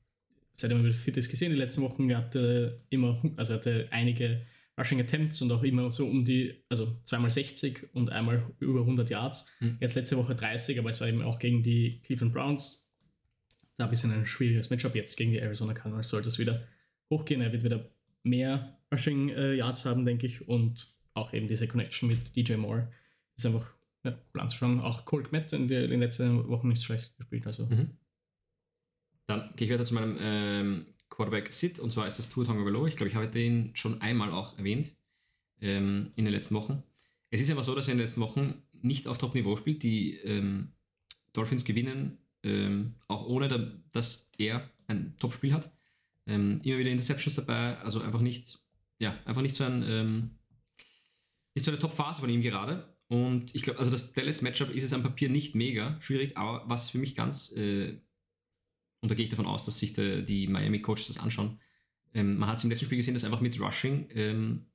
seitdem 0.57 0.79
er 0.79 0.85
wieder 0.85 0.95
fit 0.95 1.18
ist, 1.18 1.29
gesehen, 1.29 1.53
die 1.53 1.59
letzten 1.59 1.83
Wochen. 1.83 2.09
Er 2.09 2.16
hatte 2.16 2.81
immer, 2.88 3.21
also 3.37 3.53
hatte 3.53 3.87
einige 3.90 4.40
Rushing 4.79 4.99
Attempts 4.99 5.42
und 5.42 5.53
auch 5.53 5.62
immer 5.62 5.90
so 5.90 6.07
um 6.07 6.25
die, 6.25 6.64
also 6.71 6.97
zweimal 7.05 7.29
60 7.29 7.90
und 7.92 8.09
einmal 8.09 8.51
über 8.61 8.81
100 8.81 9.11
Yards. 9.11 9.51
Mhm. 9.61 9.77
Jetzt 9.81 9.95
letzte 9.95 10.16
Woche 10.16 10.35
30, 10.35 10.79
aber 10.79 10.88
es 10.88 11.03
war 11.03 11.09
eben 11.09 11.21
auch 11.21 11.38
gegen 11.38 11.62
die 11.62 12.01
Cleveland 12.01 12.33
Browns. 12.33 12.88
Da 13.77 13.85
ein 13.85 13.90
bisschen 13.90 14.11
ein 14.11 14.25
schwieriges 14.25 14.71
Matchup. 14.71 14.95
Jetzt 14.95 15.18
gegen 15.18 15.33
die 15.33 15.38
Arizona 15.38 15.75
Cardinals 15.75 16.09
sollte 16.09 16.31
es 16.31 16.38
wieder 16.38 16.62
hochgehen. 17.11 17.42
Er 17.42 17.53
wird 17.53 17.62
wieder 17.62 17.90
mehr 18.23 18.79
Rushing 18.90 19.29
äh, 19.29 19.53
Yards 19.53 19.85
haben, 19.85 20.07
denke 20.07 20.27
ich. 20.27 20.49
Und 20.49 20.95
auch 21.14 21.33
eben 21.33 21.48
diese 21.48 21.68
Connection 21.68 22.09
mit 22.09 22.35
DJ 22.37 22.55
Moore 22.55 22.92
ist 23.37 23.46
einfach 23.46 23.72
ja, 24.05 24.18
cool 24.35 24.40
anzuschauen. 24.40 24.81
Auch 24.81 25.05
Colt 25.05 25.29
Kmet 25.29 25.53
in, 25.53 25.68
den 25.68 26.01
letzten 26.01 26.48
Wochen 26.48 26.68
nicht 26.68 26.83
schlecht 26.83 27.16
gespielt. 27.16 27.46
Also 27.46 27.66
Mhm. 27.66 27.90
Dann 29.27 29.53
gehe 29.57 29.66
ich 29.66 29.72
weiter 29.72 29.85
zu 29.85 29.94
meinem 29.94 30.18
ähm, 30.20 30.87
Quarterback 31.09 31.53
Sit 31.53 31.79
und 31.79 31.90
zwar 31.90 32.07
ist 32.07 32.18
das 32.18 32.29
Tour 32.29 32.44
Tagovailoa. 32.44 32.88
Ich 32.88 32.96
glaube, 32.96 33.09
ich 33.09 33.14
habe 33.14 33.29
den 33.29 33.75
schon 33.75 34.01
einmal 34.01 34.33
auch 34.33 34.59
erwähnt 34.59 34.94
ähm, 35.61 36.11
in 36.16 36.25
den 36.25 36.35
letzten 36.35 36.55
Wochen. 36.55 36.83
Es 37.31 37.40
ist 37.40 37.48
einfach 37.48 37.64
so, 37.64 37.75
dass 37.75 37.87
er 37.87 37.92
in 37.92 37.98
den 37.98 38.05
letzten 38.05 38.20
Wochen 38.20 38.62
nicht 38.83 39.07
auf 39.07 39.18
Top-Niveau 39.18 39.57
spielt. 39.57 39.83
Die 39.83 40.16
ähm, 40.16 40.72
Dolphins 41.33 41.64
gewinnen, 41.64 42.18
ähm, 42.42 42.96
auch 43.09 43.27
ohne, 43.27 43.48
da, 43.48 43.59
dass 43.92 44.31
er 44.38 44.68
ein 44.87 45.14
Top-Spiel 45.18 45.53
hat. 45.55 45.72
Ähm, 46.27 46.61
immer 46.62 46.79
wieder 46.79 46.90
Interceptions 46.90 47.37
dabei, 47.37 47.79
also 47.79 48.01
einfach 48.01 48.20
nicht, 48.20 48.59
ja, 48.98 49.18
einfach 49.25 49.42
nicht 49.42 49.55
so 49.55 49.64
ein, 49.64 49.83
nicht 51.54 51.64
so 51.64 51.70
eine 51.70 51.78
Top-Phase 51.78 52.20
von 52.20 52.30
ihm 52.30 52.42
gerade. 52.42 52.96
Und 53.08 53.54
ich 53.54 53.62
glaube, 53.62 53.78
also 53.78 53.90
das 53.90 54.12
Dallas-Matchup 54.12 54.70
ist 54.70 54.84
es 54.84 54.92
am 54.92 55.02
Papier 55.02 55.28
nicht 55.28 55.54
mega 55.54 56.00
schwierig, 56.00 56.36
aber 56.36 56.64
was 56.66 56.90
für 56.90 56.98
mich 56.98 57.14
ganz, 57.14 57.52
äh, 57.52 57.98
und 59.00 59.10
da 59.10 59.14
gehe 59.14 59.24
ich 59.24 59.30
davon 59.30 59.46
aus, 59.46 59.64
dass 59.66 59.78
sich 59.78 59.92
der, 59.92 60.22
die 60.22 60.46
Miami-Coaches 60.46 61.08
das 61.08 61.18
anschauen, 61.18 61.58
ähm, 62.14 62.38
man 62.38 62.48
hat 62.48 62.58
es 62.58 62.64
im 62.64 62.70
letzten 62.70 62.86
Spiel 62.86 62.98
gesehen, 62.98 63.14
dass 63.14 63.24
einfach 63.24 63.40
mit 63.40 63.58
Rushing, 63.60 64.08
ähm, 64.14 64.66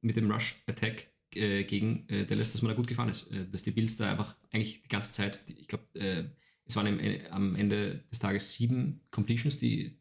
mit 0.00 0.16
dem 0.16 0.30
Rush-Attack 0.30 1.08
äh, 1.34 1.64
gegen 1.64 2.08
äh, 2.08 2.26
Dallas, 2.26 2.52
dass 2.52 2.62
man 2.62 2.70
da 2.70 2.76
gut 2.76 2.86
gefahren 2.86 3.08
ist. 3.08 3.30
Äh, 3.30 3.46
dass 3.50 3.62
die 3.62 3.70
Bills 3.70 3.96
da 3.96 4.10
einfach 4.10 4.36
eigentlich 4.50 4.82
die 4.82 4.88
ganze 4.88 5.12
Zeit, 5.12 5.48
die, 5.48 5.54
ich 5.54 5.68
glaube, 5.68 5.84
äh, 5.94 6.24
es 6.66 6.76
waren 6.76 6.86
im, 6.86 7.20
am 7.30 7.56
Ende 7.56 8.04
des 8.10 8.18
Tages 8.18 8.52
sieben 8.52 9.00
Completions, 9.10 9.58
die 9.58 9.98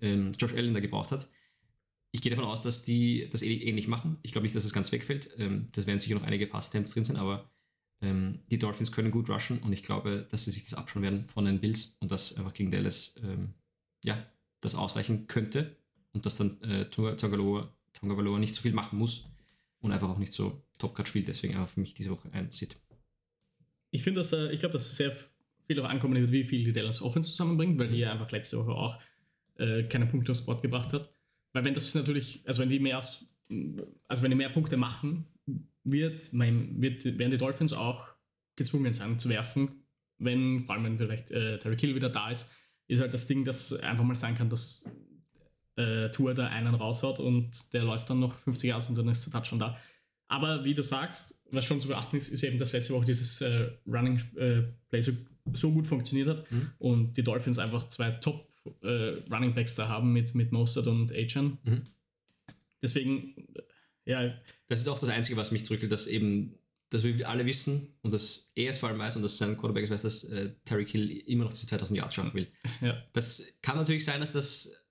ähm, 0.00 0.32
Josh 0.38 0.54
Allen 0.54 0.74
da 0.74 0.80
gebraucht 0.80 1.12
hat. 1.12 1.28
Ich 2.14 2.20
gehe 2.22 2.30
davon 2.30 2.44
aus, 2.44 2.62
dass 2.62 2.84
die 2.84 3.28
das 3.30 3.42
eh- 3.42 3.62
ähnlich 3.62 3.88
machen. 3.88 4.18
Ich 4.22 4.32
glaube 4.32 4.44
nicht, 4.44 4.54
dass 4.54 4.64
es 4.64 4.72
ganz 4.72 4.92
wegfällt. 4.92 5.30
Ähm, 5.38 5.66
das 5.74 5.86
werden 5.86 5.98
sicher 5.98 6.14
noch 6.14 6.22
einige 6.22 6.46
Pass-Attempts 6.46 6.92
drin 6.94 7.04
sein, 7.04 7.16
aber 7.16 7.50
ähm, 8.02 8.40
die 8.50 8.58
Dolphins 8.58 8.92
können 8.92 9.10
gut 9.10 9.30
rushen 9.30 9.58
und 9.60 9.72
ich 9.72 9.82
glaube, 9.82 10.26
dass 10.30 10.44
sie 10.44 10.50
sich 10.50 10.64
das 10.64 10.74
abschauen 10.74 11.02
werden 11.02 11.26
von 11.28 11.44
den 11.44 11.60
Bills 11.60 11.96
und 12.00 12.10
dass 12.10 12.36
einfach 12.36 12.52
gegen 12.52 12.70
Dallas 12.70 13.14
ähm, 13.22 13.54
ja, 14.04 14.26
das 14.60 14.74
ausweichen 14.74 15.26
könnte. 15.26 15.76
und 16.12 16.26
dass 16.26 16.36
dann 16.36 16.60
äh, 16.62 16.90
Tongavaloa 16.90 18.38
nicht 18.38 18.54
so 18.54 18.62
viel 18.62 18.72
machen 18.72 18.98
muss 18.98 19.24
und 19.80 19.92
einfach 19.92 20.08
auch 20.10 20.18
nicht 20.18 20.32
so 20.32 20.62
Topcard 20.78 21.08
spielt. 21.08 21.28
Deswegen 21.28 21.54
einfach 21.54 21.68
für 21.72 21.80
mich 21.80 21.94
diese 21.94 22.10
Woche 22.10 22.28
ein 22.32 22.50
Sit. 22.52 22.76
Ich 23.90 24.02
finde, 24.02 24.20
dass 24.20 24.32
er, 24.32 24.50
ich 24.52 24.60
glaube, 24.60 24.74
dass 24.74 24.86
es 24.86 24.96
sehr 24.96 25.16
viel 25.66 25.80
auch 25.80 25.88
ankommen 25.88 26.14
wird, 26.14 26.32
wie 26.32 26.44
viel 26.44 26.64
die 26.64 26.72
Dallas 26.72 27.00
Offense 27.02 27.30
zusammenbringt, 27.30 27.78
weil 27.78 27.88
die 27.88 27.98
ja 27.98 28.12
einfach 28.12 28.30
letzte 28.30 28.58
Woche 28.58 28.72
auch 28.72 28.98
äh, 29.56 29.84
keine 29.84 30.06
Punkte 30.06 30.32
aufs 30.32 30.40
Spot 30.40 30.56
gebracht 30.56 30.92
hat. 30.92 31.11
Weil 31.52 31.64
wenn 31.64 31.74
das 31.74 31.94
natürlich, 31.94 32.42
also 32.46 32.62
wenn 32.62 32.68
die 32.68 32.80
mehr, 32.80 32.96
also 32.96 34.22
wenn 34.22 34.30
die 34.30 34.36
mehr 34.36 34.48
Punkte 34.48 34.76
machen, 34.76 35.26
wird, 35.84 36.32
mein, 36.32 36.80
wird 36.80 37.04
werden 37.04 37.30
die 37.30 37.38
Dolphins 37.38 37.72
auch 37.72 38.08
gezwungen 38.56 38.92
sein 38.92 39.18
zu 39.18 39.28
werfen, 39.28 39.82
wenn, 40.18 40.62
vor 40.62 40.74
allem 40.74 40.84
wenn 40.84 40.98
vielleicht 40.98 41.30
äh, 41.30 41.58
Terry 41.58 41.76
Kill 41.76 41.94
wieder 41.94 42.08
da 42.08 42.30
ist, 42.30 42.50
ist 42.86 43.00
halt 43.00 43.14
das 43.14 43.26
Ding, 43.26 43.44
dass 43.44 43.72
einfach 43.72 44.04
mal 44.04 44.14
sein 44.14 44.36
kann, 44.36 44.48
dass 44.48 44.90
äh, 45.76 46.10
Tour 46.10 46.34
da 46.34 46.46
einen 46.46 46.74
raushaut 46.74 47.18
und 47.18 47.72
der 47.72 47.84
läuft 47.84 48.10
dann 48.10 48.20
noch 48.20 48.38
50 48.38 48.68
Jahre 48.68 48.86
und 48.88 48.98
dann 48.98 49.08
ist 49.08 49.24
der 49.24 49.32
Touchdown 49.32 49.58
da. 49.58 49.78
Aber 50.28 50.64
wie 50.64 50.74
du 50.74 50.82
sagst, 50.82 51.42
was 51.50 51.64
schon 51.64 51.80
zu 51.80 51.88
beachten 51.88 52.16
ist, 52.16 52.28
ist 52.28 52.42
eben, 52.42 52.58
dass 52.58 52.72
letzte 52.72 52.94
Woche 52.94 53.06
dieses 53.06 53.40
äh, 53.40 53.70
Running 53.86 54.20
äh, 54.36 54.62
Play 54.88 55.02
so, 55.02 55.12
so, 55.52 55.70
gut 55.72 55.86
funktioniert 55.86 56.28
hat 56.28 56.50
mhm. 56.50 56.70
und 56.78 57.16
die 57.16 57.22
Dolphins 57.22 57.58
einfach 57.58 57.88
zwei 57.88 58.12
Top 58.12 58.48
äh, 58.82 59.22
Running 59.30 59.54
Backs 59.54 59.74
da 59.74 59.88
haben 59.88 60.12
mit, 60.12 60.34
mit 60.34 60.52
Mostert 60.52 60.86
und 60.86 61.12
Achan. 61.12 61.58
Mhm. 61.64 61.82
Deswegen, 62.82 63.34
äh, 63.54 64.10
ja. 64.10 64.34
Das 64.68 64.80
ist 64.80 64.88
auch 64.88 64.98
das 64.98 65.08
Einzige, 65.08 65.36
was 65.36 65.52
mich 65.52 65.64
zurückhält, 65.64 65.92
dass 65.92 66.06
eben, 66.06 66.58
dass 66.90 67.04
wir 67.04 67.28
alle 67.28 67.46
wissen 67.46 67.94
und 68.02 68.12
dass 68.12 68.50
er 68.54 68.70
es 68.70 68.78
vor 68.78 68.88
allem 68.88 68.98
weiß 68.98 69.16
und 69.16 69.22
dass 69.22 69.38
sein 69.38 69.56
Quarterback 69.56 69.88
weiß, 69.88 70.02
dass 70.02 70.24
äh, 70.24 70.50
Terry 70.64 70.84
Kill 70.84 71.10
immer 71.10 71.44
noch 71.44 71.52
diese 71.52 71.66
2000 71.66 71.98
Yards 71.98 72.14
schaffen 72.14 72.34
will. 72.34 72.48
Ja. 72.80 73.00
Das 73.12 73.44
kann 73.62 73.76
natürlich 73.76 74.04
sein, 74.04 74.20
dass 74.20 74.32
das 74.32 74.84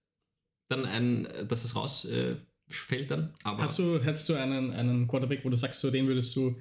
dann 0.69 0.85
ein, 0.85 1.27
dass 1.47 1.63
das 1.63 1.75
rausfällt 1.75 2.31
äh, 2.91 3.05
dann. 3.05 3.33
Aber 3.43 3.63
Hast 3.63 3.77
du, 3.79 4.01
hättest 4.01 4.29
du 4.29 4.35
einen, 4.35 4.71
einen 4.71 5.07
Quarterback, 5.07 5.43
wo 5.43 5.49
du 5.49 5.57
sagst, 5.57 5.81
so 5.81 5.91
den 5.91 6.07
würdest 6.07 6.33
du 6.35 6.55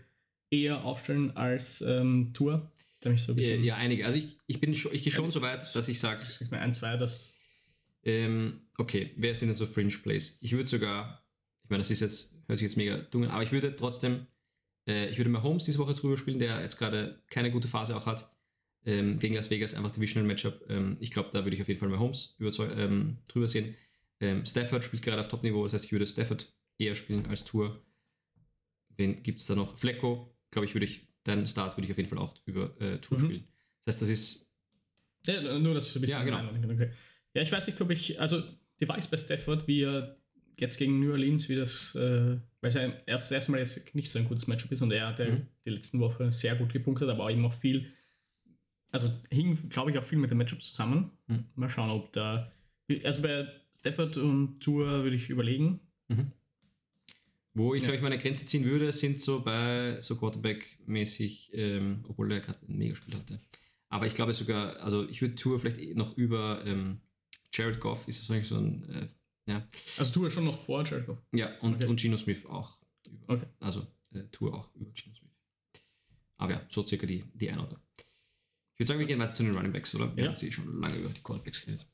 eher 0.51 0.85
aufstellen 0.85 1.37
als 1.37 1.81
ähm, 1.83 2.33
Tour? 2.35 2.70
So 3.02 3.32
ja, 3.32 3.76
einige. 3.76 4.04
Also 4.04 4.18
ich, 4.18 4.36
ich 4.46 4.60
bin 4.60 4.74
schon, 4.74 4.92
ich 4.94 5.02
gehe 5.02 5.12
schon 5.12 5.30
so 5.30 5.40
weit, 5.40 5.74
dass 5.74 5.88
ich 5.88 5.98
sage. 5.98 6.22
Ich 6.28 6.50
mal 6.50 6.60
ein, 6.60 6.72
zwei, 6.72 6.96
das. 6.96 7.38
Ähm, 8.02 8.62
okay, 8.78 9.12
wer 9.16 9.34
sind 9.34 9.48
denn 9.48 9.56
so 9.56 9.66
Fringe 9.66 9.94
Plays? 10.02 10.38
Ich 10.40 10.52
würde 10.52 10.68
sogar, 10.68 11.24
ich 11.64 11.70
meine, 11.70 11.80
das 11.80 11.90
ist 11.90 12.00
jetzt, 12.00 12.34
hört 12.46 12.58
sich 12.58 12.66
jetzt 12.66 12.76
mega 12.76 12.98
dumm 12.98 13.24
an, 13.24 13.30
aber 13.30 13.42
ich 13.42 13.52
würde 13.52 13.76
trotzdem, 13.76 14.26
äh, 14.86 15.10
ich 15.10 15.18
würde 15.18 15.30
mal 15.30 15.42
Holmes 15.42 15.64
diese 15.64 15.78
Woche 15.78 15.94
drüber 15.94 16.16
spielen, 16.16 16.38
der 16.38 16.60
jetzt 16.62 16.78
gerade 16.78 17.22
keine 17.28 17.50
gute 17.50 17.68
Phase 17.68 17.96
auch 17.96 18.06
hat. 18.06 18.30
Ähm, 18.86 19.18
gegen 19.18 19.34
Las 19.34 19.50
Vegas 19.50 19.74
einfach 19.74 19.90
Divisional 19.90 20.26
Matchup. 20.26 20.64
Ähm, 20.70 20.96
ich 21.00 21.10
glaube, 21.10 21.28
da 21.32 21.44
würde 21.44 21.54
ich 21.54 21.60
auf 21.60 21.68
jeden 21.68 21.78
Fall 21.78 21.90
mal 21.90 21.98
Holmes 21.98 22.38
ähm, 22.40 23.18
drüber 23.28 23.46
sehen. 23.46 23.76
Ähm, 24.20 24.44
Stafford 24.46 24.84
spielt 24.84 25.02
gerade 25.02 25.20
auf 25.20 25.28
Top-Niveau, 25.28 25.64
das 25.64 25.74
heißt, 25.74 25.86
ich 25.86 25.92
würde 25.92 26.06
Stafford 26.06 26.52
eher 26.78 26.94
spielen 26.94 27.26
als 27.26 27.44
Tour. 27.44 27.84
Wen 28.96 29.22
gibt 29.22 29.40
es 29.40 29.46
da 29.46 29.54
noch? 29.54 29.76
Flecko, 29.76 30.34
glaube 30.50 30.66
ich, 30.66 30.74
würde 30.74 30.86
ich, 30.86 31.08
deinen 31.24 31.46
Start 31.46 31.76
würde 31.76 31.87
ich 31.87 31.90
auf 31.90 31.96
jeden 31.96 32.09
Fall 32.09 32.18
auch 32.18 32.35
über 32.46 32.80
äh, 32.80 32.98
Tour 32.98 33.18
mhm. 33.18 33.24
spielen. 33.24 33.44
Das 33.85 33.94
heißt, 33.94 34.02
das 34.02 34.09
ist. 34.09 34.52
Ja, 35.26 35.59
nur, 35.59 35.74
dass 35.74 35.88
ich 35.88 35.96
ein 35.96 36.00
bisschen. 36.00 36.18
Ja, 36.18 36.24
genau. 36.24 36.72
Okay. 36.72 36.90
Ja, 37.35 37.42
ich 37.42 37.52
weiß 37.52 37.66
nicht, 37.66 37.80
ob 37.80 37.90
ich. 37.90 38.20
Also, 38.20 38.42
die 38.80 38.88
Wahl 38.88 38.98
ist 38.98 39.11
bei 39.11 39.16
Stafford, 39.16 39.66
wie 39.68 39.83
er 39.83 40.16
jetzt 40.59 40.76
gegen 40.78 41.00
New 41.00 41.12
Orleans, 41.12 41.48
wie 41.48 41.56
das. 41.56 41.94
Äh, 41.94 42.38
weil 42.61 42.68
es 42.68 42.74
ja 42.74 42.92
erst 43.06 43.33
erstmal 43.33 43.61
jetzt 43.61 43.94
nicht 43.94 44.11
so 44.11 44.18
ein 44.18 44.26
gutes 44.26 44.46
Matchup 44.46 44.70
ist 44.72 44.83
und 44.83 44.92
er 44.92 45.09
hat 45.09 45.18
ja 45.18 45.26
mhm. 45.26 45.46
die 45.64 45.70
letzten 45.70 46.00
Woche 46.00 46.30
sehr 46.30 46.56
gut 46.56 46.72
gepunktet, 46.72 47.09
aber 47.09 47.24
auch 47.24 47.30
eben 47.30 47.44
auch 47.44 47.54
viel. 47.54 47.92
Also, 48.90 49.09
hing, 49.30 49.68
glaube 49.68 49.90
ich, 49.90 49.98
auch 49.98 50.04
viel 50.04 50.18
mit 50.18 50.30
dem 50.30 50.38
Matchup 50.38 50.62
zusammen. 50.62 51.12
Mhm. 51.26 51.44
Mal 51.54 51.70
schauen, 51.70 51.90
ob 51.90 52.12
da. 52.12 52.52
Also, 53.04 53.22
bei 53.22 53.46
Stafford 53.78 54.16
und 54.16 54.61
Tour 54.61 55.04
würde 55.04 55.16
ich 55.16 55.30
überlegen. 55.30 55.80
Mhm. 56.09 56.33
Wo 57.61 57.75
ich, 57.75 57.83
ja. 57.83 57.88
glaube 57.88 57.96
ich, 57.96 58.03
meine 58.03 58.16
Grenze 58.16 58.46
ziehen 58.46 58.64
würde, 58.64 58.90
sind 58.90 59.20
so 59.20 59.42
bei 59.42 60.01
so 60.01 60.16
Quarterback-mäßig, 60.16 61.51
ähm, 61.53 62.03
obwohl 62.09 62.33
er 62.33 62.40
gerade 62.40 62.59
ein 62.66 62.79
Megaspiel 62.79 63.14
hatte. 63.14 63.38
Aber 63.90 64.07
ich 64.07 64.14
glaube 64.14 64.33
sogar, 64.33 64.77
also 64.79 65.07
ich 65.07 65.20
würde 65.20 65.35
Tour 65.35 65.59
vielleicht 65.59 65.94
noch 65.94 66.16
über 66.16 66.64
ähm, 66.64 67.03
Jared 67.53 67.79
Goff, 67.79 68.09
ist 68.09 68.23
das 68.23 68.31
eigentlich 68.31 68.49
so 68.49 68.57
ein, 68.57 68.88
äh, 68.88 69.09
ja. 69.44 69.68
Also 69.99 70.11
Tour 70.14 70.31
schon 70.31 70.46
noch 70.46 70.57
vor 70.57 70.85
Jared 70.85 71.07
Goff? 71.07 71.18
Ja, 71.33 71.55
und, 71.61 71.75
okay. 71.75 71.87
und 71.87 72.01
Geno 72.01 72.16
Smith 72.16 72.46
auch. 72.46 72.79
Über, 73.07 73.35
okay. 73.35 73.46
Also 73.59 73.87
äh, 74.14 74.23
Tour 74.33 74.55
auch 74.55 74.75
über 74.75 74.90
Geno 74.92 75.14
Smith. 75.14 75.31
Aber 76.38 76.53
ja, 76.53 76.62
so 76.70 76.87
circa 76.87 77.07
die, 77.07 77.25
die 77.35 77.51
Einordnung. 77.51 77.81
Ich 78.73 78.79
würde 78.79 78.87
sagen, 78.87 79.01
wir 79.01 79.07
gehen 79.07 79.18
weiter 79.18 79.35
zu 79.35 79.42
den 79.42 79.55
Running 79.55 79.73
Backs, 79.73 79.94
oder? 79.94 80.16
Wir 80.16 80.25
ja. 80.25 80.31
haben 80.31 80.37
sie 80.37 80.51
schon 80.51 80.81
lange 80.81 80.96
über 80.96 81.11
die 81.11 81.20
Quarterbacks 81.20 81.61
geredet. 81.61 81.87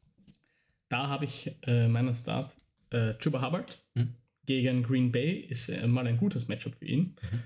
Da 0.89 1.09
habe 1.09 1.25
ich 1.25 1.51
äh, 1.63 1.89
meinen 1.89 2.15
Start 2.15 2.57
äh, 2.91 3.15
Chuba 3.15 3.45
Hubbard 3.45 3.85
hm. 3.95 4.15
Gegen 4.47 4.83
Green 4.83 5.13
Bay. 5.13 5.41
Ist 5.41 5.69
äh, 5.69 5.87
mal 5.87 6.07
ein 6.07 6.17
gutes 6.17 6.49
Matchup 6.49 6.75
für 6.75 6.87
ihn. 6.87 7.17
Mhm. 7.21 7.43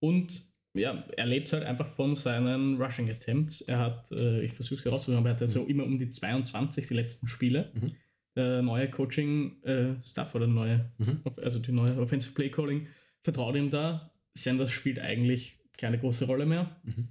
Und 0.00 0.52
ja, 0.74 1.04
er 1.16 1.26
lebt 1.26 1.52
halt 1.52 1.64
einfach 1.64 1.86
von 1.86 2.14
seinen 2.14 2.80
Rushing 2.80 3.10
Attempts. 3.10 3.60
Er 3.62 3.78
hat, 3.78 4.10
äh, 4.12 4.42
ich 4.42 4.52
versuche 4.52 4.78
es 4.78 4.84
herauszufinden, 4.84 5.20
aber 5.20 5.30
er 5.30 5.40
hat 5.40 5.50
so 5.50 5.62
mhm. 5.62 5.68
immer 5.68 5.84
um 5.84 5.98
die 5.98 6.08
22 6.08 6.88
die 6.88 6.94
letzten 6.94 7.28
Spiele. 7.28 7.70
Mhm. 7.74 7.92
Der 8.34 8.62
neue 8.62 8.88
Coaching-Staff 8.88 10.34
äh, 10.34 10.36
oder 10.36 10.46
neue, 10.46 10.90
mhm. 10.96 11.20
also 11.42 11.58
die 11.58 11.72
neue 11.72 11.98
Offensive 12.00 12.34
Play 12.34 12.48
Calling 12.48 12.86
vertraut 13.20 13.56
ihm 13.56 13.68
da. 13.68 14.10
Sanders 14.34 14.70
spielt 14.70 14.98
eigentlich 14.98 15.58
keine 15.76 15.98
große 15.98 16.24
Rolle 16.24 16.46
mehr. 16.46 16.80
Mhm. 16.84 17.08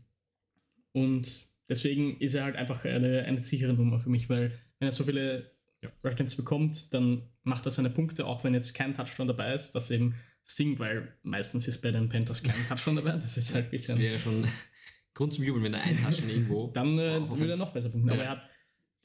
Und 0.94 1.46
deswegen 1.70 2.18
ist 2.20 2.34
er 2.34 2.46
halt 2.46 2.56
einfach 2.56 2.84
eine, 2.86 3.24
eine 3.24 3.44
sichere 3.44 3.74
Nummer 3.74 4.00
für 4.00 4.10
mich, 4.10 4.30
weil 4.30 4.52
wenn 4.80 4.90
er 4.90 4.92
so 4.92 5.04
viele 5.04 5.52
ja. 5.82 5.90
Rushdowns 6.04 6.36
bekommt, 6.36 6.94
dann 6.94 7.24
macht 7.44 7.66
er 7.66 7.72
seine 7.72 7.90
Punkte, 7.90 8.26
auch 8.26 8.44
wenn 8.44 8.54
jetzt 8.54 8.74
kein 8.74 8.96
Touchdown 8.96 9.28
dabei 9.28 9.54
ist, 9.54 9.72
das 9.72 9.92
eben 9.92 10.16
das 10.46 10.56
Ding, 10.56 10.80
weil 10.80 11.14
meistens 11.24 11.68
ist 11.68 11.82
bei 11.82 11.92
den 11.92 12.10
Panthers 12.10 12.44
kein 12.44 12.68
Touchdown 12.68 12.98
dabei. 12.98 13.14
Das 13.14 13.38
ist 13.38 13.54
halt 13.54 13.66
ein 13.66 13.72
bisschen. 13.72 13.96
Das 13.96 14.04
wäre 14.04 14.20
schon 14.20 14.48
Grund 15.14 15.34
zum 15.34 15.44
Jubeln, 15.44 15.64
wenn 15.64 15.74
er 15.74 15.82
ein 15.82 16.02
Touchdown 16.02 16.30
irgendwo. 16.30 16.68
dann 16.74 16.98
äh, 17.00 17.30
würde 17.30 17.52
er 17.52 17.58
noch 17.58 17.74
besser 17.74 17.90
punkten. 17.90 18.10
Ja. 18.10 18.16
Aber 18.16 18.24
er 18.24 18.30
hat 18.32 18.50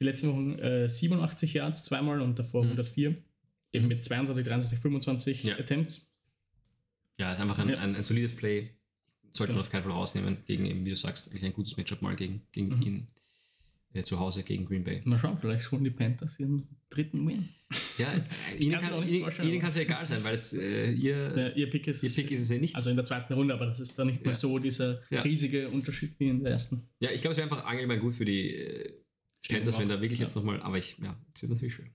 die 0.00 0.04
letzten 0.04 0.28
Wochen 0.28 0.58
äh, 0.58 0.88
87 0.88 1.54
Yards 1.54 1.84
zweimal 1.84 2.20
und 2.20 2.38
davor 2.38 2.62
mhm. 2.62 2.70
104. 2.70 3.16
Eben 3.72 3.84
mhm. 3.84 3.88
mit 3.88 4.04
22, 4.04 4.44
23, 4.44 4.78
25 4.78 5.42
ja. 5.44 5.58
Attempts. 5.58 6.10
Ja, 7.18 7.32
ist 7.32 7.40
einfach 7.40 7.58
ein, 7.58 7.74
ein, 7.74 7.96
ein 7.96 8.04
solides 8.04 8.36
Play. 8.36 8.70
Sollte 9.32 9.52
genau. 9.52 9.58
man 9.58 9.66
auf 9.66 9.70
keinen 9.70 9.82
Fall 9.82 9.92
rausnehmen, 9.92 10.38
gegen 10.46 10.66
eben, 10.66 10.84
wie 10.84 10.90
du 10.90 10.96
sagst, 10.96 11.32
ein 11.32 11.52
gutes 11.52 11.76
Matchup 11.76 12.02
mal 12.02 12.16
gegen, 12.16 12.42
gegen 12.52 12.76
mhm. 12.76 12.82
ihn 12.82 13.06
äh, 13.96 14.04
zu 14.04 14.18
Hause 14.18 14.42
gegen 14.42 14.66
Green 14.66 14.84
Bay. 14.84 15.02
Mal 15.04 15.18
schauen, 15.18 15.36
vielleicht 15.36 15.64
schon 15.64 15.82
die 15.82 15.90
Panthers 15.90 16.38
ihren 16.38 16.68
dritten 16.90 17.26
Win. 17.26 17.48
Ja, 17.98 18.12
ihnen, 18.58 18.78
kann, 18.78 19.08
ihnen, 19.08 19.30
ihnen 19.42 19.60
kann 19.60 19.70
es 19.70 19.74
ja 19.76 19.82
egal 19.82 20.06
sein, 20.06 20.22
weil 20.22 20.34
es 20.34 20.52
äh, 20.52 20.92
ihr, 20.92 21.36
ja, 21.36 21.48
ihr, 21.48 21.70
Pick 21.70 21.86
ist, 21.88 22.02
ihr 22.02 22.10
Pick 22.10 22.30
ist 22.30 22.42
es 22.42 22.50
ja 22.50 22.58
nicht. 22.58 22.76
Also 22.76 22.90
in 22.90 22.96
der 22.96 23.04
zweiten 23.04 23.32
Runde, 23.32 23.54
aber 23.54 23.66
das 23.66 23.80
ist 23.80 23.98
dann 23.98 24.06
nicht 24.06 24.24
mehr 24.24 24.34
so 24.34 24.58
dieser 24.58 25.02
ja. 25.10 25.22
riesige 25.22 25.68
Unterschied 25.68 26.18
wie 26.18 26.28
in 26.28 26.42
der 26.42 26.52
ersten. 26.52 26.88
Ja, 27.00 27.10
ich 27.10 27.20
glaube, 27.20 27.32
es 27.32 27.38
wäre 27.38 27.50
einfach 27.50 27.66
allgemein 27.66 28.00
gut 28.00 28.14
für 28.14 28.24
die 28.24 28.54
äh, 28.54 28.92
Panthers, 29.48 29.78
wenn 29.78 29.88
da 29.88 30.00
wirklich 30.00 30.20
jetzt 30.20 30.36
nochmal, 30.36 30.60
aber 30.62 30.78
ich, 30.78 30.98
ja, 30.98 31.16
es 31.34 31.42
wird 31.42 31.52
natürlich 31.52 31.74
schön. 31.74 31.90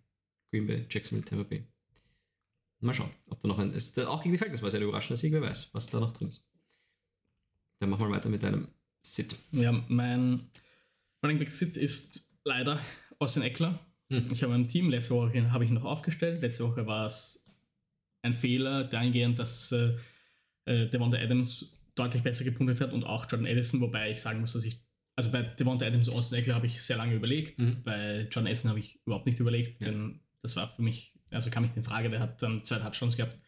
Green 0.52 0.68
Bay, 0.68 0.86
Jacksonville, 0.90 1.26
Tampa 1.26 1.44
Bay. 1.44 1.66
Mal 2.80 2.94
schauen, 2.94 3.12
ob 3.30 3.40
da 3.42 3.48
noch 3.48 3.60
ein, 3.60 3.74
ist, 3.74 4.00
auch 4.00 4.24
gegen 4.24 4.34
die 4.34 4.40
Falcons 4.40 4.62
war 4.62 4.70
es 4.70 4.76
ein 4.76 4.82
überraschender 4.82 5.18
Sieg, 5.18 5.32
wer 5.34 5.42
weiß, 5.42 5.70
was 5.74 5.90
da 5.90 6.00
noch 6.00 6.12
drin 6.12 6.30
ist. 6.30 6.44
Dann 7.80 7.90
machen 7.90 8.08
wir 8.08 8.12
weiter 8.12 8.30
mit 8.30 8.44
deinem 8.44 8.68
Sit. 9.02 9.36
Ja, 9.52 9.72
mein 9.88 10.50
Running 11.24 11.40
Back 11.40 11.52
Sit 11.52 11.78
ist 11.78 12.28
leider 12.44 12.80
Austin 13.20 13.44
Eckler. 13.44 13.80
Hm. 14.10 14.26
Ich 14.32 14.44
habe 14.44 14.54
ein 14.54 14.68
Team, 14.68 14.90
letzte 14.90 15.14
Woche 15.14 15.52
habe 15.52 15.64
ich 15.64 15.72
noch 15.72 15.86
aufgestellt. 15.86 16.42
Letzte 16.42 16.68
Woche 16.68 16.86
war 16.86 17.06
es 17.06 17.48
ein 18.24 18.34
Fehler 18.34 18.84
dahingehend, 18.84 19.40
dass 19.40 19.72
äh, 19.72 19.96
äh, 20.66 20.88
Devonta 20.88 21.18
Adams 21.18 21.78
deutlich 21.96 22.24
besser 22.24 22.44
gepunktet 22.44 22.82
hat 22.82 22.94
und 22.94 23.04
auch 23.04 23.26
Jordan 23.30 23.46
Edison, 23.46 23.82
wobei 23.82 24.12
ich 24.12 24.22
sagen 24.22 24.42
muss, 24.42 24.54
dass 24.54 24.64
ich, 24.64 24.80
also 25.16 25.32
bei 25.32 25.42
Devonta 25.42 25.86
Adams 25.86 26.08
und 26.08 26.16
Austin 26.16 26.40
Eckler 26.40 26.56
habe 26.56 26.66
ich 26.66 26.82
sehr 26.82 26.98
lange 26.98 27.16
überlegt. 27.16 27.60
Mhm. 27.60 27.84
Bei 27.84 28.28
John 28.32 28.48
Edison 28.48 28.70
habe 28.70 28.80
ich 28.80 29.00
überhaupt 29.06 29.26
nicht 29.26 29.40
überlegt, 29.40 29.80
ja. 29.82 29.88
denn 29.88 30.22
das 30.42 30.56
war 30.56 30.68
für 30.68 30.82
mich, 30.82 31.14
also 31.30 31.50
kam 31.50 31.64
nicht 31.64 31.78
in 31.78 31.84
Frage, 31.84 32.10
der 32.10 32.20
hat 32.20 32.42
dann 32.42 32.64
zwei 32.64 32.80
Touchdowns 32.80 33.18
gehabt 33.18 33.40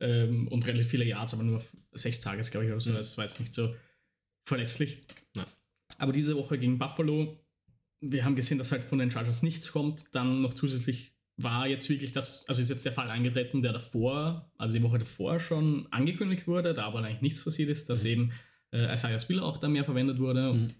ähm, 0.00 0.48
und 0.48 0.66
relativ 0.66 0.88
viele 0.88 1.04
Yards, 1.04 1.34
aber 1.34 1.42
nur 1.42 1.56
auf 1.56 1.76
sechs 1.92 2.20
Tages, 2.20 2.50
glaube 2.50 2.66
ich, 2.66 2.72
oder 2.72 2.80
so. 2.80 2.90
Mhm. 2.90 2.96
Das 2.96 3.16
war 3.16 3.24
jetzt 3.24 3.40
nicht 3.40 3.54
so 3.54 3.74
verlässlich. 4.46 5.06
Aber 5.98 6.12
diese 6.12 6.36
Woche 6.36 6.58
gegen 6.58 6.78
Buffalo 6.78 7.38
wir 8.10 8.24
haben 8.24 8.36
gesehen, 8.36 8.58
dass 8.58 8.72
halt 8.72 8.84
von 8.84 8.98
den 8.98 9.10
Chargers 9.10 9.42
nichts 9.42 9.72
kommt. 9.72 10.04
Dann 10.12 10.40
noch 10.40 10.54
zusätzlich 10.54 11.14
war 11.36 11.66
jetzt 11.66 11.88
wirklich 11.88 12.12
das, 12.12 12.46
also 12.48 12.60
ist 12.60 12.68
jetzt 12.68 12.84
der 12.84 12.92
Fall 12.92 13.10
eingetreten, 13.10 13.62
der 13.62 13.72
davor, 13.72 14.50
also 14.56 14.74
die 14.74 14.82
Woche 14.82 14.98
davor 14.98 15.40
schon 15.40 15.88
angekündigt 15.90 16.46
wurde, 16.46 16.74
da 16.74 16.84
aber 16.84 17.00
eigentlich 17.00 17.22
nichts 17.22 17.42
passiert 17.42 17.70
ist, 17.70 17.90
dass 17.90 18.04
mhm. 18.04 18.10
eben 18.10 18.32
äh, 18.72 18.94
Isaiah 18.94 19.18
Spiller 19.18 19.44
auch 19.44 19.58
da 19.58 19.68
mehr 19.68 19.84
verwendet 19.84 20.18
wurde. 20.18 20.52
Mhm. 20.52 20.74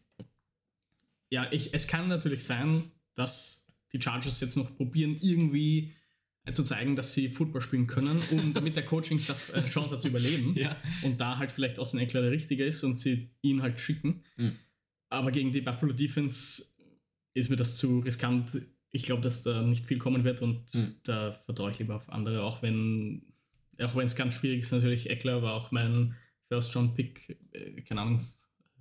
Ja, 1.30 1.48
ich, 1.50 1.74
es 1.74 1.88
kann 1.88 2.08
natürlich 2.08 2.44
sein, 2.44 2.84
dass 3.14 3.66
die 3.92 4.00
Chargers 4.00 4.40
jetzt 4.40 4.56
noch 4.56 4.76
probieren, 4.76 5.16
irgendwie 5.20 5.94
äh, 6.44 6.52
zu 6.52 6.62
zeigen, 6.62 6.94
dass 6.94 7.14
sie 7.14 7.30
Football 7.30 7.62
spielen 7.62 7.88
können, 7.88 8.22
um 8.30 8.52
damit 8.54 8.76
der 8.76 8.84
Coaching-Staff 8.84 9.54
eine 9.54 9.66
Chance 9.66 9.94
hat 9.94 10.02
zu 10.02 10.08
überleben. 10.08 10.54
Ja. 10.56 10.76
Und 11.02 11.20
da 11.20 11.38
halt 11.38 11.50
vielleicht 11.50 11.80
Austin 11.80 11.98
Eckler 11.98 12.22
der 12.22 12.30
Richtige 12.30 12.64
ist 12.64 12.84
und 12.84 12.96
sie 12.96 13.30
ihn 13.40 13.62
halt 13.62 13.80
schicken. 13.80 14.22
Mhm. 14.36 14.56
Aber 15.14 15.31
gegen 15.31 15.53
die 15.53 15.61
Buffalo 15.61 15.92
Defense 15.92 16.64
ist 17.35 17.50
mir 17.50 17.57
das 17.57 17.77
zu 17.77 18.00
riskant, 18.00 18.61
ich 18.90 19.03
glaube, 19.05 19.22
dass 19.22 19.42
da 19.42 19.62
nicht 19.62 19.87
viel 19.87 19.98
kommen 19.98 20.24
wird 20.24 20.40
und 20.42 20.72
Mhm. 20.74 20.94
da 21.03 21.33
vertraue 21.33 21.72
ich 21.72 21.79
lieber 21.79 21.96
auf 21.96 22.09
andere, 22.11 22.42
auch 22.42 22.62
wenn 22.62 23.22
auch 23.83 23.96
wenn 23.96 24.07
es 24.07 24.14
ganz 24.14 24.35
schwierig 24.35 24.61
ist, 24.61 24.70
natürlich. 24.70 25.11
Eckler 25.11 25.42
war 25.42 25.55
auch 25.55 25.72
mein 25.72 26.14
First 26.48 26.77
Round 26.77 26.94
Pick, 26.94 27.37
äh, 27.50 27.83
keine 27.83 28.03
Ahnung, 28.03 28.20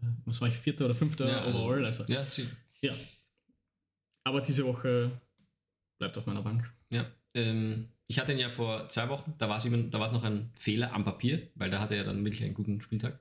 äh, 0.03 0.05
was 0.25 0.39
war 0.39 0.47
ich, 0.49 0.55
vierter 0.59 0.85
oder 0.85 0.93
fünfter 0.93 1.27
Ja, 1.27 1.41
also- 1.41 1.57
overall. 1.63 1.83
Also, 1.83 2.03
Ja, 2.07 2.23
sie. 2.23 2.45
ja. 2.83 2.93
Aber 4.23 4.41
diese 4.41 4.65
Woche 4.65 5.19
bleibt 5.97 6.15
auf 6.17 6.27
meiner 6.27 6.43
Bank. 6.43 6.71
Ja, 6.91 7.09
ähm, 7.33 7.89
ich 8.07 8.19
hatte 8.19 8.33
ihn 8.33 8.37
ja 8.39 8.49
vor 8.49 8.87
zwei 8.89 9.09
Wochen, 9.09 9.33
da 9.39 9.49
war 9.49 9.57
es 9.57 9.65
eben- 9.65 9.89
da 9.89 9.99
war 9.99 10.05
es 10.05 10.11
noch 10.13 10.23
ein 10.23 10.51
Fehler 10.53 10.93
am 10.93 11.03
Papier, 11.03 11.49
weil 11.55 11.71
da 11.71 11.79
hatte 11.79 11.95
er 11.95 12.03
dann 12.03 12.23
wirklich 12.23 12.43
einen 12.43 12.53
guten 12.53 12.79
Spieltag 12.79 13.19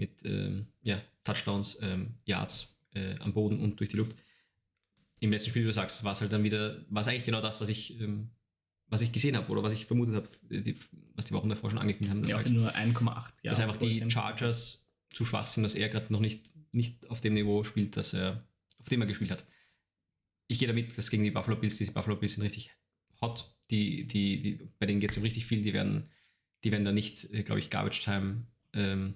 mit 0.00 0.24
ähm, 0.24 0.66
ja, 0.82 1.00
Touchdowns, 1.24 1.78
ähm, 1.82 2.14
Yards 2.24 2.76
äh, 2.94 3.16
am 3.20 3.32
Boden 3.34 3.60
und 3.60 3.78
durch 3.78 3.90
die 3.90 3.96
Luft. 3.98 4.16
Im 5.20 5.30
letzten 5.30 5.50
Spiel, 5.50 5.62
wie 5.62 5.66
du 5.66 5.72
sagst, 5.72 6.02
war 6.02 6.12
es 6.12 6.22
halt 6.22 6.32
dann 6.32 6.42
wieder, 6.42 6.84
war 6.88 7.02
es 7.02 7.08
eigentlich 7.08 7.26
genau 7.26 7.42
das, 7.42 7.60
was 7.60 7.68
ich, 7.68 8.00
ähm, 8.00 8.30
was 8.88 9.02
ich 9.02 9.12
gesehen 9.12 9.36
habe 9.36 9.52
oder 9.52 9.62
was 9.62 9.74
ich 9.74 9.84
vermutet 9.86 10.14
habe, 10.14 10.28
die, 10.62 10.74
was 11.14 11.26
die 11.26 11.34
Wochen 11.34 11.50
davor 11.50 11.70
schon 11.70 11.78
angekündigt 11.78 12.10
haben. 12.10 12.22
Das 12.22 12.30
Ja, 12.30 12.38
heißt, 12.38 12.50
nur 12.50 12.74
1,8. 12.74 13.32
dass 13.44 13.60
einfach 13.60 13.76
die. 13.76 14.10
Chargers 14.10 14.90
zu 15.12 15.24
schwach 15.24 15.46
sind, 15.46 15.62
dass 15.62 15.74
er 15.74 15.88
gerade 15.88 16.12
noch 16.12 16.20
nicht, 16.20 16.48
nicht 16.72 17.08
auf 17.10 17.20
dem 17.20 17.34
Niveau 17.34 17.62
spielt, 17.64 17.96
dass 17.96 18.14
er, 18.14 18.48
auf 18.78 18.88
dem 18.88 19.02
er 19.02 19.06
gespielt 19.06 19.30
hat. 19.30 19.44
Ich 20.46 20.58
gehe 20.58 20.68
damit, 20.68 20.96
dass 20.96 21.10
gegen 21.10 21.22
die 21.22 21.30
Buffalo 21.30 21.56
Bills, 21.56 21.76
diese 21.76 21.92
Buffalo 21.92 22.16
Bills 22.16 22.32
sind 22.32 22.42
richtig 22.42 22.72
hot. 23.20 23.54
Die, 23.70 24.06
die, 24.06 24.42
die, 24.42 24.68
bei 24.78 24.86
denen 24.86 25.00
geht 25.00 25.10
es 25.10 25.16
um 25.16 25.22
richtig 25.22 25.46
viel. 25.46 25.62
Die 25.62 25.72
werden, 25.72 26.08
die 26.64 26.72
werden 26.72 26.84
da 26.84 26.92
nicht, 26.92 27.30
glaube 27.44 27.60
ich, 27.60 27.70
Garbage 27.70 28.02
Time 28.02 28.46
ähm, 28.72 29.14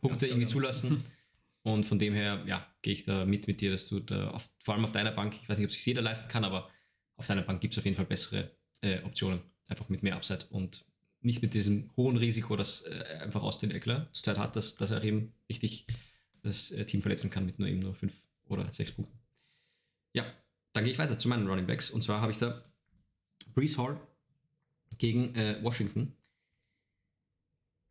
Punkte 0.00 0.26
irgendwie 0.26 0.46
genau. 0.46 0.52
zulassen. 0.52 1.02
Und 1.62 1.84
von 1.84 1.98
dem 1.98 2.14
her, 2.14 2.44
ja, 2.46 2.64
gehe 2.80 2.92
ich 2.92 3.02
da 3.02 3.24
mit 3.24 3.48
mit 3.48 3.60
dir, 3.60 3.72
dass 3.72 3.88
du 3.88 3.98
da 3.98 4.30
auf, 4.30 4.48
vor 4.60 4.74
allem 4.74 4.84
auf 4.84 4.92
deiner 4.92 5.10
Bank, 5.10 5.34
ich 5.42 5.48
weiß 5.48 5.58
nicht, 5.58 5.66
ob 5.66 5.72
sich 5.72 5.84
jeder 5.84 6.00
leisten 6.00 6.28
kann, 6.28 6.44
aber 6.44 6.70
auf 7.16 7.26
deiner 7.26 7.42
Bank 7.42 7.60
gibt 7.60 7.74
es 7.74 7.78
auf 7.78 7.84
jeden 7.84 7.96
Fall 7.96 8.06
bessere 8.06 8.52
äh, 8.82 9.02
Optionen. 9.02 9.40
Einfach 9.66 9.88
mit 9.88 10.04
mehr 10.04 10.14
Upside 10.14 10.46
und 10.50 10.84
nicht 11.22 11.42
mit 11.42 11.54
diesem 11.54 11.90
hohen 11.96 12.16
Risiko, 12.16 12.54
das 12.54 12.82
äh, 12.82 13.18
einfach 13.20 13.42
Austin 13.42 13.72
Eckler 13.72 14.08
zurzeit 14.12 14.38
hat, 14.38 14.54
dass, 14.54 14.76
dass 14.76 14.92
er 14.92 15.02
eben 15.02 15.34
richtig 15.48 15.86
das 16.42 16.70
äh, 16.70 16.86
Team 16.86 17.02
verletzen 17.02 17.30
kann 17.30 17.44
mit 17.44 17.58
nur 17.58 17.68
eben 17.68 17.80
nur 17.80 17.94
fünf 17.94 18.14
oder 18.44 18.72
sechs 18.72 18.92
Punkten. 18.92 19.18
Ja, 20.12 20.24
dann 20.72 20.84
gehe 20.84 20.92
ich 20.92 20.98
weiter 20.98 21.18
zu 21.18 21.28
meinen 21.28 21.48
Running 21.48 21.66
Backs 21.66 21.90
und 21.90 22.02
zwar 22.02 22.20
habe 22.20 22.30
ich 22.30 22.38
da 22.38 22.64
Brees 23.54 23.76
Hall 23.76 24.00
gegen 24.98 25.34
äh, 25.34 25.58
Washington. 25.62 26.14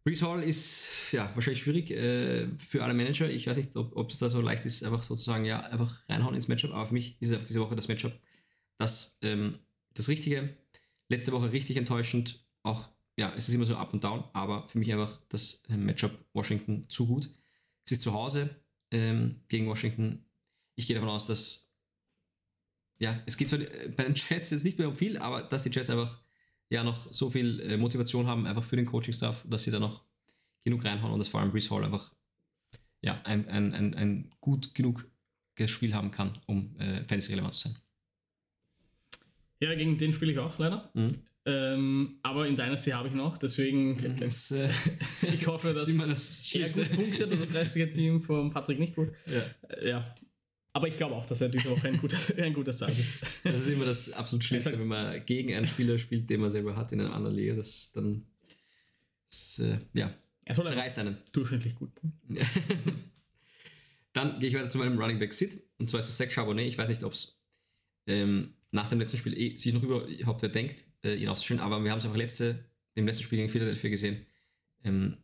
Brees 0.06 0.22
Hall 0.22 0.44
ist 0.44 1.12
ja 1.12 1.32
wahrscheinlich 1.34 1.63
schwierig 1.63 1.89
äh, 1.89 2.48
für 2.58 2.84
alle 2.84 2.94
Manager. 2.94 3.28
Ich 3.28 3.48
weiß 3.48 3.58
nicht, 3.58 3.76
ob 3.76 4.12
es 4.12 4.20
da 4.20 4.30
so 4.30 4.39
leicht 4.39 4.63
ist, 4.65 4.84
einfach 4.84 5.02
sozusagen 5.02 5.46
ja 5.46 5.62
einfach 5.62 6.08
reinhauen 6.08 6.36
ins 6.36 6.48
Matchup. 6.48 6.72
Aber 6.74 6.86
für 6.86 6.94
mich 6.94 7.20
ist 7.20 7.30
es 7.30 7.34
einfach 7.34 7.48
diese 7.48 7.60
Woche 7.60 7.76
das 7.76 7.88
Matchup, 7.88 8.13
das 8.78 9.18
ähm, 9.24 9.58
das 9.96 10.08
Richtige. 10.08 10.56
Letzte 11.10 11.32
Woche 11.32 11.52
richtig 11.52 11.78
enttäuschend. 11.78 12.46
Auch 12.62 12.88
ja, 13.18 13.34
es 13.36 13.50
ist 13.50 13.56
immer 13.56 13.65
so 13.65 13.78
up 13.78 13.94
und 13.94 14.04
down, 14.04 14.24
aber 14.34 14.68
für 14.68 14.78
mich 14.78 14.94
einfach 14.94 15.20
das 15.30 15.63
äh, 15.70 15.78
Matchup 15.78 16.12
Washington 16.34 16.88
zu 16.88 17.08
gut. 17.08 17.30
Es 17.84 17.94
ist 17.94 18.04
zu 18.04 18.13
Hause 18.13 18.56
ähm, 18.91 19.41
gegen 19.48 19.68
Washington. 19.68 20.24
Ich 20.76 20.86
gehe 20.86 20.96
davon 20.96 21.10
aus, 21.10 21.26
dass 21.26 21.74
ja, 23.00 23.24
es 23.26 23.38
geht 23.38 23.50
zwar 23.50 23.60
äh, 23.60 23.91
bei 23.96 24.04
den 24.04 24.13
Jets 24.13 24.52
jetzt 24.52 24.65
nicht 24.65 24.78
mehr 24.78 24.88
um 24.88 24.96
viel, 24.96 25.18
aber 25.18 25.41
dass 25.41 25.63
die 25.63 25.72
Jets 25.72 25.89
einfach 25.89 26.22
ja 26.69 26.84
noch 26.84 27.12
so 27.12 27.30
viel 27.30 27.60
äh, 27.62 27.78
Motivation 27.78 28.28
haben, 28.28 28.45
einfach 28.45 28.63
für 28.63 28.75
den 28.75 28.86
Coaching-Staff, 28.86 29.45
dass 29.47 29.63
sie 29.63 29.71
da 29.71 29.80
noch 29.80 30.04
genug 30.63 30.84
reinhauen 30.84 31.13
und 31.13 31.19
dass 31.19 31.28
vor 31.28 31.39
allem 31.39 31.51
Brees 31.51 31.69
Hall 31.69 31.84
einfach 31.84 32.13
ja, 33.01 33.21
ein, 33.23 33.47
ein, 33.47 33.73
ein, 33.73 33.93
ein 33.93 34.32
gut 34.41 34.73
genug 34.73 35.08
Spiel 35.67 35.93
haben 35.93 36.12
kann, 36.12 36.34
um 36.47 36.75
äh, 36.80 37.04
fantasy-relevant 37.04 37.54
zu 37.54 37.69
sein. 37.69 37.78
Ja, 39.62 39.73
gegen 39.75 39.97
den 39.97 40.12
spiele 40.12 40.32
ich 40.32 40.39
auch 40.39 40.58
leider. 40.58 40.89
Mhm. 40.93 41.12
Ähm, 41.47 42.19
aber 42.23 42.47
in 42.47 42.56
Dynasty 42.56 42.89
habe 42.89 43.08
ich 43.08 43.13
noch, 43.13 43.38
deswegen 43.38 44.15
Das, 44.19 44.51
äh, 44.51 44.69
ich 45.21 45.45
hoffe, 45.47 45.73
dass 45.75 45.86
das 45.86 46.56
er 46.56 46.67
gut 46.67 46.95
punktet 46.95 47.32
und 47.32 47.41
das 47.41 47.54
restliche 47.54 47.89
Team 47.89 48.21
von 48.21 48.49
Patrick 48.49 48.80
nicht 48.80 48.95
gut. 48.95 49.10
Ja. 49.28 49.43
Äh, 49.69 49.89
Ja. 49.89 50.15
Aber 50.76 50.90
ich 50.90 50.98
glaube 50.98 51.16
auch, 51.16 51.26
dass 51.26 51.40
er 51.40 51.48
diese 51.48 51.70
Woche 51.70 51.88
ein 51.88 51.98
guter, 51.98 52.18
ein 52.38 52.54
guter 52.54 52.76
Tag 52.76 52.90
ist. 52.90 53.20
Das 53.46 53.62
ist 53.62 53.70
immer 53.70 53.86
das 53.86 54.12
absolut 54.12 54.44
Schlimmste, 54.44 54.78
wenn 54.78 54.88
man 54.88 55.26
gegen 55.26 55.54
einen 55.54 55.70
Spieler 55.70 55.98
spielt, 55.98 56.30
den 56.30 56.42
man 56.42 56.50
selber 56.50 56.76
hat 56.76 56.92
in 56.92 57.00
einer 57.00 57.14
anderen 57.14 57.34
Liga. 57.34 57.56
Das 57.56 57.94
dann 57.94 58.26
das, 59.26 59.60
äh, 59.60 59.78
ja, 59.94 60.14
Er 60.44 60.54
zerreißt 60.54 61.00
einen. 61.00 61.16
durchschnittlich 61.32 61.76
gut. 61.76 61.92
Dann 64.12 64.38
gehe 64.40 64.50
ich 64.50 64.56
weiter 64.56 64.68
zu 64.68 64.78
meinem 64.78 65.00
Running 65.00 65.18
Back 65.18 65.34
Sit. 65.34 65.64
Und 65.78 65.90
zwar 65.90 66.00
ist 66.00 66.10
es 66.10 66.18
Zach 66.18 66.30
Charbonnet. 66.30 66.68
Ich 66.68 66.78
weiß 66.78 66.90
nicht, 66.90 67.04
ob 67.04 67.14
es 67.14 67.42
ähm, 68.08 68.54
nach 68.72 68.90
dem 68.90 69.00
letzten 69.00 69.18
Spiel 69.18 69.38
eh, 69.38 69.58
sich 69.58 69.74
noch 69.74 69.82
überhaupt 69.82 70.42
wer 70.42 70.50
denkt, 70.50 70.84
äh, 71.06 71.16
ihn 71.16 71.30
aufzustellen. 71.30 71.62
Aber 71.62 71.82
wir 71.82 71.92
haben 71.92 72.00
es 72.00 72.06
einfach 72.06 72.18
letzte, 72.18 72.66
im 72.96 73.06
letzten 73.06 73.24
Spiel 73.24 73.38
gegen 73.38 73.50
Philadelphia 73.50 73.90
gesehen, 73.90 74.26
ähm, 74.84 75.16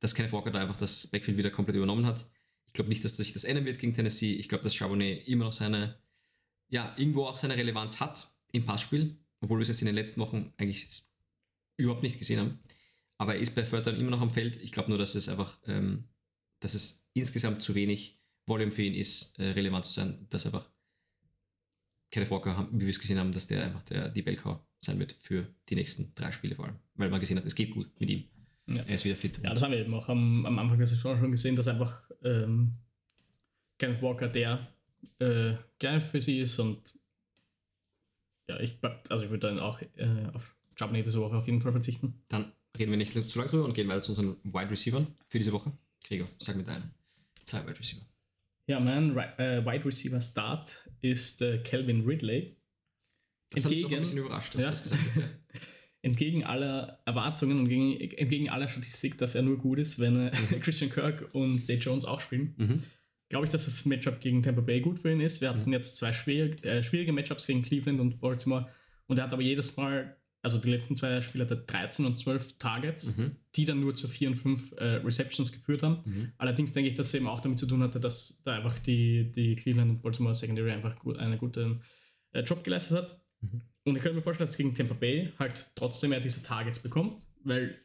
dass 0.00 0.12
Kenneth 0.12 0.32
Walker 0.32 0.50
da 0.50 0.60
einfach 0.60 0.76
das 0.76 1.06
Backfield 1.06 1.36
wieder 1.38 1.50
komplett 1.50 1.76
übernommen 1.76 2.04
hat. 2.04 2.26
Ich 2.72 2.74
glaube 2.74 2.88
nicht, 2.88 3.04
dass 3.04 3.18
sich 3.18 3.34
das 3.34 3.44
ändern 3.44 3.66
wird 3.66 3.78
gegen 3.78 3.92
Tennessee. 3.92 4.32
Ich 4.32 4.48
glaube, 4.48 4.64
dass 4.64 4.74
Charbonnet 4.74 5.28
immer 5.28 5.44
noch 5.44 5.52
seine, 5.52 5.98
ja, 6.70 6.94
irgendwo 6.96 7.26
auch 7.26 7.38
seine 7.38 7.54
Relevanz 7.54 8.00
hat 8.00 8.34
im 8.50 8.64
Passspiel, 8.64 9.18
obwohl 9.42 9.58
wir 9.58 9.62
es 9.62 9.68
jetzt 9.68 9.82
in 9.82 9.86
den 9.86 9.94
letzten 9.94 10.20
Wochen 10.22 10.54
eigentlich 10.56 10.88
überhaupt 11.76 12.02
nicht 12.02 12.18
gesehen 12.18 12.40
haben. 12.40 12.60
Aber 13.18 13.34
er 13.34 13.42
ist 13.42 13.54
bei 13.54 13.60
Down 13.62 13.96
immer 13.96 14.10
noch 14.10 14.22
am 14.22 14.30
Feld. 14.30 14.56
Ich 14.56 14.72
glaube 14.72 14.88
nur, 14.88 14.96
dass 14.96 15.14
es 15.14 15.28
einfach, 15.28 15.58
ähm, 15.66 16.04
dass 16.60 16.72
es 16.72 17.06
insgesamt 17.12 17.62
zu 17.62 17.74
wenig 17.74 18.18
Volume 18.46 18.72
für 18.72 18.82
ihn 18.84 18.94
ist, 18.94 19.38
äh, 19.38 19.50
relevant 19.50 19.84
zu 19.84 19.92
sein, 19.92 20.26
dass 20.30 20.46
einfach 20.46 20.70
Kenneth 22.10 22.30
Walker, 22.30 22.56
haben- 22.56 22.80
wie 22.80 22.84
wir 22.86 22.90
es 22.90 23.00
gesehen 23.00 23.18
haben, 23.18 23.32
dass 23.32 23.48
der 23.48 23.64
einfach 23.64 23.82
der, 23.82 24.08
die 24.08 24.22
Bellcow 24.22 24.60
sein 24.78 24.98
wird 24.98 25.12
für 25.20 25.46
die 25.68 25.74
nächsten 25.74 26.14
drei 26.14 26.32
Spiele 26.32 26.54
vor 26.56 26.64
allem. 26.64 26.78
Weil 26.94 27.10
man 27.10 27.20
gesehen 27.20 27.36
hat, 27.36 27.44
es 27.44 27.54
geht 27.54 27.70
gut 27.70 28.00
mit 28.00 28.08
ihm. 28.08 28.28
Ja. 28.74 28.82
Er 28.82 28.94
ist 28.94 29.04
wieder 29.04 29.16
fit. 29.16 29.38
Ja, 29.42 29.50
das 29.50 29.62
haben 29.62 29.72
wir 29.72 29.78
eben 29.80 29.94
auch 29.94 30.08
am, 30.08 30.46
am 30.46 30.58
Anfang 30.58 30.78
der 30.78 30.86
Saison 30.86 31.18
schon 31.18 31.30
gesehen, 31.30 31.56
dass 31.56 31.68
einfach 31.68 32.10
ähm, 32.24 32.74
Kenneth 33.78 34.02
Walker 34.02 34.28
der 34.28 34.68
äh, 35.18 35.54
geil 35.78 36.00
für 36.00 36.20
sie 36.20 36.40
ist 36.40 36.58
und 36.58 36.94
ja, 38.48 38.58
ich, 38.60 38.78
also 39.08 39.24
ich 39.24 39.30
würde 39.30 39.48
dann 39.48 39.58
auch 39.58 39.80
äh, 39.96 40.26
auf 40.32 40.54
Charbonnet 40.74 41.06
diese 41.06 41.20
Woche 41.20 41.36
auf 41.36 41.46
jeden 41.46 41.60
Fall 41.60 41.72
verzichten. 41.72 42.22
Dann 42.28 42.52
reden 42.78 42.90
wir 42.90 42.98
nicht 42.98 43.12
zu 43.12 43.38
lange 43.38 43.50
drüber 43.50 43.64
und 43.64 43.74
gehen 43.74 43.88
weiter 43.88 44.02
zu 44.02 44.12
unseren 44.12 44.36
Wide 44.44 44.70
Receivers 44.70 45.04
für 45.28 45.38
diese 45.38 45.52
Woche. 45.52 45.72
Gregor, 46.06 46.28
sag 46.38 46.56
mit 46.56 46.66
deinen 46.66 46.90
zwei 47.44 47.62
Wide 47.66 47.78
Receiver. 47.78 48.02
Ja, 48.66 48.80
mein 48.80 49.16
äh, 49.16 49.64
Wide 49.64 49.84
Receiver 49.84 50.20
Start 50.20 50.88
ist 51.00 51.42
äh, 51.42 51.58
Calvin 51.62 52.04
Ridley. 52.06 52.56
Das 53.50 53.64
hat 53.64 53.70
mich 53.70 53.82
doch 53.82 53.88
ein 53.90 53.94
Entgegen- 53.96 54.00
bisschen 54.00 54.18
überrascht, 54.18 54.54
dass 54.54 54.62
Ja. 54.62 54.68
du 54.70 54.76
das 54.76 54.82
gesagt 54.82 55.04
hast. 55.04 55.16
Ja. 55.18 55.24
Entgegen 56.02 56.42
aller 56.44 56.98
Erwartungen 57.06 57.58
und 57.60 57.68
gegen, 57.68 58.00
entgegen 58.18 58.50
aller 58.50 58.68
Statistik, 58.68 59.18
dass 59.18 59.34
er 59.36 59.42
nur 59.42 59.56
gut 59.58 59.78
ist, 59.78 59.98
wenn 60.00 60.28
äh, 60.28 60.30
Christian 60.60 60.90
Kirk 60.90 61.28
und 61.32 61.64
Zay 61.64 61.76
Jones 61.76 62.04
auch 62.04 62.20
spielen, 62.20 62.54
Mhm. 62.58 62.82
glaube 63.28 63.46
ich, 63.46 63.52
dass 63.52 63.64
das 63.66 63.84
Matchup 63.84 64.20
gegen 64.20 64.42
Tampa 64.42 64.60
Bay 64.62 64.80
gut 64.80 64.98
für 64.98 65.12
ihn 65.12 65.20
ist. 65.20 65.40
Wir 65.40 65.50
hatten 65.50 65.66
Mhm. 65.66 65.72
jetzt 65.74 65.96
zwei 65.96 66.12
schwierig, 66.12 66.64
äh, 66.64 66.82
schwierige 66.82 67.12
Matchups 67.12 67.46
gegen 67.46 67.62
Cleveland 67.62 68.00
und 68.00 68.20
Baltimore 68.20 68.68
und 69.06 69.18
er 69.18 69.24
hat 69.24 69.32
aber 69.32 69.42
jedes 69.42 69.76
Mal, 69.76 70.16
also 70.42 70.58
die 70.58 70.70
letzten 70.70 70.96
zwei 70.96 71.22
Spiele 71.22 71.44
hat 71.44 71.50
er 71.52 71.58
13 71.58 72.04
und 72.04 72.18
12 72.18 72.58
Targets, 72.58 73.16
Mhm. 73.16 73.36
die 73.54 73.64
dann 73.64 73.78
nur 73.78 73.94
zu 73.94 74.08
4 74.08 74.28
und 74.30 74.34
5 74.34 74.72
äh, 74.72 74.96
Receptions 74.96 75.52
geführt 75.52 75.84
haben. 75.84 76.00
Mhm. 76.04 76.32
Allerdings 76.36 76.72
denke 76.72 76.88
ich, 76.88 76.94
dass 76.94 77.08
es 77.08 77.14
eben 77.14 77.28
auch 77.28 77.38
damit 77.38 77.60
zu 77.60 77.66
tun 77.66 77.80
hatte, 77.80 78.00
dass 78.00 78.42
da 78.42 78.56
einfach 78.56 78.76
die, 78.80 79.30
die 79.30 79.54
Cleveland 79.54 79.90
und 79.92 80.02
Baltimore 80.02 80.34
Secondary 80.34 80.72
einfach 80.72 80.98
gut, 80.98 81.16
einen 81.18 81.38
guten 81.38 81.82
äh, 82.32 82.40
Job 82.40 82.64
geleistet 82.64 82.98
hat. 82.98 83.20
Und 83.84 83.96
ich 83.96 84.02
könnte 84.02 84.16
mir 84.16 84.22
vorstellen, 84.22 84.46
dass 84.46 84.56
gegen 84.56 84.74
Tampa 84.74 84.94
Bay 84.94 85.32
halt 85.38 85.70
trotzdem 85.74 86.12
er 86.12 86.20
diese 86.20 86.42
Targets 86.42 86.78
bekommt, 86.78 87.28
weil 87.42 87.80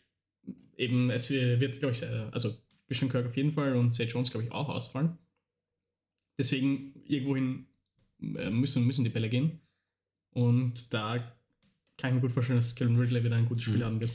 eben 0.77 1.09
es 1.09 1.29
wird, 1.29 1.79
glaube 1.79 1.93
ich, 1.93 2.03
äh, 2.03 2.27
also 2.31 2.55
Christian 2.87 3.09
Kirk 3.11 3.25
auf 3.25 3.35
jeden 3.35 3.51
Fall 3.51 3.75
und 3.75 3.91
Zay 3.91 4.05
Jones, 4.05 4.29
glaube 4.31 4.45
ich, 4.45 4.51
auch 4.51 4.69
ausfallen. 4.69 5.17
Deswegen 6.37 6.93
irgendwohin 7.05 7.65
äh, 8.21 8.49
müssen, 8.51 8.85
müssen 8.85 9.03
die 9.03 9.09
Bälle 9.09 9.29
gehen. 9.29 9.59
Und 10.31 10.93
da 10.93 11.17
kann 11.97 12.11
ich 12.11 12.15
mir 12.15 12.21
gut 12.21 12.31
vorstellen, 12.31 12.59
dass 12.59 12.75
Calvin 12.75 12.99
Ridley 12.99 13.23
wieder 13.23 13.35
ein 13.35 13.47
gutes 13.47 13.63
Spiel 13.63 13.77
Mhm. 13.77 13.83
haben 13.83 14.01
wird. 14.01 14.11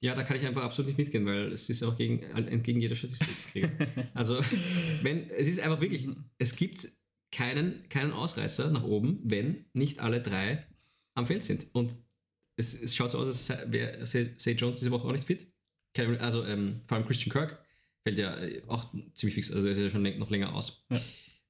Ja, 0.00 0.14
da 0.14 0.24
kann 0.24 0.36
ich 0.36 0.44
einfach 0.44 0.64
absolut 0.64 0.88
nicht 0.88 0.98
mitgehen, 0.98 1.24
weil 1.24 1.52
es 1.52 1.70
ist 1.70 1.82
auch 1.82 1.96
gegen, 1.96 2.20
entgegen 2.20 2.80
jeder 2.80 2.94
Statistik. 2.96 3.28
Also, 4.14 4.40
wenn, 5.02 5.30
es 5.30 5.48
ist 5.48 5.60
einfach 5.60 5.80
wirklich, 5.80 6.08
es 6.38 6.56
gibt 6.56 6.88
keinen, 7.30 7.88
keinen 7.88 8.12
Ausreißer 8.12 8.70
nach 8.70 8.82
oben, 8.82 9.20
wenn 9.22 9.64
nicht 9.72 10.00
alle 10.00 10.20
drei 10.20 10.66
am 11.14 11.26
Feld 11.26 11.44
sind. 11.44 11.66
Und 11.72 11.94
es, 12.56 12.74
es 12.74 12.94
schaut 12.94 13.10
so 13.10 13.18
aus, 13.18 13.28
als 13.28 13.72
wäre 13.72 14.04
Say 14.06 14.52
Jones 14.52 14.78
diese 14.78 14.90
Woche 14.90 15.06
auch 15.06 15.12
nicht 15.12 15.24
fit. 15.24 15.46
Also 15.96 16.44
ähm, 16.46 16.80
vor 16.86 16.96
allem 16.96 17.06
Christian 17.06 17.32
Kirk 17.32 17.62
fällt 18.02 18.18
ja 18.18 18.36
äh, 18.38 18.62
auch 18.66 18.92
ziemlich 19.14 19.34
fix, 19.34 19.52
also 19.52 19.66
er 19.66 19.72
ist 19.72 19.78
ja 19.78 19.90
schon 19.90 20.02
noch 20.18 20.30
länger 20.30 20.54
aus. 20.54 20.84
Ja. 20.90 20.98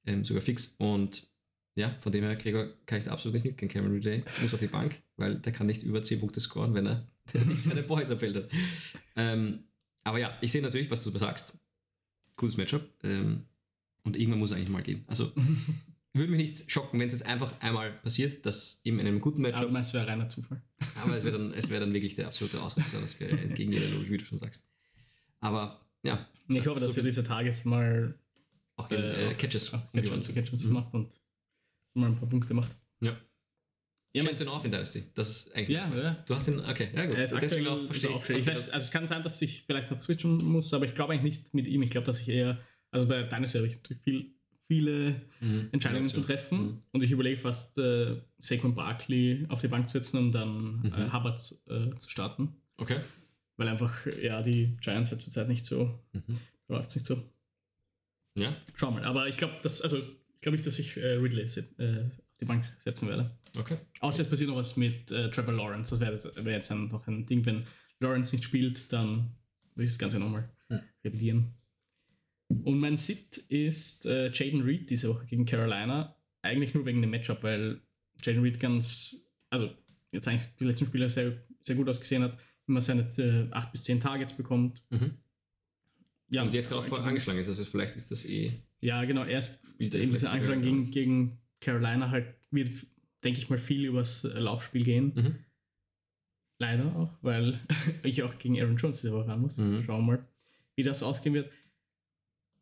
Ähm, 0.05 0.23
sogar 0.23 0.41
fix. 0.41 0.75
Und 0.79 1.27
ja, 1.75 1.95
von 1.99 2.11
dem 2.11 2.23
her, 2.23 2.35
Gregor, 2.35 2.67
kann 2.85 2.99
ich 2.99 3.05
da 3.05 3.11
absolut 3.11 3.33
nicht 3.33 3.45
mitgehen. 3.45 3.71
Cameron 3.71 3.95
Ridley 3.95 4.23
muss 4.41 4.53
auf 4.53 4.59
die 4.59 4.67
Bank, 4.67 5.01
weil 5.15 5.39
der 5.39 5.51
kann 5.51 5.65
nicht 5.65 5.83
über 5.83 6.03
10 6.03 6.19
Punkte 6.19 6.39
scoren, 6.39 6.73
wenn 6.73 6.85
er 6.85 7.07
nicht 7.45 7.63
seine 7.63 7.83
Boys 7.83 8.11
am 8.11 8.19
Feld 8.19 8.35
hat. 8.35 8.49
Ähm, 9.15 9.63
aber 10.03 10.19
ja, 10.19 10.37
ich 10.41 10.51
sehe 10.51 10.61
natürlich, 10.61 10.91
was 10.91 11.03
du 11.03 11.17
sagst. 11.17 11.59
Cooles 12.35 12.57
Matchup. 12.57 12.87
Ähm, 13.03 13.45
und 14.03 14.17
irgendwann 14.17 14.39
muss 14.39 14.51
er 14.51 14.57
eigentlich 14.57 14.69
mal 14.69 14.83
gehen. 14.83 15.03
Also 15.07 15.31
würde 16.13 16.31
mich 16.31 16.37
nicht 16.51 16.71
schocken, 16.71 16.99
wenn 16.99 17.07
es 17.07 17.13
jetzt 17.13 17.25
einfach 17.25 17.59
einmal 17.59 17.91
passiert, 17.93 18.45
dass 18.45 18.81
eben 18.83 18.99
in 18.99 19.07
einem 19.07 19.19
guten 19.19 19.43
Aber 19.45 19.51
Matchup, 19.55 19.71
meinst 19.71 19.93
du, 19.93 19.97
wäre 19.97 20.07
reiner 20.07 20.29
Zufall? 20.29 20.61
aber 21.03 21.15
es 21.17 21.23
wäre 21.23 21.37
dann, 21.37 21.53
es 21.53 21.69
wär 21.69 21.79
dann 21.79 21.93
wirklich 21.93 22.15
der 22.15 22.27
absolute 22.27 22.61
Ausreißer, 22.61 23.01
das 23.01 23.19
wäre 23.19 23.37
entgegen 23.39 23.71
jeder 23.73 23.87
Logik, 23.89 24.11
wie 24.11 24.17
du 24.17 24.25
schon 24.25 24.37
sagst. 24.37 24.67
Aber 25.39 25.85
ja, 26.03 26.27
Ich 26.49 26.67
hoffe, 26.67 26.79
so 26.79 26.87
dass 26.87 26.97
er 26.97 27.03
diese 27.03 27.23
Tages 27.23 27.65
mal 27.65 28.17
auch 28.75 28.89
in 28.91 28.97
äh, 29.01 29.31
auch- 29.33 29.37
Catches. 29.37 29.73
auch 29.73 29.91
Catches, 29.91 30.25
zu 30.25 30.33
Catches 30.33 30.63
Mhm. 30.65 30.73
macht 30.73 30.93
und 30.93 31.11
mal 31.95 32.07
ein 32.07 32.15
paar 32.17 32.29
Punkte 32.29 32.53
macht. 32.53 32.75
Ja. 33.01 33.15
Ja, 34.15 34.21
Stellst 34.21 34.41
mein- 34.41 34.45
du 34.47 34.51
ihn 34.51 34.55
auf 34.57 34.65
in 34.65 34.71
Dynasty? 34.71 35.03
Das 35.15 35.29
ist 35.29 35.55
eigentlich. 35.55 35.75
Ja, 35.75 35.91
ja. 35.95 36.23
Du 36.27 36.35
hast 36.35 36.47
ihn, 36.47 36.59
okay, 36.59 36.89
ja 36.93 37.05
gut. 37.07 37.15
Er 37.17 37.23
ist 37.23 37.33
Deswegen 37.41 37.67
auch, 37.67 37.83
verstehe 37.87 38.11
er 38.11 38.29
ich. 38.29 38.29
Ich 38.41 38.47
weiß, 38.47 38.69
also 38.69 38.83
es 38.85 38.91
kann 38.91 39.07
sein, 39.07 39.23
dass 39.23 39.41
ich 39.41 39.63
vielleicht 39.65 39.89
noch 39.89 39.99
switchen 40.01 40.37
muss, 40.45 40.71
aber 40.73 40.85
ich 40.85 40.93
glaube 40.93 41.13
eigentlich 41.13 41.39
nicht 41.41 41.53
mit 41.55 41.65
ihm. 41.65 41.81
Ich 41.81 41.89
glaube, 41.89 42.05
dass 42.05 42.19
ich 42.21 42.29
eher, 42.29 42.59
also 42.91 43.07
bei 43.07 43.23
Dynasty 43.23 43.57
habe 43.57 43.67
ich 43.67 43.77
natürlich 43.77 44.03
viel, 44.03 44.35
viele 44.73 45.21
Mhm. 45.41 45.69
Entscheidungen 45.71 46.05
Ja, 46.07 46.11
zu 46.11 46.21
treffen 46.21 46.57
Mhm. 46.59 46.81
und 46.93 47.03
ich 47.03 47.11
überlege 47.11 47.37
fast 47.39 47.77
äh, 47.77 48.15
Saquon 48.39 48.73
Barkley 48.75 49.45
auf 49.49 49.61
die 49.61 49.67
Bank 49.67 49.87
zu 49.87 49.97
setzen 49.99 50.17
und 50.17 50.31
dann 50.31 50.79
Mhm. 50.81 50.93
äh, 50.97 51.11
Hubbard 51.13 51.39
äh, 51.67 51.97
zu 51.99 52.09
starten, 52.09 52.55
Okay. 52.77 52.99
weil 53.57 53.67
einfach 53.67 54.05
ja 54.21 54.41
die 54.41 54.75
Giants 54.81 55.11
halt 55.11 55.21
zurzeit 55.21 55.47
nicht 55.47 55.65
so 55.65 55.99
Mhm. 56.13 56.39
läuft 56.69 56.89
es 56.89 56.95
nicht 56.95 57.05
so. 57.05 57.21
Ja, 58.37 58.55
Schau 58.75 58.89
mal, 58.91 59.03
aber 59.05 59.27
ich 59.27 59.37
glaube, 59.37 59.55
dass 59.61 59.81
also 59.81 59.97
ich 59.97 60.41
glaube 60.41 60.57
nicht, 60.57 60.65
dass 60.65 60.79
ich 60.79 60.97
äh, 60.97 61.13
Ridley 61.17 61.43
äh, 61.77 62.05
auf 62.05 62.37
die 62.41 62.45
Bank 62.45 62.65
setzen 62.79 63.07
werde. 63.09 63.29
okay. 63.57 63.77
Außer 64.01 64.23
es 64.23 64.29
passiert 64.29 64.49
noch 64.49 64.57
was 64.57 64.75
mit 64.75 65.11
äh, 65.11 65.29
Trevor 65.29 65.53
Lawrence. 65.53 65.91
Das 65.91 65.99
wäre 65.99 66.45
wär 66.45 66.53
jetzt 66.53 66.71
ein, 66.71 66.87
noch 66.87 67.05
ein 67.07 67.25
Ding. 67.27 67.45
Wenn 67.45 67.63
Lawrence 67.99 68.35
nicht 68.35 68.43
spielt, 68.43 68.91
dann 68.91 69.31
würde 69.75 69.85
ich 69.85 69.91
das 69.93 69.99
Ganze 69.99 70.19
nochmal 70.19 70.49
Hm. 70.69 70.79
revidieren. 71.05 71.53
Und 72.63 72.79
mein 72.79 72.97
Sit 72.97 73.37
ist 73.37 74.05
äh, 74.05 74.31
Jaden 74.31 74.61
Reed 74.61 74.89
diese 74.89 75.09
Woche 75.09 75.25
gegen 75.25 75.45
Carolina. 75.45 76.15
Eigentlich 76.41 76.73
nur 76.73 76.85
wegen 76.85 77.01
dem 77.01 77.11
Matchup, 77.11 77.43
weil 77.43 77.81
Jaden 78.21 78.43
Reed 78.43 78.59
ganz, 78.59 79.15
also 79.49 79.71
jetzt 80.11 80.27
eigentlich 80.27 80.49
die 80.59 80.65
letzten 80.65 80.85
Spiele 80.85 81.09
sehr, 81.09 81.41
sehr 81.61 81.75
gut 81.75 81.89
ausgesehen 81.89 82.23
hat, 82.23 82.37
immer 82.67 82.81
seine 82.81 83.03
äh, 83.17 83.51
8 83.51 83.71
bis 83.71 83.83
10 83.83 83.99
Targets 83.99 84.33
bekommt. 84.33 84.81
Mhm. 84.89 85.17
Ja, 86.29 86.43
Und 86.43 86.53
jetzt 86.53 86.69
gerade 86.69 86.81
auch 86.81 87.03
angeschlagen 87.03 87.39
ist, 87.39 87.47
also 87.47 87.63
vielleicht 87.63 87.95
ist 87.95 88.11
das 88.11 88.25
eh. 88.25 88.63
Ja, 88.81 89.03
genau, 89.05 89.23
er 89.23 89.41
Spielt 89.41 89.95
er 89.95 90.01
eben 90.01 90.11
bisschen 90.11 90.29
angeschlagen 90.29 90.61
gegen, 90.61 90.91
gegen 90.91 91.41
Carolina 91.61 92.09
halt, 92.09 92.35
wird, 92.51 92.69
denke 93.23 93.39
ich 93.39 93.49
mal, 93.49 93.57
viel 93.57 93.85
übers 93.85 94.23
äh, 94.23 94.39
Laufspiel 94.39 94.83
gehen. 94.83 95.13
Mhm. 95.15 95.35
Leider 96.59 96.95
auch, 96.95 97.17
weil 97.21 97.59
ich 98.03 98.23
auch 98.23 98.37
gegen 98.37 98.59
Aaron 98.59 98.77
Jones 98.77 99.01
diese 99.01 99.13
Woche 99.13 99.27
ran 99.27 99.41
muss. 99.41 99.57
Mhm. 99.57 99.83
Schauen 99.83 100.05
wir 100.05 100.17
mal, 100.17 100.27
wie 100.75 100.83
das 100.83 101.03
ausgehen 101.03 101.35
wird. 101.35 101.51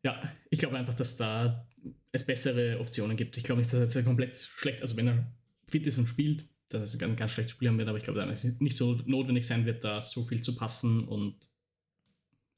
Ja, 0.03 0.21
ich 0.49 0.59
glaube 0.59 0.77
einfach, 0.77 0.93
dass 0.93 1.17
da 1.17 1.67
es 2.11 2.25
bessere 2.25 2.79
Optionen 2.79 3.17
gibt. 3.17 3.37
Ich 3.37 3.43
glaube 3.43 3.61
nicht, 3.61 3.71
dass 3.71 3.79
er 3.79 3.85
jetzt 3.85 4.05
komplett 4.05 4.37
schlecht, 4.37 4.81
also 4.81 4.97
wenn 4.97 5.07
er 5.07 5.31
fit 5.67 5.85
ist 5.87 5.97
und 5.97 6.07
spielt, 6.07 6.45
dass 6.69 6.95
er 6.95 7.07
ein 7.07 7.15
ganz 7.15 7.31
schlechtes 7.31 7.51
Spiel 7.51 7.67
haben 7.67 7.77
wird, 7.77 7.89
aber 7.89 7.97
ich 7.97 8.03
glaube, 8.03 8.19
dass 8.19 8.43
es 8.43 8.59
nicht 8.59 8.75
so 8.75 9.01
notwendig 9.05 9.45
sein 9.45 9.65
wird, 9.65 9.83
da 9.83 10.01
so 10.01 10.23
viel 10.23 10.41
zu 10.41 10.55
passen 10.55 11.07
und 11.07 11.49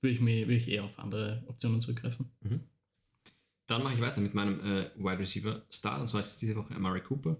würde 0.01 0.13
ich, 0.13 0.21
mir, 0.21 0.47
ich 0.49 0.67
eher 0.67 0.83
auf 0.83 0.99
andere 0.99 1.43
Optionen 1.47 1.81
zurückgreifen. 1.81 2.29
Dann 3.65 3.83
mache 3.83 3.93
ich 3.93 4.01
weiter 4.01 4.21
mit 4.21 4.33
meinem 4.33 4.59
äh, 4.59 4.89
Wide 4.97 5.19
Receiver 5.19 5.65
Star, 5.71 6.01
und 6.01 6.09
zwar 6.09 6.19
ist 6.19 6.31
es 6.31 6.37
diese 6.37 6.55
Woche 6.55 6.75
Amari 6.75 7.01
Cooper, 7.01 7.37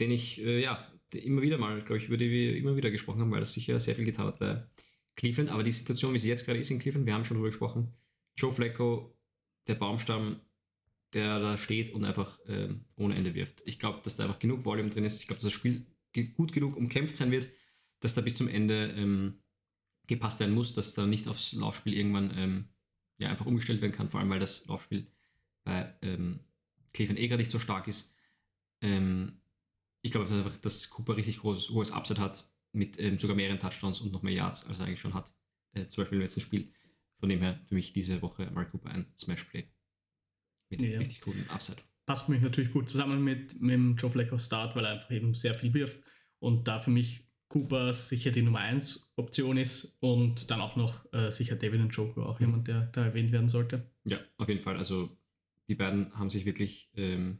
den 0.00 0.10
ich, 0.10 0.40
äh, 0.40 0.62
ja, 0.62 0.90
immer 1.12 1.42
wieder 1.42 1.58
mal, 1.58 1.82
glaube 1.82 1.98
ich, 1.98 2.08
über 2.08 2.16
die 2.16 2.30
wir 2.30 2.56
immer 2.56 2.76
wieder 2.76 2.90
gesprochen 2.90 3.20
haben, 3.20 3.30
weil 3.30 3.40
das 3.40 3.52
sicher 3.52 3.78
sehr 3.78 3.94
viel 3.94 4.04
getan 4.04 4.26
hat 4.26 4.38
bei 4.38 4.64
Cleveland. 5.14 5.50
Aber 5.50 5.62
die 5.62 5.70
Situation, 5.70 6.14
wie 6.14 6.18
sie 6.18 6.28
jetzt 6.28 6.44
gerade 6.44 6.58
ist 6.58 6.70
in 6.70 6.78
Cleveland, 6.78 7.06
wir 7.06 7.14
haben 7.14 7.24
schon 7.24 7.36
darüber 7.36 7.50
gesprochen. 7.50 7.92
Joe 8.36 8.50
Flacco, 8.50 9.13
der 9.66 9.74
Baumstamm, 9.74 10.40
der 11.12 11.38
da 11.38 11.56
steht 11.56 11.92
und 11.92 12.04
einfach 12.04 12.38
ähm, 12.48 12.84
ohne 12.96 13.14
Ende 13.14 13.34
wirft. 13.34 13.62
Ich 13.64 13.78
glaube, 13.78 14.00
dass 14.02 14.16
da 14.16 14.24
einfach 14.24 14.38
genug 14.38 14.64
Volume 14.64 14.90
drin 14.90 15.04
ist. 15.04 15.20
Ich 15.20 15.26
glaube, 15.26 15.38
dass 15.38 15.44
das 15.44 15.52
Spiel 15.52 15.86
gut 16.36 16.52
genug 16.52 16.76
umkämpft 16.76 17.16
sein 17.16 17.30
wird, 17.30 17.48
dass 18.00 18.14
da 18.14 18.20
bis 18.20 18.36
zum 18.36 18.48
Ende 18.48 18.92
ähm, 18.96 19.38
gepasst 20.06 20.40
werden 20.40 20.54
muss, 20.54 20.74
dass 20.74 20.94
da 20.94 21.06
nicht 21.06 21.28
aufs 21.28 21.52
Laufspiel 21.52 21.94
irgendwann 21.94 22.32
ähm, 22.36 22.68
ja, 23.18 23.28
einfach 23.28 23.46
umgestellt 23.46 23.80
werden 23.80 23.92
kann, 23.92 24.08
vor 24.08 24.20
allem 24.20 24.30
weil 24.30 24.40
das 24.40 24.66
Laufspiel 24.66 25.06
bei 25.64 25.94
ähm, 26.02 26.40
Cleveland 26.92 27.18
eh 27.18 27.28
gerade 27.28 27.40
nicht 27.40 27.50
so 27.50 27.58
stark 27.58 27.88
ist. 27.88 28.14
Ähm, 28.80 29.40
ich 30.02 30.10
glaube 30.10 30.28
dass 30.28 30.36
einfach, 30.36 30.56
dass 30.58 30.90
Cooper 30.90 31.16
richtig 31.16 31.38
großes, 31.38 31.70
hohes 31.70 31.90
Upside 31.90 32.20
hat, 32.20 32.44
mit 32.72 32.98
ähm, 33.00 33.18
sogar 33.18 33.36
mehreren 33.36 33.58
Touchdowns 33.58 34.00
und 34.00 34.12
noch 34.12 34.22
mehr 34.22 34.34
Yards, 34.34 34.66
als 34.66 34.78
er 34.78 34.86
eigentlich 34.86 35.00
schon 35.00 35.14
hat. 35.14 35.32
Äh, 35.72 35.88
zum 35.88 36.02
Beispiel 36.02 36.18
im 36.18 36.22
letzten 36.22 36.40
Spiel. 36.40 36.72
Von 37.24 37.30
dem 37.30 37.40
her 37.40 37.58
für 37.64 37.74
mich 37.74 37.94
diese 37.94 38.20
Woche 38.20 38.50
Mark 38.50 38.70
Cooper 38.70 38.90
ein 38.90 39.06
Smash-Play. 39.18 39.66
Mit 40.68 40.82
Ja. 40.82 40.98
richtig 40.98 41.22
guten 41.22 41.48
Upside. 41.48 41.78
passt 42.04 42.26
für 42.26 42.32
mich 42.32 42.42
natürlich 42.42 42.70
gut 42.70 42.90
zusammen 42.90 43.24
mit, 43.24 43.58
mit 43.62 43.72
dem 43.72 43.96
Joe 43.96 44.10
Flacco 44.10 44.36
Start, 44.36 44.76
weil 44.76 44.84
er 44.84 44.90
einfach 44.90 45.10
eben 45.10 45.32
sehr 45.32 45.54
viel 45.54 45.72
wirft 45.72 46.02
und 46.38 46.68
da 46.68 46.80
für 46.80 46.90
mich 46.90 47.26
Cooper 47.48 47.94
sicher 47.94 48.30
die 48.30 48.42
Nummer 48.42 48.58
1 48.58 49.14
Option 49.16 49.56
ist 49.56 49.96
und 50.00 50.50
dann 50.50 50.60
auch 50.60 50.76
noch 50.76 51.10
äh, 51.14 51.30
sicher 51.30 51.56
David 51.56 51.80
und 51.80 51.88
Joker 51.96 52.26
auch 52.26 52.40
jemand, 52.40 52.68
der 52.68 52.88
da 52.92 53.06
erwähnt 53.06 53.32
werden 53.32 53.48
sollte. 53.48 53.90
Ja, 54.04 54.18
auf 54.36 54.50
jeden 54.50 54.60
Fall. 54.60 54.76
Also 54.76 55.16
die 55.66 55.76
beiden 55.76 56.14
haben 56.18 56.28
sich 56.28 56.44
wirklich 56.44 56.90
ähm, 56.92 57.38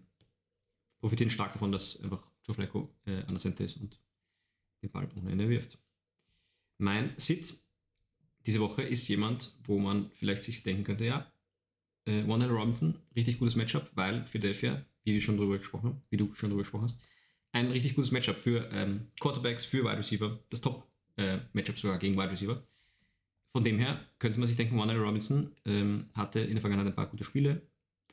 profitieren 0.98 1.28
stark 1.28 1.52
davon, 1.52 1.72
dass 1.72 2.00
einfach 2.02 2.26
Joe 2.42 2.54
Flacco 2.54 2.88
äh, 3.04 3.18
an 3.24 3.34
der 3.34 3.36
Center 3.36 3.64
ist 3.64 3.76
und 3.76 4.00
den 4.82 4.90
Ball 4.90 5.10
ohne 5.14 5.30
Ende 5.30 5.46
wirft. 5.46 5.78
Mein 6.78 7.12
Sit 7.18 7.63
diese 8.46 8.60
Woche 8.60 8.82
ist 8.82 9.08
jemand, 9.08 9.54
wo 9.64 9.78
man 9.78 10.10
vielleicht 10.12 10.42
sich 10.42 10.62
denken 10.62 10.84
könnte, 10.84 11.04
ja, 11.04 11.32
äh, 12.06 12.26
Wandale 12.26 12.52
Robinson, 12.52 12.98
richtig 13.16 13.38
gutes 13.38 13.56
Matchup, 13.56 13.90
weil 13.94 14.26
Philadelphia, 14.26 14.84
wie 15.04 15.14
wir 15.14 15.20
schon 15.20 15.36
drüber 15.36 15.58
gesprochen 15.58 15.90
haben, 15.90 16.02
wie 16.10 16.16
du 16.16 16.34
schon 16.34 16.50
drüber 16.50 16.62
gesprochen 16.62 16.84
hast, 16.84 17.00
ein 17.52 17.70
richtig 17.70 17.94
gutes 17.94 18.10
Matchup 18.10 18.36
für 18.36 18.68
ähm, 18.72 19.08
Quarterbacks, 19.20 19.64
für 19.64 19.84
Wide 19.84 19.98
Receiver, 19.98 20.38
das 20.50 20.60
Top-Matchup 20.60 21.78
sogar 21.78 21.98
gegen 21.98 22.16
Wide 22.16 22.30
Receiver. 22.30 22.62
Von 23.52 23.64
dem 23.64 23.78
her 23.78 24.04
könnte 24.18 24.38
man 24.38 24.48
sich 24.48 24.56
denken, 24.56 24.76
Wandale 24.76 25.00
Robinson 25.00 25.54
ähm, 25.64 26.10
hatte 26.14 26.40
in 26.40 26.52
der 26.52 26.60
Vergangenheit 26.60 26.92
ein 26.92 26.96
paar 26.96 27.06
gute 27.06 27.24
Spiele, 27.24 27.62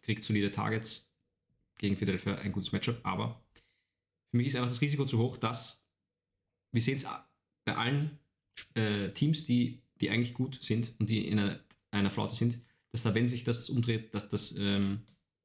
kriegt 0.03 0.23
solide 0.23 0.51
Targets 0.51 1.11
gegen 1.79 1.97
Philadelphia, 1.97 2.35
ein 2.35 2.51
gutes 2.51 2.71
Matchup, 2.71 2.99
aber 3.03 3.43
für 4.29 4.37
mich 4.37 4.47
ist 4.47 4.55
einfach 4.55 4.69
das 4.69 4.81
Risiko 4.81 5.05
zu 5.05 5.17
hoch, 5.17 5.37
dass 5.37 5.89
wir 6.71 6.81
sehen 6.81 6.95
es 6.95 7.07
bei 7.65 7.75
allen 7.75 8.19
äh, 8.75 9.09
Teams, 9.09 9.45
die, 9.45 9.81
die 10.01 10.09
eigentlich 10.09 10.33
gut 10.33 10.59
sind 10.61 10.93
und 10.99 11.09
die 11.09 11.27
in 11.27 11.39
einer, 11.39 11.59
einer 11.91 12.11
Flaute 12.11 12.35
sind, 12.35 12.59
dass 12.91 13.03
da, 13.03 13.15
wenn 13.15 13.27
sich 13.27 13.43
das 13.43 13.69
umdreht, 13.69 14.13
dass 14.13 14.29
das, 14.29 14.53
ähm, 14.57 15.01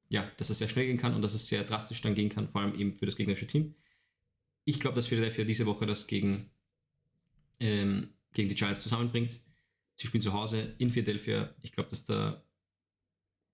ja, 0.08 0.28
dass 0.36 0.48
das 0.48 0.58
sehr 0.58 0.68
schnell 0.68 0.86
gehen 0.86 0.98
kann 0.98 1.14
und 1.14 1.22
dass 1.22 1.34
es 1.34 1.46
sehr 1.46 1.64
drastisch 1.64 2.00
dann 2.00 2.14
gehen 2.14 2.28
kann, 2.28 2.48
vor 2.48 2.62
allem 2.62 2.74
eben 2.74 2.92
für 2.92 3.06
das 3.06 3.16
gegnerische 3.16 3.46
Team. 3.46 3.74
Ich 4.64 4.80
glaube, 4.80 4.96
dass 4.96 5.06
Philadelphia 5.06 5.44
diese 5.44 5.66
Woche 5.66 5.86
das 5.86 6.06
gegen, 6.06 6.50
ähm, 7.60 8.08
gegen 8.32 8.48
die 8.48 8.54
Giants 8.54 8.82
zusammenbringt. 8.82 9.40
Sie 9.94 10.06
spielen 10.06 10.22
zu 10.22 10.32
Hause 10.32 10.74
in 10.78 10.90
Philadelphia. 10.90 11.54
Ich 11.62 11.72
glaube, 11.72 11.90
dass 11.90 12.04
da 12.04 12.42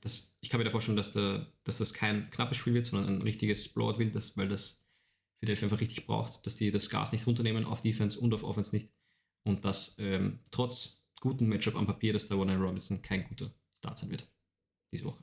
das, 0.02 0.34
ich 0.40 0.50
kann 0.50 0.58
mir 0.58 0.64
da 0.64 0.70
vorstellen, 0.70 0.96
dass, 0.96 1.12
da, 1.12 1.46
dass 1.64 1.78
das 1.78 1.94
kein 1.94 2.28
knappes 2.30 2.58
Spiel 2.58 2.74
wird, 2.74 2.86
sondern 2.86 3.16
ein 3.16 3.22
richtiges 3.22 3.68
Blowout 3.68 3.98
wird, 3.98 4.14
das, 4.14 4.36
weil 4.36 4.48
das 4.48 4.82
Philadelphia 5.38 5.66
einfach 5.66 5.80
richtig 5.80 6.06
braucht, 6.06 6.44
dass 6.44 6.56
die 6.56 6.70
das 6.70 6.90
Gas 6.90 7.12
nicht 7.12 7.26
runternehmen 7.26 7.64
auf 7.64 7.82
Defense 7.82 8.18
und 8.18 8.34
auf 8.34 8.42
Offense 8.42 8.74
nicht. 8.74 8.92
Und 9.44 9.64
dass 9.64 9.96
ähm, 9.98 10.38
trotz 10.50 11.02
guten 11.20 11.46
Matchup 11.46 11.76
am 11.76 11.86
Papier, 11.86 12.12
dass 12.12 12.28
der 12.28 12.38
Warner 12.38 12.56
Robinson 12.56 13.02
kein 13.02 13.24
guter 13.24 13.52
Start 13.78 13.98
sein 13.98 14.10
wird. 14.10 14.26
Diese 14.92 15.04
Woche. 15.04 15.22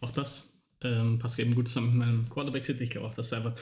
Auch 0.00 0.10
das 0.10 0.48
ähm, 0.82 1.18
passt 1.18 1.38
eben 1.38 1.54
gut 1.54 1.68
zusammen 1.68 1.96
mit 1.96 2.06
meinem 2.06 2.28
Quarterback-Sit. 2.28 2.80
Ich 2.80 2.90
glaube 2.90 3.06
auch, 3.08 3.14
dass 3.14 3.32
einfach 3.32 3.54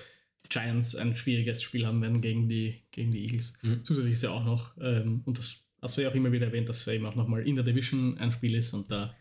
die 0.45 0.49
Giants 0.49 0.97
ein 0.97 1.15
schwieriges 1.15 1.63
Spiel 1.63 1.87
haben 1.87 2.03
werden 2.03 2.21
gegen 2.21 2.49
die, 2.49 2.83
gegen 2.91 3.13
die 3.13 3.23
Eagles. 3.25 3.53
Mhm. 3.63 3.85
Zusätzlich 3.85 4.15
ist 4.15 4.23
ja 4.23 4.31
auch 4.31 4.45
noch, 4.45 4.77
ähm, 4.81 5.23
und 5.25 5.39
das 5.39 5.57
hast 5.81 5.97
du 5.97 6.03
ja 6.03 6.11
auch 6.11 6.15
immer 6.15 6.33
wieder 6.33 6.47
erwähnt, 6.47 6.69
dass 6.69 6.87
er 6.87 6.95
eben 6.95 7.07
auch 7.07 7.15
nochmal 7.15 7.47
in 7.47 7.55
der 7.57 7.65
Division 7.65 8.19
ein 8.19 8.33
Spiel 8.33 8.55
ist 8.57 8.73
und 8.73 8.91
da 8.91 9.15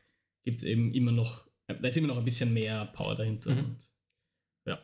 gibt 0.43 0.57
es 0.57 0.63
eben 0.63 0.93
immer 0.93 1.11
noch, 1.11 1.47
da 1.67 1.75
ist 1.87 1.97
immer 1.97 2.07
noch 2.07 2.17
ein 2.17 2.25
bisschen 2.25 2.53
mehr 2.53 2.85
Power 2.87 3.15
dahinter. 3.15 3.53
Mhm. 3.53 3.59
Und 3.65 3.91
ja, 4.65 4.81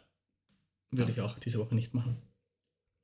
würde 0.91 1.11
Ja. 1.11 1.17
ich 1.17 1.21
auch 1.21 1.39
diese 1.39 1.57
Woche 1.59 1.73
nicht 1.75 1.93
machen. 1.93 2.17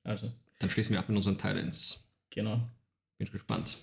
Also, 0.04 0.32
Dann 0.64 0.70
schließen 0.72 0.94
wir 0.94 1.00
ab 1.00 1.10
mit 1.10 1.16
unseren 1.18 1.36
Titans. 1.38 2.10
genau. 2.30 2.68
Bin 3.18 3.30
gespannt. 3.32 3.78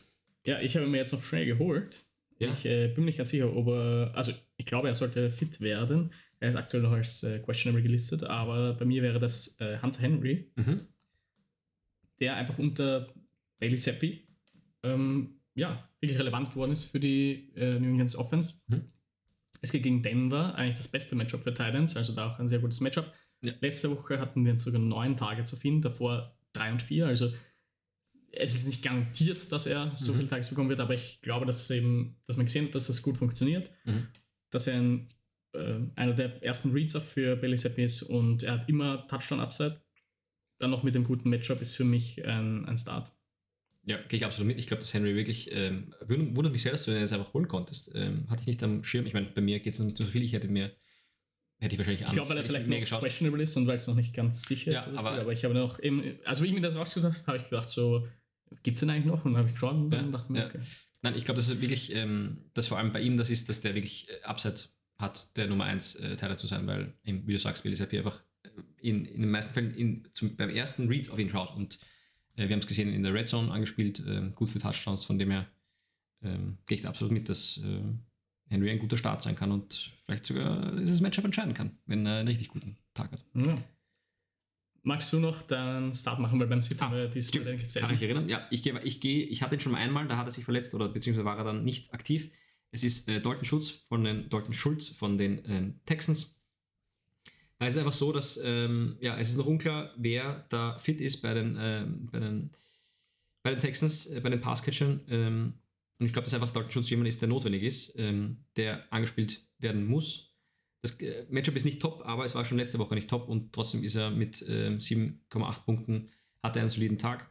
Ja, 0.47 0.59
ich 0.61 0.77
habe 0.77 0.87
mir 0.87 0.97
jetzt 0.97 1.13
noch 1.13 1.23
schnell 1.23 1.47
geholt. 1.47 2.05
Ja. 2.39 2.53
Ich 2.53 2.65
äh, 2.67 2.89
bin 2.89 3.05
mir 3.05 3.07
nicht 3.11 3.19
ganz 3.19 3.31
sicher, 3.31 3.55
ob 3.55 3.69
er, 3.69 4.13
also 4.15 4.33
ich 4.57 4.67
glaube, 4.67 4.89
er 4.89 4.95
sollte 4.95 5.31
fit 5.31 5.61
werden. 5.61 6.13
Er 6.41 6.49
ist 6.51 6.57
aktuell 6.57 6.83
noch 6.83 6.93
als 6.93 7.23
äh, 7.23 7.39
questionable 7.39 7.83
gelistet, 7.83 8.25
aber 8.25 8.75
bei 8.75 8.85
mir 8.87 9.03
wäre 9.03 9.19
das 9.19 9.61
äh, 9.61 9.79
Hunter 9.81 10.01
Henry, 10.01 10.51
Mhm. 10.57 10.87
der 12.19 12.37
einfach 12.37 12.59
unter 12.59 13.13
Bailey 13.59 13.77
Zappi 13.77 14.27
ähm, 14.83 15.41
ja, 15.55 15.89
wirklich 16.01 16.19
relevant 16.19 16.51
geworden 16.51 16.73
ist 16.73 16.85
für 16.85 17.01
die 17.01 17.53
äh, 17.57 17.79
New 17.79 17.91
England's 17.91 18.17
Offense. 18.17 18.63
Mhm. 18.69 18.91
Es 19.63 19.71
geht 19.73 19.83
gegen 19.83 20.03
Denver, 20.03 20.55
eigentlich 20.55 20.79
das 20.79 20.89
beste 20.89 21.15
Matchup 21.15 21.43
für 21.43 21.53
Titans, 21.53 21.97
also 21.97 22.15
da 22.15 22.33
auch 22.33 22.39
ein 22.39 22.49
sehr 22.49 22.61
gutes 22.61 22.81
Matchup. 22.81 23.13
Ja. 23.45 23.53
Letzte 23.61 23.91
Woche 23.91 24.19
hatten 24.19 24.45
wir 24.45 24.59
sogar 24.59 24.81
neun 24.81 25.17
Targets 25.17 25.53
auf 25.53 25.65
ihn, 25.65 25.81
davor 25.83 26.35
drei 26.53 26.73
und 26.73 26.83
vier, 26.83 27.07
also 27.07 27.33
es 28.33 28.55
ist 28.55 28.67
nicht 28.69 28.83
garantiert, 28.83 29.51
dass 29.51 29.67
er 29.67 29.95
so 29.95 30.13
Mhm. 30.13 30.17
viele 30.19 30.29
Tages 30.29 30.49
bekommen 30.51 30.69
wird, 30.69 30.81
aber 30.81 30.95
ich 30.95 31.21
glaube, 31.21 31.47
dass 31.47 31.69
eben, 31.71 32.17
dass 32.27 32.37
man 32.37 32.47
gesehen 32.47 32.67
hat, 32.67 32.75
dass 32.75 32.87
das 32.87 33.03
gut 33.03 33.17
funktioniert, 33.19 33.71
Mhm. 33.85 34.07
dass 34.51 34.67
er 34.67 34.75
ein 34.81 35.09
äh, 35.53 35.81
einer 35.97 36.13
der 36.13 36.41
ersten 36.45 36.71
Reads 36.71 36.95
auch 36.95 37.03
für 37.03 37.35
Bailey 37.35 37.57
Zappi 37.57 37.83
ist 37.83 38.03
und 38.05 38.45
er 38.45 38.53
hat 38.53 38.69
immer 38.69 39.09
Touchdown-Upside. 39.09 39.81
Dann 40.61 40.71
noch 40.71 40.85
mit 40.85 40.95
dem 40.95 41.03
guten 41.03 41.29
Matchup 41.29 41.61
ist 41.61 41.75
für 41.75 41.83
mich 41.83 42.25
ein, 42.25 42.65
ein 42.67 42.79
Start. 42.79 43.11
Ja, 43.85 43.97
gehe 44.03 44.19
ich 44.19 44.25
absolut 44.25 44.47
mit. 44.47 44.59
Ich 44.61 44.69
glaube, 44.69 44.81
dass 44.83 44.95
Henry 44.95 45.17
wirklich, 45.17 45.51
ähm, 45.51 45.93
wundert 46.07 46.53
mich 46.53 46.63
sehr, 46.63 46.71
dass 46.71 46.85
du 46.85 46.93
den 46.93 47.01
jetzt 47.01 47.13
einfach 47.13 47.35
holen 47.35 47.49
konntest. 47.49 47.91
Ähm, 47.97 48.31
hatte 48.31 48.43
ich 48.43 48.47
nicht 48.47 48.63
am 48.63 48.85
Schirm. 48.85 49.07
Ich 49.07 49.13
meine, 49.13 49.27
bei 49.27 49.41
mir 49.41 49.59
geht 49.59 49.75
es 49.75 49.81
nicht 49.81 49.97
so 49.97 50.05
viel. 50.05 50.23
Ich 50.23 50.33
hätte 50.35 50.47
mir, 50.47 50.71
hätte 51.61 51.75
ich 51.75 51.79
wahrscheinlich 51.79 52.03
Ich 52.03 52.13
glaube, 52.13 52.29
weil 52.31 52.39
er 52.39 52.45
vielleicht 52.45 52.67
mehr 52.67 52.81
geschaut. 52.81 53.01
questionable 53.01 53.43
ist 53.43 53.57
und 53.57 53.67
weil 53.67 53.77
es 53.77 53.87
noch 53.87 53.95
nicht 53.95 54.15
ganz 54.15 54.43
sicher 54.43 54.73
ja, 54.73 54.81
ist. 54.81 54.97
Aber, 54.97 55.13
aber 55.13 55.33
ich 55.33 55.45
habe 55.45 55.55
noch 55.55 55.79
eben, 55.81 56.19
also 56.25 56.43
wie 56.43 56.49
ich 56.49 56.55
mir 56.55 56.61
das 56.61 56.75
rausgesucht 56.75 57.13
habe, 57.13 57.27
habe 57.27 57.37
ich 57.39 57.45
gedacht, 57.45 57.69
so, 57.69 58.07
gibt 58.63 58.77
es 58.77 58.81
den 58.81 58.91
eigentlich 58.91 59.07
noch? 59.07 59.25
Und 59.25 59.33
dann 59.33 59.41
habe 59.41 59.49
ich 59.49 59.55
geschaut 59.55 59.75
und 59.75 59.91
dann 59.91 60.07
ja, 60.07 60.11
dachte 60.11 60.33
mir, 60.33 60.39
ja. 60.41 60.47
okay. 60.47 60.61
Nein, 61.03 61.15
ich 61.17 61.25
glaube, 61.25 61.41
dass 61.41 61.49
er 61.49 61.61
wirklich, 61.61 61.95
ähm, 61.95 62.51
dass 62.55 62.67
vor 62.67 62.79
allem 62.79 62.93
bei 62.93 63.01
ihm 63.01 63.17
das 63.17 63.31
ist, 63.31 63.49
dass 63.49 63.61
der 63.61 63.75
wirklich 63.75 64.09
äh, 64.11 64.23
Upside 64.25 64.61
hat, 64.99 65.37
der 65.37 65.47
Nummer 65.47 65.65
1 65.65 65.97
äh, 65.97 66.17
Teiler 66.17 66.37
zu 66.37 66.47
sein, 66.47 66.67
weil, 66.67 66.93
eben, 67.05 67.27
wie 67.27 67.33
du 67.33 67.39
sagst, 67.39 67.65
Willis 67.65 67.81
einfach 67.81 68.23
in, 68.81 69.05
in 69.05 69.23
den 69.23 69.31
meisten 69.31 69.55
Fällen 69.55 69.75
in, 69.75 70.09
zum, 70.13 70.37
beim 70.37 70.51
ersten 70.51 70.89
Read 70.89 71.11
auf 71.11 71.19
ihn 71.19 71.31
schaut 71.31 71.57
und 71.57 71.79
äh, 72.37 72.49
wir 72.49 72.51
haben 72.51 72.61
es 72.61 72.67
gesehen 72.67 72.93
in 72.93 73.03
der 73.03 73.15
Red 73.15 73.29
Zone 73.29 73.51
angespielt, 73.51 74.01
äh, 74.07 74.31
gut 74.35 74.51
für 74.51 74.59
Touchdowns, 74.59 75.05
von 75.05 75.19
dem 75.19 75.31
her 75.31 75.47
ähm, 76.23 76.59
gehe 76.67 76.77
ich 76.77 76.83
da 76.83 76.91
absolut 76.91 77.13
mit, 77.13 77.29
dass 77.29 77.59
äh, 77.59 77.83
Henry 78.51 78.71
ein 78.71 78.81
guter 78.81 78.97
Start 78.97 79.23
sein 79.23 79.37
kann 79.37 79.53
und 79.53 79.93
vielleicht 80.05 80.27
sogar 80.27 80.73
dieses 80.73 81.01
Matchup 81.01 81.25
entscheiden 81.25 81.55
kann, 81.55 81.79
wenn 81.87 82.05
er 82.05 82.19
einen 82.19 82.29
richtig 82.29 82.49
guten 82.49 82.77
Tag 82.95 83.13
hat. 83.13 83.25
Ja. 83.35 83.55
Magst 84.83 85.13
du 85.13 85.21
noch 85.21 85.43
deinen 85.43 85.95
Start 85.95 86.19
machen, 86.19 86.41
weil 86.41 86.49
beim 86.49 86.63
Sit 86.63 86.81
haben 86.81 86.95
wir 86.95 87.07
dieses 87.07 87.31
Kann 87.31 87.47
ich 87.47 88.01
mich 88.01 88.03
erinnern? 88.03 88.29
Ja, 88.29 88.47
ich 88.51 88.63
gehe, 88.63 88.79
ich 88.83 89.01
gehe, 89.01 89.25
ich 89.25 89.43
hatte 89.43 89.55
ihn 89.55 89.61
schon 89.61 89.75
einmal, 89.75 90.09
da 90.09 90.17
hat 90.17 90.27
er 90.27 90.31
sich 90.33 90.45
verletzt 90.45 90.75
oder 90.75 90.89
beziehungsweise 90.89 91.25
war 91.25 91.39
er 91.39 91.45
dann 91.45 91.65
nicht 91.65 91.95
aktiv. 91.95 92.31
Es 92.73 92.83
ist 92.83 93.09
äh, 93.09 93.21
Dalton 93.21 93.45
Schulz 93.45 93.71
von 93.71 94.05
den 94.05 94.29
Dalton 94.29 94.53
Schulz 94.53 94.89
von 94.89 95.17
den 95.17 95.43
ähm, 95.47 95.81
Texans. 95.85 96.35
Da 97.59 97.67
ist 97.67 97.75
es 97.75 97.79
einfach 97.79 97.93
so, 97.93 98.11
dass 98.11 98.41
ähm, 98.43 98.97
ja, 99.01 99.17
es 99.19 99.31
ist 99.31 99.37
noch 99.37 99.47
unklar, 99.47 99.93
wer 99.97 100.47
da 100.49 100.79
fit 100.79 101.01
ist 101.01 101.21
bei 101.21 101.35
den, 101.35 101.57
ähm, 101.61 102.09
bei 102.11 102.19
den, 102.19 102.51
bei 103.43 103.51
den 103.51 103.61
Texans, 103.61 104.07
äh, 104.07 104.21
bei 104.21 104.31
den 104.31 104.41
Passcatchern. 104.41 105.55
Und 106.01 106.07
ich 106.07 106.13
glaube, 106.15 106.25
dass 106.25 106.35
einfach 106.35 106.51
Dalton 106.51 106.73
Schulz 106.73 106.89
jemand 106.89 107.09
ist, 107.09 107.21
der 107.21 107.29
notwendig 107.29 107.63
ist, 107.63 107.95
ähm, 107.99 108.39
der 108.57 108.91
angespielt 108.91 109.47
werden 109.59 109.87
muss. 109.87 110.35
Das 110.81 110.99
äh, 111.01 111.27
Matchup 111.29 111.57
ist 111.57 111.67
nicht 111.67 111.81
top, 111.81 112.03
aber 112.07 112.25
es 112.25 112.35
war 112.35 112.45
schon 112.45 112.57
letzte 112.57 112.79
Woche 112.79 112.95
nicht 112.95 113.11
top 113.11 113.29
und 113.29 113.53
trotzdem 113.53 113.85
ist 113.85 113.97
er 113.97 114.11
mit 114.11 114.43
ähm, 114.49 114.79
7,8 114.79 115.65
Punkten, 115.65 116.09
hat 116.43 116.57
er 116.57 116.61
einen 116.61 116.69
soliden 116.71 116.97
Tag. 116.97 117.31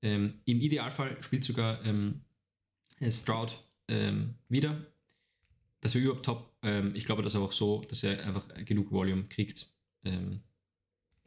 Ähm, 0.00 0.40
Im 0.46 0.62
Idealfall 0.62 1.22
spielt 1.22 1.44
sogar 1.44 1.84
ähm, 1.84 2.22
Stroud 3.10 3.62
ähm, 3.88 4.36
wieder. 4.48 4.86
Das 5.80 5.94
wäre 5.94 6.04
überhaupt 6.04 6.24
top. 6.24 6.56
Ähm, 6.62 6.94
ich 6.94 7.04
glaube, 7.04 7.22
dass 7.22 7.34
er 7.34 7.42
auch 7.42 7.52
so, 7.52 7.82
dass 7.82 8.02
er 8.02 8.24
einfach 8.24 8.48
genug 8.64 8.90
Volume 8.90 9.24
kriegt. 9.24 9.70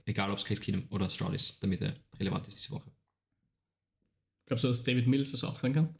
Egal, 0.05 0.29
ob 0.29 0.37
es 0.37 0.45
Case 0.45 0.61
Keenum 0.61 0.85
oder 0.91 1.09
Stroud 1.09 1.33
ist, 1.33 1.61
damit 1.63 1.81
er 1.81 1.95
relevant 2.19 2.47
ist 2.47 2.59
diese 2.59 2.71
Woche. 2.71 2.91
Glaubst 4.45 4.63
du, 4.63 4.67
dass 4.67 4.83
David 4.83 5.07
Mills 5.07 5.31
das 5.31 5.43
auch 5.43 5.57
sein 5.57 5.73
kann? 5.73 5.95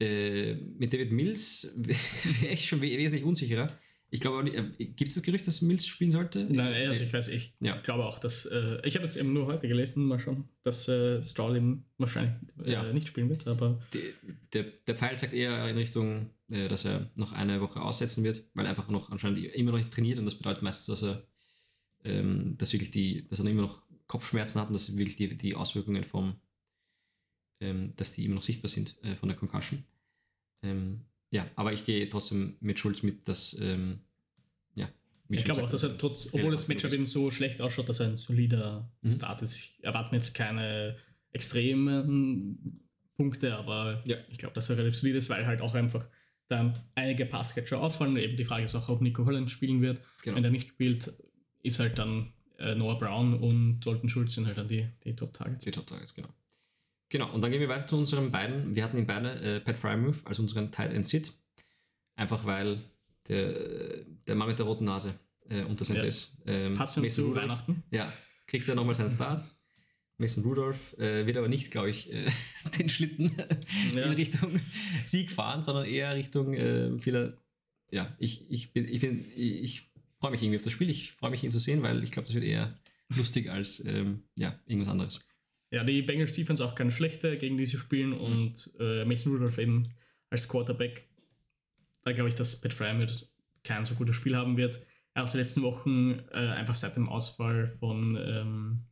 Äh, 0.00 0.54
mit 0.54 0.92
David 0.92 1.12
Mills 1.12 1.72
wäre 1.76 2.52
ich 2.52 2.68
schon 2.68 2.80
wesentlich 2.82 3.24
unsicherer. 3.24 3.76
Ich 4.10 4.20
glaube, 4.20 4.48
äh, 4.48 4.86
gibt 4.86 5.08
es 5.08 5.14
das 5.14 5.22
Gerücht, 5.22 5.46
dass 5.46 5.60
Mills 5.60 5.86
spielen 5.86 6.10
sollte? 6.10 6.46
Nein, 6.50 6.88
also 6.88 7.04
ich 7.04 7.12
weiß, 7.12 7.28
ich 7.28 7.54
ja. 7.60 7.76
glaube 7.76 8.06
auch, 8.06 8.18
dass 8.18 8.46
äh, 8.46 8.80
ich 8.84 8.94
habe 8.94 9.04
es 9.04 9.16
eben 9.16 9.32
nur 9.32 9.46
heute 9.46 9.68
gelesen, 9.68 10.04
mal 10.04 10.18
schon, 10.18 10.48
dass 10.62 10.88
äh, 10.88 11.22
Stroll 11.22 11.56
eben 11.56 11.84
wahrscheinlich 11.98 12.34
äh, 12.64 12.72
ja. 12.72 12.92
nicht 12.92 13.08
spielen 13.08 13.28
wird, 13.28 13.46
aber 13.46 13.80
Die, 13.92 14.00
der, 14.54 14.64
der 14.86 14.96
Pfeil 14.96 15.18
zeigt 15.18 15.34
eher 15.34 15.68
in 15.68 15.76
Richtung, 15.76 16.30
dass 16.48 16.86
er 16.86 17.10
noch 17.14 17.32
eine 17.34 17.60
Woche 17.60 17.82
aussetzen 17.82 18.24
wird, 18.24 18.42
weil 18.54 18.64
er 18.64 18.70
einfach 18.70 18.88
noch 18.88 19.10
anscheinend 19.10 19.44
immer 19.54 19.72
noch 19.72 19.76
nicht 19.76 19.92
trainiert 19.92 20.18
und 20.18 20.24
das 20.24 20.34
bedeutet 20.34 20.62
meistens, 20.62 20.86
dass 20.86 21.02
er 21.02 21.28
ähm, 22.04 22.56
dass 22.58 22.72
wirklich 22.72 22.90
die, 22.90 23.26
dass 23.28 23.40
er 23.40 23.46
immer 23.46 23.62
noch 23.62 23.82
Kopfschmerzen 24.06 24.60
hat 24.60 24.68
und 24.68 24.74
dass 24.74 24.96
wirklich 24.96 25.16
die, 25.16 25.36
die 25.36 25.54
Auswirkungen 25.54 26.04
vom, 26.04 26.36
ähm, 27.60 27.92
dass 27.96 28.12
die 28.12 28.24
immer 28.24 28.36
noch 28.36 28.42
sichtbar 28.42 28.68
sind 28.68 28.96
äh, 29.02 29.16
von 29.16 29.28
der 29.28 29.36
Concussion. 29.36 29.84
Ähm, 30.62 31.02
ja, 31.30 31.46
aber 31.56 31.72
ich 31.72 31.84
gehe 31.84 32.08
trotzdem 32.08 32.56
mit 32.60 32.78
Schulz 32.78 33.02
mit, 33.02 33.28
dass, 33.28 33.56
ähm, 33.60 34.00
ja. 34.76 34.88
Ich 35.28 35.44
glaube 35.44 35.62
auch, 35.62 35.70
dass 35.70 35.82
er 35.82 35.98
trotz, 35.98 36.32
obwohl 36.32 36.52
das 36.52 36.68
Matchup 36.68 36.92
eben 36.92 37.06
so 37.06 37.30
schlecht 37.30 37.60
ausschaut, 37.60 37.88
dass 37.88 38.00
er 38.00 38.08
ein 38.08 38.16
solider 38.16 38.90
mhm. 39.02 39.08
Start 39.08 39.42
ist. 39.42 39.56
Ich 39.56 39.78
erwarte 39.82 40.10
mir 40.10 40.18
jetzt 40.18 40.34
keine 40.34 40.96
extremen 41.32 42.80
Punkte, 43.16 43.56
aber 43.56 44.02
ja. 44.06 44.16
ich 44.30 44.38
glaube, 44.38 44.54
dass 44.54 44.70
er 44.70 44.78
relativ 44.78 44.98
solid 44.98 45.16
ist, 45.16 45.28
weil 45.28 45.46
halt 45.46 45.60
auch 45.60 45.74
einfach 45.74 46.08
dann 46.48 46.80
einige 46.94 47.26
Passcatcher 47.26 47.80
ausfallen. 47.80 48.16
Eben 48.16 48.36
die 48.36 48.44
Frage 48.44 48.64
ist 48.64 48.74
auch, 48.74 48.88
ob 48.88 49.02
Nico 49.02 49.26
Holland 49.26 49.50
spielen 49.50 49.82
wird. 49.82 50.00
Genau. 50.22 50.36
Wenn 50.36 50.44
er 50.44 50.50
nicht 50.50 50.70
spielt, 50.70 51.12
ist 51.62 51.78
halt 51.78 51.98
dann 51.98 52.32
äh, 52.58 52.74
Noah 52.74 52.98
Brown 52.98 53.34
und 53.34 53.80
Dalton 53.80 54.08
Schulz 54.08 54.34
sind 54.34 54.46
halt 54.46 54.56
dann 54.56 54.68
die, 54.68 54.88
die 55.04 55.14
Top-Targets. 55.14 55.64
Die 55.64 55.70
Top-Targets, 55.70 56.14
genau. 56.14 56.28
Genau, 57.10 57.32
und 57.32 57.40
dann 57.40 57.50
gehen 57.50 57.60
wir 57.60 57.68
weiter 57.68 57.86
zu 57.86 57.96
unseren 57.96 58.30
beiden. 58.30 58.74
Wir 58.74 58.84
hatten 58.84 58.98
ihn 58.98 59.06
beide, 59.06 59.40
äh, 59.40 59.60
Pat 59.60 59.78
Frymouth, 59.78 60.26
als 60.26 60.38
unseren 60.38 60.70
Tight 60.70 60.92
End 60.92 61.06
Sit. 61.06 61.32
Einfach 62.16 62.44
weil 62.44 62.80
der, 63.28 64.04
der 64.26 64.34
Mann 64.34 64.48
mit 64.48 64.58
der 64.58 64.66
roten 64.66 64.84
Nase 64.84 65.14
äh, 65.48 65.62
unter 65.64 65.84
Center 65.84 66.02
ja. 66.02 66.08
ist. 66.08 66.36
Ähm, 66.46 66.74
Passend 66.74 67.10
zu 67.10 67.22
Rudolph, 67.22 67.42
Weihnachten. 67.42 67.82
Ja, 67.90 68.12
kriegt 68.46 68.68
er 68.68 68.74
nochmal 68.74 68.94
seinen 68.94 69.10
Start. 69.10 69.44
Mason 70.18 70.42
Rudolph 70.42 70.98
äh, 70.98 71.26
wird 71.26 71.36
aber 71.36 71.48
nicht, 71.48 71.70
glaube 71.70 71.90
ich, 71.90 72.12
äh, 72.12 72.30
den 72.78 72.88
Schlitten 72.88 73.32
ja. 73.94 74.02
in 74.02 74.12
Richtung 74.12 74.60
Sieg 75.02 75.30
fahren, 75.30 75.62
sondern 75.62 75.86
eher 75.86 76.14
Richtung 76.14 76.54
äh, 76.54 76.98
vieler. 76.98 77.38
Ja, 77.90 78.14
ich, 78.18 78.50
ich 78.50 78.72
bin, 78.72 78.86
ich 78.86 79.00
bin, 79.00 79.24
ich, 79.34 79.62
ich 79.62 79.92
freue 80.18 80.32
mich 80.32 80.42
irgendwie 80.42 80.56
auf 80.56 80.64
das 80.64 80.72
Spiel. 80.72 80.90
Ich 80.90 81.12
freue 81.12 81.30
mich, 81.30 81.44
ihn 81.44 81.50
zu 81.50 81.60
sehen, 81.60 81.82
weil 81.82 82.02
ich 82.02 82.10
glaube, 82.10 82.26
das 82.26 82.34
wird 82.34 82.44
eher 82.44 82.76
lustig 83.16 83.50
als 83.50 83.84
ähm, 83.86 84.24
ja, 84.36 84.58
irgendwas 84.66 84.90
anderes. 84.90 85.20
Ja, 85.70 85.84
die 85.84 86.02
Bengals 86.02 86.32
Defense 86.32 86.64
auch 86.64 86.74
keine 86.74 86.92
schlechte, 86.92 87.36
gegen 87.36 87.58
die 87.58 87.66
sie 87.66 87.76
spielen 87.76 88.10
mhm. 88.10 88.20
und 88.20 88.70
äh, 88.80 89.04
Mason 89.04 89.32
Rudolph 89.32 89.58
eben 89.58 89.88
als 90.30 90.48
Quarterback. 90.48 91.08
Da 92.04 92.12
glaube 92.12 92.28
ich, 92.28 92.34
dass 92.34 92.60
Pat 92.60 92.72
Frymouth 92.72 93.28
kein 93.64 93.84
so 93.84 93.94
gutes 93.94 94.16
Spiel 94.16 94.36
haben 94.36 94.56
wird. 94.56 94.80
Er 95.14 95.24
hat 95.24 95.32
die 95.32 95.38
letzten 95.38 95.62
Wochen 95.62 96.20
äh, 96.30 96.36
einfach 96.36 96.76
seit 96.76 96.96
dem 96.96 97.08
Ausfall 97.08 97.66
von 97.66 98.16
ähm, 98.20 98.84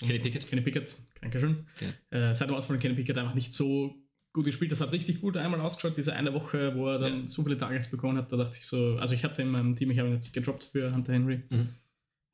Kenny 0.00 0.18
Pickett. 0.18 0.48
Kenny 0.48 0.62
Pickett, 0.62 0.96
Dankeschön. 1.20 1.66
Ja. 1.80 2.30
Äh, 2.30 2.34
seit 2.34 2.48
dem 2.48 2.56
Ausfall 2.56 2.76
von 2.76 2.80
Kenny 2.80 2.94
Pickett 2.94 3.18
einfach 3.18 3.34
nicht 3.34 3.52
so 3.52 3.94
gut 4.32 4.44
gespielt. 4.44 4.72
Das 4.72 4.80
hat 4.80 4.92
richtig 4.92 5.20
gut 5.20 5.36
einmal 5.36 5.60
ausgeschaut, 5.60 5.96
diese 5.96 6.14
eine 6.14 6.34
Woche, 6.34 6.74
wo 6.74 6.88
er 6.88 6.98
dann 6.98 7.22
ja. 7.22 7.28
so 7.28 7.44
viele 7.44 7.56
Targets 7.56 7.88
bekommen 7.88 8.18
hat. 8.18 8.32
Da 8.32 8.36
dachte 8.36 8.56
ich 8.58 8.66
so, 8.66 8.96
also 8.96 9.14
ich 9.14 9.24
hatte 9.24 9.42
in 9.42 9.48
meinem 9.48 9.76
Team, 9.76 9.90
ich 9.90 9.98
habe 9.98 10.08
ihn 10.08 10.14
jetzt 10.14 10.32
gedroppt 10.32 10.64
für 10.64 10.92
Hunter 10.92 11.12
Henry. 11.12 11.42
Mhm. 11.48 11.68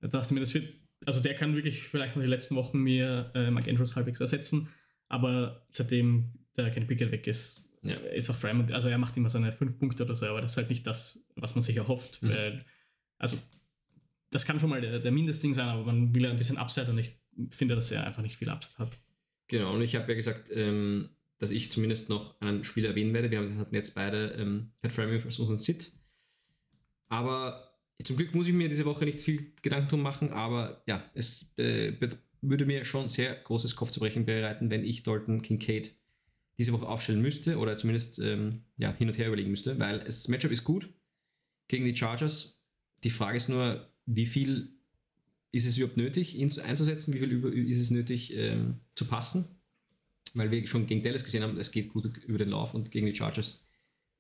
Da 0.01 0.09
dachte 0.09 0.27
ich 0.27 0.33
mir, 0.33 0.41
das 0.41 0.55
wird 0.55 0.75
also 1.07 1.21
der 1.21 1.35
kann 1.35 1.55
wirklich 1.55 1.83
vielleicht 1.83 2.17
noch 2.17 2.23
die 2.23 2.29
letzten 2.29 2.57
Wochen 2.57 2.79
mir 2.79 3.31
äh, 3.35 3.51
Mike 3.51 3.71
Andrews 3.71 3.97
halbwegs 3.97 4.21
ersetzen, 4.21 4.69
aber 5.09 5.67
seitdem 5.71 6.33
der 6.57 6.71
Kenny 6.71 6.87
Pickett 6.87 7.11
weg 7.11 7.27
ist, 7.27 7.65
ja. 7.83 7.97
ist 7.97 8.31
auch 8.31 8.37
Fremont, 8.37 8.73
also 8.73 8.89
er 8.89 8.99
macht 8.99 9.17
immer 9.17 9.31
seine 9.31 9.53
fünf 9.53 9.79
Punkte 9.79 10.05
oder 10.05 10.15
so, 10.15 10.27
aber 10.27 10.41
das 10.41 10.53
ist 10.53 10.57
halt 10.57 10.71
nicht 10.71 10.87
das, 10.87 11.27
was 11.37 11.55
man 11.55 11.63
sich 11.65 11.77
erhofft. 11.77 12.23
Mhm. 12.23 12.29
Weil, 12.29 12.65
also 13.19 13.39
das 14.31 14.45
kann 14.45 14.61
schon 14.61 14.71
mal 14.71 14.81
der, 14.81 14.99
der 14.99 15.13
Mindestding 15.13 15.55
sein, 15.55 15.69
aber 15.69 15.85
man 15.85 16.15
will 16.15 16.27
ein 16.27 16.37
bisschen 16.37 16.59
Upside 16.59 16.91
und 16.91 16.99
ich 16.99 17.19
finde, 17.51 17.75
dass 17.75 17.91
er 17.91 18.07
einfach 18.07 18.23
nicht 18.23 18.37
viel 18.37 18.51
Upside 18.51 18.79
hat. 18.79 18.99
Genau, 19.47 19.75
und 19.75 19.83
ich 19.83 19.97
habe 19.97 20.09
ja 20.09 20.15
gesagt, 20.15 20.51
ähm, 20.53 21.11
dass 21.39 21.51
ich 21.51 21.71
zumindest 21.71 22.09
noch 22.09 22.41
einen 22.41 22.65
Spieler 22.65 22.91
erwähnen 22.91 23.15
werde. 23.15 23.31
Wir 23.31 23.41
hatten 23.57 23.75
jetzt 23.75 23.95
beide 23.95 24.29
ähm, 24.33 24.73
Pat 24.83 24.93
Fremont 24.93 25.25
als 25.25 25.39
unseren 25.39 25.57
Sit. 25.57 25.93
Aber 27.09 27.70
zum 28.05 28.17
Glück 28.17 28.35
muss 28.35 28.47
ich 28.47 28.55
mir 28.55 28.69
diese 28.69 28.85
Woche 28.85 29.05
nicht 29.05 29.21
viel 29.21 29.53
Gedanken 29.63 29.89
drum 29.89 30.03
machen, 30.03 30.31
aber 30.31 30.83
ja, 30.87 31.09
es 31.15 31.53
äh, 31.57 31.93
würde 32.41 32.65
mir 32.65 32.85
schon 32.85 33.09
sehr 33.09 33.35
großes 33.35 33.77
Kopfzerbrechen 33.77 34.25
bereiten, 34.25 34.71
wenn 34.71 34.85
ich 34.85 35.03
Dalton 35.03 35.43
Kincaid 35.43 35.95
diese 36.59 36.73
Woche 36.73 36.87
aufstellen 36.87 37.23
müsste 37.23 37.59
oder 37.59 37.77
zumindest 37.77 38.19
ähm, 38.19 38.65
ja, 38.79 38.95
hin 38.95 39.09
und 39.09 39.19
her 39.19 39.29
überlegen 39.29 39.51
müsste, 39.51 39.79
weil 39.79 40.01
das 40.01 40.29
Matchup 40.29 40.51
ist 40.51 40.65
gut 40.65 40.93
gegen 41.69 41.85
die 41.85 41.97
Chargers. 41.97 42.63
Die 43.03 43.11
Frage 43.11 43.37
ist 43.37 43.49
nur, 43.49 43.89
wie 44.07 44.27
viel 44.27 44.73
ist 45.53 45.67
es 45.67 45.77
überhaupt 45.77 45.97
nötig, 45.97 46.37
ihn 46.37 46.51
einzusetzen, 46.61 47.15
wie 47.15 47.19
viel 47.19 47.33
ist 47.69 47.81
es 47.81 47.91
nötig 47.91 48.35
ähm, 48.35 48.81
zu 48.95 49.07
passen, 49.07 49.59
weil 50.35 50.51
wir 50.51 50.67
schon 50.67 50.87
gegen 50.87 51.03
Dallas 51.03 51.25
gesehen 51.25 51.43
haben, 51.43 51.57
es 51.57 51.71
geht 51.71 51.89
gut 51.89 52.17
über 52.25 52.39
den 52.39 52.51
Lauf 52.51 52.75
und 52.75 52.91
gegen 52.91 53.07
die 53.07 53.15
Chargers 53.15 53.65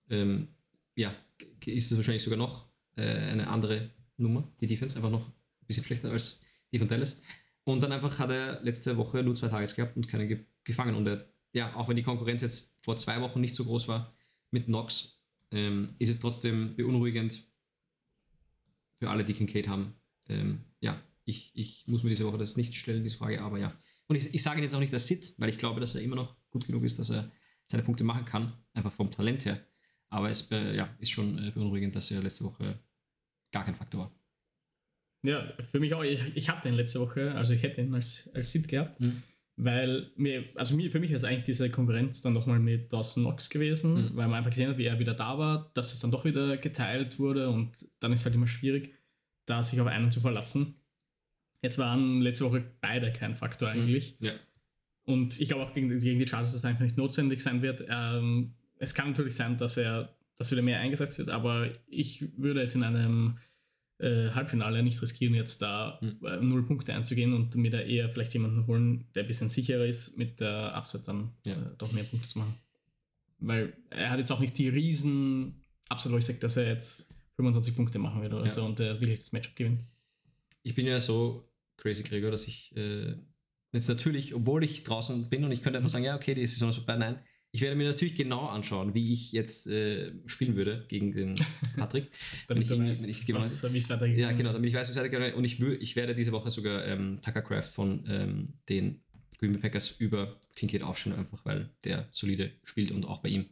ähm, 0.08 0.48
ja, 0.96 1.14
ist 1.64 1.90
es 1.90 1.96
wahrscheinlich 1.96 2.22
sogar 2.22 2.38
noch 2.38 2.69
äh, 2.96 3.02
eine 3.02 3.48
andere 3.48 3.90
Nummer, 4.16 4.50
die 4.60 4.66
Defense, 4.66 4.96
einfach 4.96 5.10
noch 5.10 5.28
ein 5.28 5.66
bisschen 5.66 5.84
schlechter 5.84 6.10
als 6.10 6.40
die 6.72 6.78
von 6.78 6.88
Dallas. 6.88 7.20
Und 7.64 7.82
dann 7.82 7.92
einfach 7.92 8.18
hat 8.18 8.30
er 8.30 8.62
letzte 8.62 8.96
Woche 8.96 9.22
nur 9.22 9.34
zwei 9.34 9.48
Tages 9.48 9.74
gehabt 9.74 9.96
und 9.96 10.08
keine 10.08 10.26
ge 10.26 10.44
gefangen. 10.64 10.94
Und 10.94 11.06
er, 11.06 11.26
ja, 11.52 11.74
auch 11.74 11.88
wenn 11.88 11.96
die 11.96 12.02
Konkurrenz 12.02 12.42
jetzt 12.42 12.76
vor 12.82 12.96
zwei 12.96 13.20
Wochen 13.20 13.40
nicht 13.40 13.54
so 13.54 13.64
groß 13.64 13.88
war 13.88 14.14
mit 14.50 14.66
Knox, 14.66 15.20
ähm, 15.50 15.94
ist 15.98 16.10
es 16.10 16.20
trotzdem 16.20 16.76
beunruhigend 16.76 17.44
für 18.98 19.08
alle, 19.08 19.24
die 19.24 19.32
Kincaid 19.32 19.68
haben. 19.68 19.94
Ähm, 20.28 20.60
ja, 20.80 21.00
ich, 21.24 21.50
ich 21.54 21.86
muss 21.86 22.02
mir 22.02 22.10
diese 22.10 22.26
Woche 22.26 22.38
das 22.38 22.56
nicht 22.56 22.74
stellen, 22.74 23.02
diese 23.02 23.16
Frage, 23.16 23.40
aber 23.40 23.58
ja. 23.58 23.74
Und 24.06 24.16
ich, 24.16 24.34
ich 24.34 24.42
sage 24.42 24.60
jetzt 24.60 24.74
auch 24.74 24.80
nicht 24.80 24.92
als 24.92 25.06
Sit, 25.06 25.34
weil 25.38 25.48
ich 25.48 25.58
glaube, 25.58 25.80
dass 25.80 25.94
er 25.94 26.02
immer 26.02 26.16
noch 26.16 26.36
gut 26.50 26.66
genug 26.66 26.84
ist, 26.84 26.98
dass 26.98 27.10
er 27.10 27.30
seine 27.66 27.82
Punkte 27.82 28.04
machen 28.04 28.24
kann, 28.24 28.52
einfach 28.74 28.92
vom 28.92 29.10
Talent 29.10 29.44
her. 29.44 29.64
Aber 30.10 30.28
es 30.28 30.48
ja, 30.50 30.88
ist 30.98 31.10
schon 31.10 31.38
äh, 31.38 31.50
beunruhigend, 31.52 31.94
dass 31.94 32.10
er 32.10 32.22
letzte 32.22 32.44
Woche 32.44 32.78
gar 33.52 33.64
kein 33.64 33.76
Faktor 33.76 34.00
war. 34.00 34.12
Ja, 35.24 35.52
für 35.70 35.80
mich 35.80 35.94
auch. 35.94 36.02
Ich, 36.02 36.20
ich 36.34 36.48
habe 36.48 36.62
den 36.62 36.74
letzte 36.74 37.00
Woche, 37.00 37.32
also 37.32 37.52
ich 37.52 37.62
hätte 37.62 37.80
ihn 37.80 37.94
als, 37.94 38.30
als 38.34 38.52
Sit 38.52 38.68
gehabt, 38.68 39.00
mhm. 39.00 39.22
weil 39.56 40.10
mir, 40.16 40.44
also 40.54 40.74
mir, 40.74 40.90
für 40.90 40.98
mich 40.98 41.10
ist 41.10 41.24
eigentlich 41.24 41.44
diese 41.44 41.70
Konkurrenz 41.70 42.22
dann 42.22 42.32
nochmal 42.32 42.58
mit 42.58 42.92
Dawson 42.92 43.24
Knox 43.24 43.50
gewesen, 43.50 43.94
mhm. 43.94 44.16
weil 44.16 44.28
man 44.28 44.38
einfach 44.38 44.50
gesehen 44.50 44.70
hat, 44.70 44.78
wie 44.78 44.86
er 44.86 44.98
wieder 44.98 45.14
da 45.14 45.38
war, 45.38 45.70
dass 45.74 45.92
es 45.92 46.00
dann 46.00 46.10
doch 46.10 46.24
wieder 46.24 46.56
geteilt 46.56 47.18
wurde 47.18 47.50
und 47.50 47.86
dann 48.00 48.12
ist 48.12 48.24
halt 48.24 48.34
immer 48.34 48.46
schwierig, 48.46 48.94
da 49.46 49.62
sich 49.62 49.80
auf 49.80 49.86
einen 49.86 50.10
zu 50.10 50.20
verlassen. 50.20 50.76
Jetzt 51.62 51.78
waren 51.78 52.22
letzte 52.22 52.46
Woche 52.46 52.64
beide 52.80 53.12
kein 53.12 53.34
Faktor 53.34 53.68
mhm. 53.68 53.80
eigentlich. 53.80 54.16
Ja. 54.20 54.32
Und 55.04 55.38
ich 55.38 55.48
glaube 55.48 55.64
auch 55.64 55.74
gegen, 55.74 55.88
gegen 56.00 56.18
die 56.18 56.26
Chargers, 56.26 56.52
dass 56.52 56.62
es 56.62 56.64
einfach 56.64 56.84
nicht 56.84 56.96
notwendig 56.96 57.42
sein 57.42 57.60
wird. 57.60 57.84
Ähm, 57.88 58.54
es 58.80 58.94
kann 58.94 59.10
natürlich 59.10 59.36
sein, 59.36 59.56
dass 59.56 59.76
er 59.76 60.16
dass 60.36 60.50
wieder 60.50 60.62
mehr 60.62 60.80
eingesetzt 60.80 61.18
wird, 61.18 61.28
aber 61.28 61.70
ich 61.86 62.24
würde 62.38 62.62
es 62.62 62.74
in 62.74 62.82
einem 62.82 63.36
äh, 63.98 64.30
Halbfinale 64.30 64.82
nicht 64.82 65.00
riskieren, 65.02 65.34
jetzt 65.34 65.60
da 65.60 65.98
mhm. 66.00 66.16
äh, 66.24 66.38
null 66.38 66.66
Punkte 66.66 66.94
einzugehen 66.94 67.34
und 67.34 67.54
mir 67.56 67.70
da 67.70 67.80
eher 67.80 68.08
vielleicht 68.08 68.32
jemanden 68.32 68.66
holen, 68.66 69.04
der 69.14 69.24
ein 69.24 69.26
bisschen 69.26 69.50
sicherer 69.50 69.84
ist, 69.84 70.16
mit 70.16 70.40
der 70.40 70.74
Upside 70.74 71.04
dann 71.04 71.32
ja. 71.44 71.52
äh, 71.52 71.76
doch 71.76 71.92
mehr 71.92 72.04
Punkte 72.04 72.26
zu 72.26 72.38
machen. 72.38 72.54
Weil 73.38 73.76
er 73.90 74.10
hat 74.10 74.18
jetzt 74.18 74.32
auch 74.32 74.40
nicht 74.40 74.56
die 74.56 74.70
riesen 74.70 75.60
Upside, 75.90 76.14
wo 76.14 76.18
ich 76.18 76.24
sage, 76.24 76.38
dass 76.38 76.56
er 76.56 76.68
jetzt 76.68 77.14
25 77.36 77.76
Punkte 77.76 77.98
machen 77.98 78.22
wird 78.22 78.32
oder 78.32 78.44
ja. 78.44 78.50
so 78.50 78.64
und 78.64 78.80
er 78.80 78.98
will 78.98 79.14
das 79.14 79.32
Matchup 79.32 79.54
gewinnen. 79.56 79.86
Ich 80.62 80.74
bin 80.74 80.86
ja 80.86 81.00
so 81.00 81.52
crazy 81.76 82.02
Gregor, 82.02 82.30
dass 82.30 82.46
ich 82.46 82.74
äh, 82.76 83.14
jetzt 83.72 83.88
natürlich, 83.88 84.34
obwohl 84.34 84.64
ich 84.64 84.84
draußen 84.84 85.28
bin 85.28 85.44
und 85.44 85.52
ich 85.52 85.60
könnte 85.60 85.78
einfach 85.78 85.90
sagen, 85.90 86.04
ja, 86.04 86.16
okay, 86.16 86.32
die 86.32 86.46
Saison 86.46 86.70
ist 86.70 86.76
vorbei, 86.76 86.96
nein, 86.96 87.18
ich 87.52 87.60
werde 87.62 87.76
mir 87.76 87.88
natürlich 87.88 88.14
genau 88.14 88.46
anschauen, 88.46 88.94
wie 88.94 89.12
ich 89.12 89.32
jetzt 89.32 89.66
äh, 89.66 90.12
spielen 90.26 90.56
würde 90.56 90.84
gegen 90.88 91.12
den 91.12 91.40
Patrick. 91.76 92.08
damit 92.48 92.64
ich, 92.64 92.70
ihn, 92.70 92.86
weißt, 92.86 93.08
ich 93.08 93.26
wie 93.26 93.78
es 93.78 93.90
weitergeht. 93.90 94.18
Ja, 94.18 94.32
genau, 94.32 94.52
damit 94.52 94.68
ich 94.68 94.74
weiß, 94.74 94.88
wie 94.88 94.92
es 94.92 94.96
weitergeht. 94.96 95.34
Und 95.34 95.44
ich, 95.44 95.60
ich 95.60 95.96
werde 95.96 96.14
diese 96.14 96.32
Woche 96.32 96.50
sogar 96.50 96.86
ähm, 96.86 97.20
Tucker 97.22 97.42
Craft 97.42 97.70
von 97.72 98.04
ähm, 98.08 98.54
den 98.68 99.02
Green 99.38 99.52
Bay 99.52 99.60
Packers 99.60 99.90
über 99.98 100.38
Kincaid 100.54 100.82
aufstellen, 100.82 101.18
einfach 101.18 101.44
weil 101.44 101.70
der 101.84 102.08
solide 102.12 102.52
spielt 102.62 102.92
und 102.92 103.04
auch 103.04 103.20
bei 103.20 103.30
ihm 103.30 103.46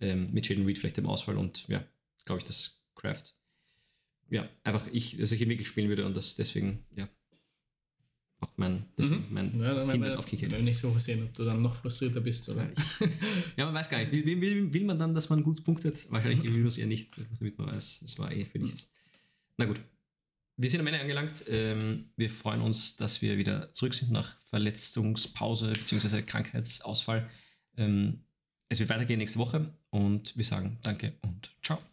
ähm, 0.00 0.32
mit 0.32 0.48
Jaden 0.48 0.66
Reed 0.66 0.78
vielleicht 0.78 0.98
im 0.98 1.06
Ausfall 1.06 1.36
und 1.36 1.66
ja, 1.68 1.84
glaube 2.24 2.40
ich, 2.40 2.44
dass 2.44 2.82
Craft 2.94 3.34
ja, 4.30 4.48
einfach 4.62 4.86
ich, 4.92 5.18
dass 5.18 5.32
ich 5.32 5.40
ihn 5.40 5.48
wirklich 5.48 5.68
spielen 5.68 5.88
würde 5.88 6.06
und 6.06 6.16
das 6.16 6.36
deswegen, 6.36 6.84
ja, 6.96 7.08
auch 8.40 8.52
mein, 8.56 8.84
mhm. 8.98 9.24
mein 9.30 9.60
ja, 9.60 9.90
Hinweis 9.90 10.16
auf 10.16 10.26
Kicker. 10.26 10.50
Wir 10.50 10.58
nächste 10.58 10.88
Woche 10.88 11.00
sehen, 11.00 11.24
ob 11.24 11.34
du 11.34 11.44
dann 11.44 11.60
noch 11.60 11.76
frustrierter 11.76 12.20
bist. 12.20 12.48
Oder? 12.48 12.68
ja, 13.56 13.66
man 13.66 13.74
weiß 13.74 13.90
gar 13.90 13.98
nicht. 13.98 14.12
Will, 14.12 14.24
will, 14.24 14.72
will 14.72 14.84
man 14.84 14.98
dann, 14.98 15.14
dass 15.14 15.28
man 15.28 15.42
gut 15.42 15.62
punktet? 15.64 16.10
Wahrscheinlich 16.10 16.42
will 16.42 16.58
man 16.58 16.66
es 16.66 16.78
eher 16.78 16.86
nicht, 16.86 17.08
damit 17.38 17.58
man 17.58 17.68
weiß, 17.68 18.02
es 18.02 18.18
war 18.18 18.32
eh 18.32 18.44
für 18.44 18.58
nichts. 18.58 18.88
Na 19.56 19.66
gut. 19.66 19.80
Wir 20.56 20.68
sind 20.68 20.80
am 20.80 20.86
Ende 20.86 21.00
angelangt. 21.00 21.44
Ähm, 21.48 22.10
wir 22.16 22.28
freuen 22.28 22.60
uns, 22.60 22.96
dass 22.96 23.22
wir 23.22 23.38
wieder 23.38 23.72
zurück 23.72 23.94
sind 23.94 24.10
nach 24.10 24.36
Verletzungspause 24.44 25.68
bzw. 25.68 26.22
Krankheitsausfall. 26.22 27.28
Ähm, 27.78 28.20
es 28.68 28.78
wird 28.78 28.90
weitergehen 28.90 29.18
nächste 29.18 29.38
Woche 29.38 29.72
und 29.90 30.36
wir 30.36 30.44
sagen 30.44 30.78
Danke 30.82 31.14
und 31.22 31.50
ciao. 31.62 31.89